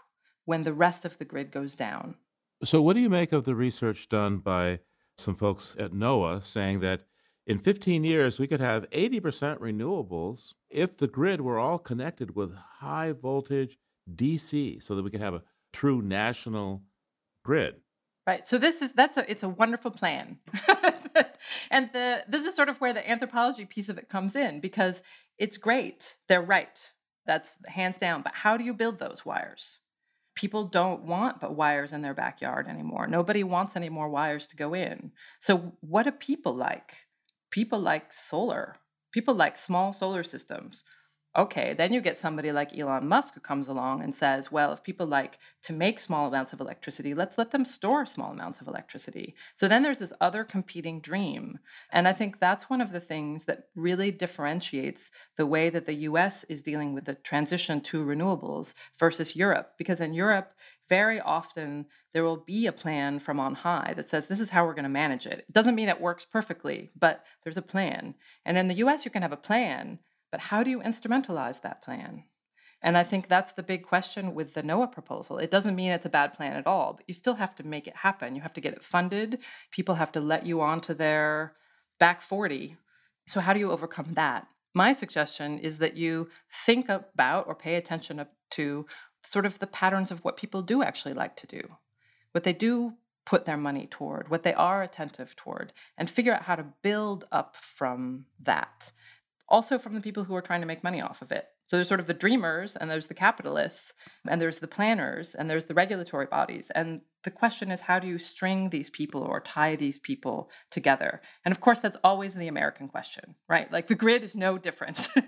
when 0.46 0.62
the 0.62 0.72
rest 0.72 1.04
of 1.04 1.18
the 1.18 1.26
grid 1.26 1.50
goes 1.50 1.74
down. 1.74 2.14
So, 2.64 2.80
what 2.80 2.94
do 2.94 3.00
you 3.00 3.10
make 3.10 3.32
of 3.32 3.44
the 3.44 3.54
research 3.54 4.08
done 4.08 4.38
by 4.38 4.80
some 5.18 5.34
folks 5.34 5.76
at 5.78 5.92
NOAA 5.92 6.42
saying 6.42 6.80
that 6.80 7.02
in 7.46 7.58
15 7.58 8.02
years 8.02 8.38
we 8.38 8.46
could 8.46 8.60
have 8.60 8.88
80% 8.88 9.58
renewables 9.58 10.54
if 10.70 10.96
the 10.96 11.08
grid 11.08 11.42
were 11.42 11.58
all 11.58 11.78
connected 11.78 12.34
with 12.34 12.54
high 12.54 13.12
voltage 13.12 13.76
DC 14.10 14.82
so 14.82 14.94
that 14.94 15.02
we 15.02 15.10
could 15.10 15.20
have 15.20 15.34
a 15.34 15.42
true 15.74 16.00
national 16.00 16.84
grid? 17.44 17.76
Right. 18.26 18.48
So 18.48 18.58
this 18.58 18.82
is 18.82 18.92
that's 18.92 19.16
a 19.16 19.30
it's 19.30 19.44
a 19.44 19.48
wonderful 19.48 19.92
plan. 19.92 20.38
and 21.70 21.90
the 21.92 22.24
this 22.26 22.44
is 22.44 22.56
sort 22.56 22.68
of 22.68 22.80
where 22.80 22.92
the 22.92 23.08
anthropology 23.08 23.64
piece 23.64 23.88
of 23.88 23.98
it 23.98 24.08
comes 24.08 24.34
in 24.34 24.60
because 24.60 25.02
it's 25.38 25.56
great. 25.56 26.16
They're 26.28 26.42
right. 26.42 26.78
That's 27.24 27.54
hands 27.66 27.98
down. 27.98 28.22
But 28.22 28.34
how 28.34 28.56
do 28.56 28.64
you 28.64 28.74
build 28.74 28.98
those 28.98 29.24
wires? 29.24 29.78
People 30.34 30.64
don't 30.64 31.04
want 31.04 31.40
but 31.40 31.54
wires 31.54 31.92
in 31.92 32.02
their 32.02 32.14
backyard 32.14 32.66
anymore. 32.66 33.06
Nobody 33.06 33.44
wants 33.44 33.76
any 33.76 33.88
more 33.88 34.08
wires 34.08 34.46
to 34.48 34.56
go 34.56 34.74
in. 34.74 35.12
So 35.40 35.74
what 35.80 36.02
do 36.02 36.10
people 36.10 36.54
like? 36.54 37.06
People 37.50 37.78
like 37.78 38.12
solar. 38.12 38.76
People 39.12 39.34
like 39.34 39.56
small 39.56 39.92
solar 39.92 40.24
systems. 40.24 40.82
Okay, 41.36 41.74
then 41.74 41.92
you 41.92 42.00
get 42.00 42.16
somebody 42.16 42.50
like 42.50 42.76
Elon 42.76 43.06
Musk 43.06 43.34
who 43.34 43.40
comes 43.40 43.68
along 43.68 44.02
and 44.02 44.14
says, 44.14 44.50
well, 44.50 44.72
if 44.72 44.82
people 44.82 45.06
like 45.06 45.38
to 45.64 45.74
make 45.74 46.00
small 46.00 46.26
amounts 46.26 46.54
of 46.54 46.60
electricity, 46.60 47.12
let's 47.12 47.36
let 47.36 47.50
them 47.50 47.66
store 47.66 48.06
small 48.06 48.32
amounts 48.32 48.62
of 48.62 48.66
electricity. 48.66 49.34
So 49.54 49.68
then 49.68 49.82
there's 49.82 49.98
this 49.98 50.14
other 50.18 50.44
competing 50.44 50.98
dream. 50.98 51.58
And 51.92 52.08
I 52.08 52.14
think 52.14 52.40
that's 52.40 52.70
one 52.70 52.80
of 52.80 52.90
the 52.90 53.00
things 53.00 53.44
that 53.44 53.68
really 53.74 54.10
differentiates 54.10 55.10
the 55.36 55.44
way 55.44 55.68
that 55.68 55.84
the 55.84 56.06
US 56.08 56.44
is 56.44 56.62
dealing 56.62 56.94
with 56.94 57.04
the 57.04 57.16
transition 57.16 57.82
to 57.82 58.02
renewables 58.02 58.72
versus 58.98 59.36
Europe. 59.36 59.72
Because 59.76 60.00
in 60.00 60.14
Europe, 60.14 60.54
very 60.88 61.20
often 61.20 61.84
there 62.14 62.24
will 62.24 62.38
be 62.38 62.66
a 62.66 62.72
plan 62.72 63.18
from 63.18 63.38
on 63.38 63.56
high 63.56 63.92
that 63.94 64.06
says 64.06 64.28
this 64.28 64.40
is 64.40 64.50
how 64.50 64.64
we're 64.64 64.72
going 64.72 64.84
to 64.84 64.88
manage 64.88 65.26
it. 65.26 65.40
It 65.40 65.52
doesn't 65.52 65.74
mean 65.74 65.90
it 65.90 66.00
works 66.00 66.24
perfectly, 66.24 66.92
but 66.98 67.26
there's 67.42 67.58
a 67.58 67.62
plan. 67.62 68.14
And 68.46 68.56
in 68.56 68.68
the 68.68 68.76
US, 68.76 69.04
you 69.04 69.10
can 69.10 69.20
have 69.20 69.32
a 69.32 69.36
plan 69.36 69.98
but 70.30 70.40
how 70.40 70.62
do 70.62 70.70
you 70.70 70.80
instrumentalize 70.80 71.62
that 71.62 71.82
plan? 71.82 72.24
And 72.82 72.96
I 72.96 73.02
think 73.02 73.26
that's 73.26 73.52
the 73.52 73.62
big 73.62 73.84
question 73.84 74.34
with 74.34 74.54
the 74.54 74.62
NOAA 74.62 74.92
proposal. 74.92 75.38
It 75.38 75.50
doesn't 75.50 75.74
mean 75.74 75.92
it's 75.92 76.06
a 76.06 76.10
bad 76.10 76.34
plan 76.34 76.52
at 76.52 76.66
all, 76.66 76.94
but 76.94 77.04
you 77.08 77.14
still 77.14 77.34
have 77.34 77.54
to 77.56 77.66
make 77.66 77.86
it 77.86 77.96
happen. 77.96 78.36
You 78.36 78.42
have 78.42 78.52
to 78.54 78.60
get 78.60 78.74
it 78.74 78.84
funded. 78.84 79.38
People 79.70 79.96
have 79.96 80.12
to 80.12 80.20
let 80.20 80.44
you 80.44 80.60
onto 80.60 80.94
their 80.94 81.54
back 81.98 82.20
40. 82.20 82.76
So, 83.26 83.40
how 83.40 83.52
do 83.52 83.60
you 83.60 83.72
overcome 83.72 84.12
that? 84.12 84.46
My 84.74 84.92
suggestion 84.92 85.58
is 85.58 85.78
that 85.78 85.96
you 85.96 86.28
think 86.52 86.88
about 86.88 87.46
or 87.48 87.54
pay 87.54 87.76
attention 87.76 88.24
to 88.50 88.86
sort 89.24 89.46
of 89.46 89.58
the 89.58 89.66
patterns 89.66 90.10
of 90.10 90.24
what 90.24 90.36
people 90.36 90.62
do 90.62 90.82
actually 90.82 91.14
like 91.14 91.34
to 91.36 91.46
do, 91.46 91.62
what 92.32 92.44
they 92.44 92.52
do 92.52 92.94
put 93.24 93.46
their 93.46 93.56
money 93.56 93.86
toward, 93.86 94.30
what 94.30 94.44
they 94.44 94.54
are 94.54 94.82
attentive 94.82 95.34
toward, 95.34 95.72
and 95.98 96.08
figure 96.08 96.32
out 96.32 96.42
how 96.42 96.54
to 96.54 96.66
build 96.82 97.24
up 97.32 97.56
from 97.56 98.26
that 98.38 98.92
also 99.48 99.78
from 99.78 99.94
the 99.94 100.00
people 100.00 100.24
who 100.24 100.34
are 100.34 100.42
trying 100.42 100.60
to 100.60 100.66
make 100.66 100.82
money 100.82 101.00
off 101.00 101.22
of 101.22 101.30
it. 101.30 101.46
So 101.66 101.76
there's 101.76 101.88
sort 101.88 102.00
of 102.00 102.06
the 102.06 102.14
dreamers, 102.14 102.76
and 102.76 102.90
there's 102.90 103.08
the 103.08 103.14
capitalists, 103.14 103.92
and 104.28 104.40
there's 104.40 104.60
the 104.60 104.68
planners, 104.68 105.34
and 105.34 105.50
there's 105.50 105.66
the 105.66 105.74
regulatory 105.74 106.26
bodies. 106.26 106.70
And 106.74 107.00
the 107.24 107.30
question 107.30 107.70
is, 107.70 107.82
how 107.82 107.98
do 107.98 108.06
you 108.06 108.18
string 108.18 108.70
these 108.70 108.90
people 108.90 109.22
or 109.22 109.40
tie 109.40 109.76
these 109.76 109.98
people 109.98 110.50
together? 110.70 111.20
And 111.44 111.52
of 111.52 111.60
course, 111.60 111.78
that's 111.78 111.96
always 112.04 112.34
the 112.34 112.48
American 112.48 112.88
question, 112.88 113.34
right? 113.48 113.70
Like 113.70 113.88
the 113.88 113.94
grid 113.94 114.22
is 114.22 114.36
no 114.36 114.58
different. 114.58 115.08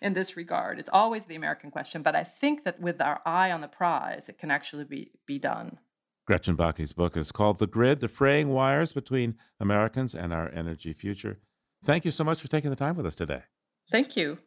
in 0.00 0.14
this 0.14 0.36
regard. 0.36 0.78
It's 0.78 0.88
always 0.90 1.26
the 1.26 1.34
American 1.34 1.70
question, 1.70 2.02
but 2.02 2.16
I 2.16 2.24
think 2.24 2.64
that 2.64 2.80
with 2.80 3.02
our 3.02 3.20
eye 3.26 3.50
on 3.50 3.60
the 3.60 3.68
prize, 3.68 4.28
it 4.28 4.38
can 4.38 4.50
actually 4.50 4.84
be, 4.84 5.10
be 5.26 5.38
done. 5.38 5.78
Gretchen 6.26 6.56
Bakke's 6.56 6.94
book 6.94 7.16
is 7.16 7.32
called 7.32 7.58
The 7.58 7.66
Grid 7.66 8.00
The 8.00 8.08
Fraying 8.08 8.48
Wires 8.48 8.94
Between 8.94 9.36
Americans 9.60 10.14
and 10.14 10.32
Our 10.32 10.48
Energy 10.48 10.94
Future. 10.94 11.38
Thank 11.84 12.06
you 12.06 12.10
so 12.10 12.24
much 12.24 12.40
for 12.40 12.48
taking 12.48 12.70
the 12.70 12.76
time 12.76 12.96
with 12.96 13.04
us 13.04 13.14
today. 13.14 13.42
Thank 13.90 14.16
you. 14.16 14.38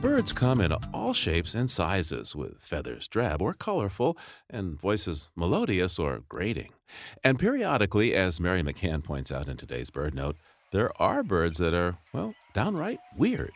Birds 0.00 0.32
come 0.32 0.60
in 0.60 0.72
all 0.92 1.12
shapes 1.14 1.54
and 1.54 1.70
sizes, 1.70 2.36
with 2.36 2.58
feathers 2.60 3.08
drab 3.08 3.40
or 3.40 3.54
colorful, 3.54 4.16
and 4.50 4.78
voices 4.78 5.30
melodious 5.34 5.98
or 5.98 6.22
grating. 6.28 6.72
And 7.24 7.38
periodically, 7.38 8.14
as 8.14 8.38
Mary 8.38 8.62
McCann 8.62 9.02
points 9.02 9.32
out 9.32 9.48
in 9.48 9.56
today's 9.56 9.90
BirdNote, 9.90 10.34
there 10.70 10.90
are 11.00 11.22
birds 11.22 11.58
that 11.58 11.74
are, 11.74 11.94
well, 12.12 12.34
downright 12.54 12.98
weird. 13.16 13.52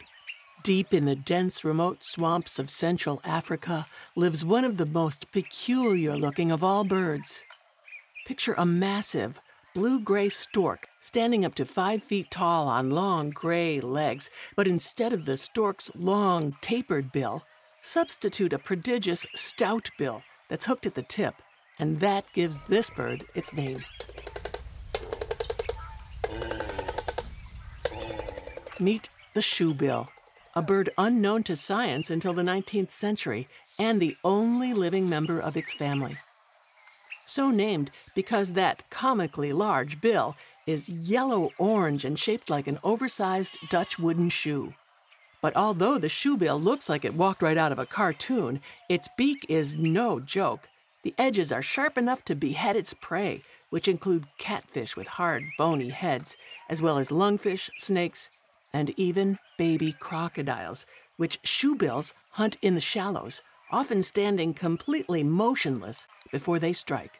Deep 0.66 0.92
in 0.92 1.04
the 1.04 1.14
dense, 1.14 1.64
remote 1.64 1.98
swamps 2.02 2.58
of 2.58 2.68
Central 2.68 3.20
Africa 3.24 3.86
lives 4.16 4.44
one 4.44 4.64
of 4.64 4.78
the 4.78 4.84
most 4.84 5.30
peculiar 5.30 6.16
looking 6.16 6.50
of 6.50 6.64
all 6.64 6.82
birds. 6.82 7.44
Picture 8.26 8.52
a 8.58 8.66
massive, 8.66 9.38
blue 9.76 10.00
gray 10.00 10.28
stork 10.28 10.88
standing 10.98 11.44
up 11.44 11.54
to 11.54 11.64
five 11.64 12.02
feet 12.02 12.32
tall 12.32 12.66
on 12.66 12.90
long 12.90 13.30
gray 13.30 13.80
legs, 13.80 14.28
but 14.56 14.66
instead 14.66 15.12
of 15.12 15.24
the 15.24 15.36
stork's 15.36 15.94
long, 15.94 16.56
tapered 16.60 17.12
bill, 17.12 17.44
substitute 17.80 18.52
a 18.52 18.58
prodigious 18.58 19.24
stout 19.36 19.88
bill 19.96 20.24
that's 20.48 20.66
hooked 20.66 20.84
at 20.84 20.96
the 20.96 21.02
tip, 21.02 21.34
and 21.78 22.00
that 22.00 22.24
gives 22.34 22.66
this 22.66 22.90
bird 22.90 23.22
its 23.36 23.52
name. 23.52 23.84
Meet 28.80 29.08
the 29.32 29.40
shoebill 29.40 30.08
a 30.57 30.62
bird 30.62 30.88
unknown 30.96 31.42
to 31.42 31.54
science 31.54 32.09
until 32.09 32.32
the 32.32 32.42
19th 32.42 32.90
century 32.90 33.46
and 33.78 34.00
the 34.00 34.16
only 34.24 34.72
living 34.72 35.07
member 35.07 35.38
of 35.38 35.54
its 35.54 35.74
family. 35.74 36.16
So 37.26 37.50
named 37.50 37.90
because 38.14 38.54
that 38.54 38.88
comically 38.88 39.52
large 39.52 40.00
bill 40.00 40.34
is 40.66 40.88
yellow 40.88 41.50
orange 41.59 42.07
and 42.07 42.18
shaped 42.18 42.48
like 42.48 42.66
an 42.66 42.78
oversized 42.82 43.59
Dutch 43.68 43.98
wooden 43.98 44.30
shoe. 44.30 44.72
But 45.42 45.54
although 45.54 45.98
the 45.98 46.09
shoebill 46.09 46.62
looks 46.62 46.88
like 46.88 47.04
it 47.04 47.14
walked 47.14 47.42
right 47.42 47.59
out 47.59 47.70
of 47.70 47.78
a 47.78 47.84
cartoon, 47.84 48.62
its 48.88 49.09
beak 49.14 49.44
is 49.50 49.76
no 49.76 50.20
joke. 50.20 50.68
The 51.02 51.14
edges 51.18 51.52
are 51.52 51.62
sharp 51.62 51.98
enough 51.98 52.24
to 52.24 52.34
behead 52.34 52.76
its 52.76 52.94
prey, 52.94 53.42
which 53.68 53.86
include 53.88 54.24
catfish 54.38 54.96
with 54.96 55.07
hard, 55.07 55.44
bony 55.59 55.90
heads, 55.90 56.36
as 56.70 56.80
well 56.80 56.96
as 56.96 57.11
lungfish, 57.11 57.68
snakes, 57.76 58.30
and 58.76 58.92
even 58.98 59.38
baby 59.56 59.90
crocodiles, 59.90 60.84
which 61.16 61.40
shoebills 61.42 62.12
hunt 62.32 62.58
in 62.60 62.74
the 62.74 62.80
shallows, 62.92 63.40
often 63.72 64.02
standing 64.02 64.52
completely 64.52 65.22
motionless 65.22 66.06
before 66.30 66.58
they 66.58 66.74
strike. 66.74 67.12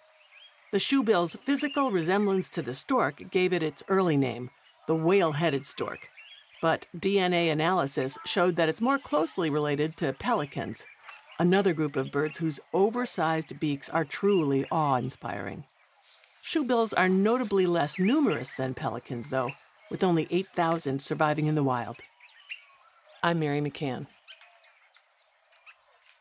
The 0.70 0.78
shoebill's 0.78 1.34
physical 1.34 1.90
resemblance 1.90 2.50
to 2.50 2.61
the 2.61 2.74
stork 2.74 3.22
gave 3.30 3.54
it 3.54 3.62
its 3.62 3.82
early 3.88 4.18
name, 4.18 4.50
the 4.86 4.94
whale 4.94 5.32
headed 5.32 5.64
stork. 5.64 6.00
But 6.61 6.88
DNA 6.94 7.50
analysis 7.50 8.18
showed 8.26 8.57
that 8.57 8.68
it's 8.68 8.82
more 8.82 8.98
closely 8.98 9.48
related 9.48 9.96
to 9.96 10.12
pelicans, 10.12 10.84
another 11.38 11.72
group 11.72 11.96
of 11.96 12.12
birds 12.12 12.36
whose 12.36 12.61
oversized 12.74 13.59
beaks 13.59 13.88
are 13.88 14.04
truly 14.04 14.66
awe 14.70 14.96
inspiring. 14.96 15.64
Shoebills 16.44 16.92
are 16.98 17.09
notably 17.09 17.64
less 17.64 17.98
numerous 17.98 18.52
than 18.52 18.74
pelicans, 18.74 19.30
though, 19.30 19.52
with 19.91 20.05
only 20.05 20.26
8,000 20.30 21.01
surviving 21.01 21.47
in 21.47 21.55
the 21.55 21.62
wild. 21.62 21.97
I'm 23.22 23.39
Mary 23.39 23.61
McCann. 23.61 24.07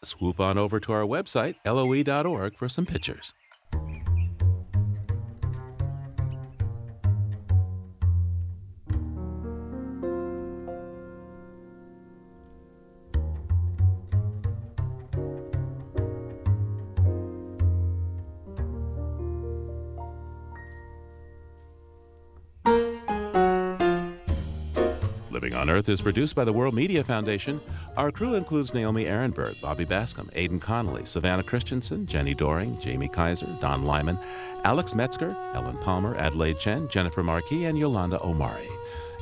Swoop 0.04 0.40
on 0.40 0.58
over 0.58 0.80
to 0.80 0.92
our 0.94 1.02
website, 1.02 1.56
loe.org, 1.66 2.56
for 2.56 2.70
some 2.70 2.86
pictures. 2.86 3.34
Earth 25.76 25.90
is 25.90 26.00
produced 26.00 26.36
by 26.36 26.46
the 26.46 26.54
World 26.54 26.74
Media 26.74 27.04
Foundation. 27.04 27.60
Our 27.98 28.10
crew 28.10 28.36
includes 28.36 28.74
Naomi 28.74 29.04
Arenberg, 29.04 29.60
Bobby 29.60 29.86
Bascomb, 29.86 30.30
Aidan 30.34 30.62
Connolly, 30.62 31.04
Savannah 31.04 31.44
Christensen, 31.44 32.06
Jenny 32.06 32.34
Doering, 32.34 32.80
Jamie 32.80 33.10
Kaiser, 33.10 33.58
Don 33.60 33.84
Lyman, 33.84 34.18
Alex 34.64 34.96
Metzger, 34.96 35.36
Ellen 35.54 35.78
Palmer, 35.80 36.16
Adelaide 36.16 36.60
Chen, 36.60 36.88
Jennifer 36.88 37.24
Marquis, 37.24 37.66
and 37.66 37.78
Yolanda 37.78 38.24
Omari. 38.24 38.70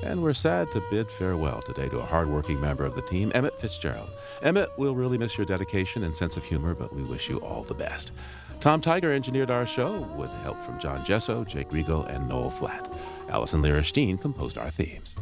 And 0.03 0.21
we're 0.21 0.35
sad 0.35 0.71
to 0.73 0.83
bid 0.91 1.09
farewell 1.09 1.63
today 1.63 1.89
to 1.89 1.97
a 1.97 2.05
hardworking 2.05 2.61
member 2.61 2.85
of 2.85 2.93
the 2.93 3.01
team, 3.01 3.31
Emmett 3.33 3.59
Fitzgerald. 3.59 4.11
Emmett, 4.43 4.69
we'll 4.77 4.93
really 4.93 5.17
miss 5.17 5.35
your 5.39 5.47
dedication 5.47 6.03
and 6.03 6.15
sense 6.15 6.37
of 6.37 6.43
humor, 6.43 6.75
but 6.75 6.93
we 6.93 7.01
wish 7.01 7.29
you 7.29 7.39
all 7.39 7.63
the 7.63 7.73
best. 7.73 8.11
Tom 8.59 8.79
Tiger 8.79 9.11
engineered 9.11 9.49
our 9.49 9.65
show 9.65 10.01
with 10.15 10.29
help 10.43 10.61
from 10.61 10.79
John 10.79 11.03
Gesso, 11.03 11.43
Jake 11.45 11.69
Rigo, 11.69 12.07
and 12.07 12.29
Noel 12.29 12.51
Flatt. 12.51 12.93
Allison 13.27 13.63
Lirish 13.63 13.91
Dean 13.91 14.19
composed 14.19 14.59
our 14.59 14.69
themes. 14.69 15.15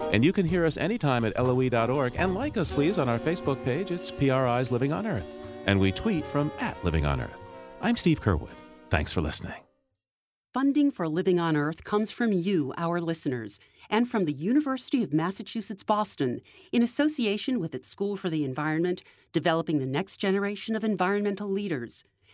And 0.00 0.24
you 0.24 0.32
can 0.32 0.46
hear 0.46 0.66
us 0.66 0.76
anytime 0.76 1.24
at 1.24 1.36
loe.org 1.36 2.14
and 2.16 2.34
like 2.34 2.56
us, 2.56 2.70
please, 2.70 2.98
on 2.98 3.08
our 3.08 3.18
Facebook 3.18 3.64
page. 3.64 3.90
It's 3.90 4.10
PRI's 4.10 4.70
Living 4.70 4.92
on 4.92 5.06
Earth. 5.06 5.26
And 5.66 5.80
we 5.80 5.92
tweet 5.92 6.24
from 6.24 6.52
at 6.60 6.82
Living 6.84 7.06
on 7.06 7.20
Earth. 7.20 7.38
I'm 7.80 7.96
Steve 7.96 8.20
Curwood. 8.20 8.56
Thanks 8.90 9.12
for 9.12 9.20
listening. 9.20 9.54
Funding 10.54 10.90
for 10.90 11.06
Living 11.06 11.38
on 11.38 11.54
Earth 11.54 11.84
comes 11.84 12.10
from 12.10 12.32
you, 12.32 12.72
our 12.78 12.98
listeners, 12.98 13.60
and 13.90 14.08
from 14.08 14.24
the 14.24 14.32
University 14.32 15.02
of 15.02 15.12
Massachusetts 15.12 15.82
Boston, 15.82 16.40
in 16.72 16.82
association 16.82 17.60
with 17.60 17.74
its 17.74 17.86
School 17.86 18.16
for 18.16 18.30
the 18.30 18.42
Environment, 18.42 19.02
developing 19.34 19.80
the 19.80 19.86
next 19.86 20.16
generation 20.16 20.74
of 20.74 20.82
environmental 20.82 21.50
leaders 21.50 22.04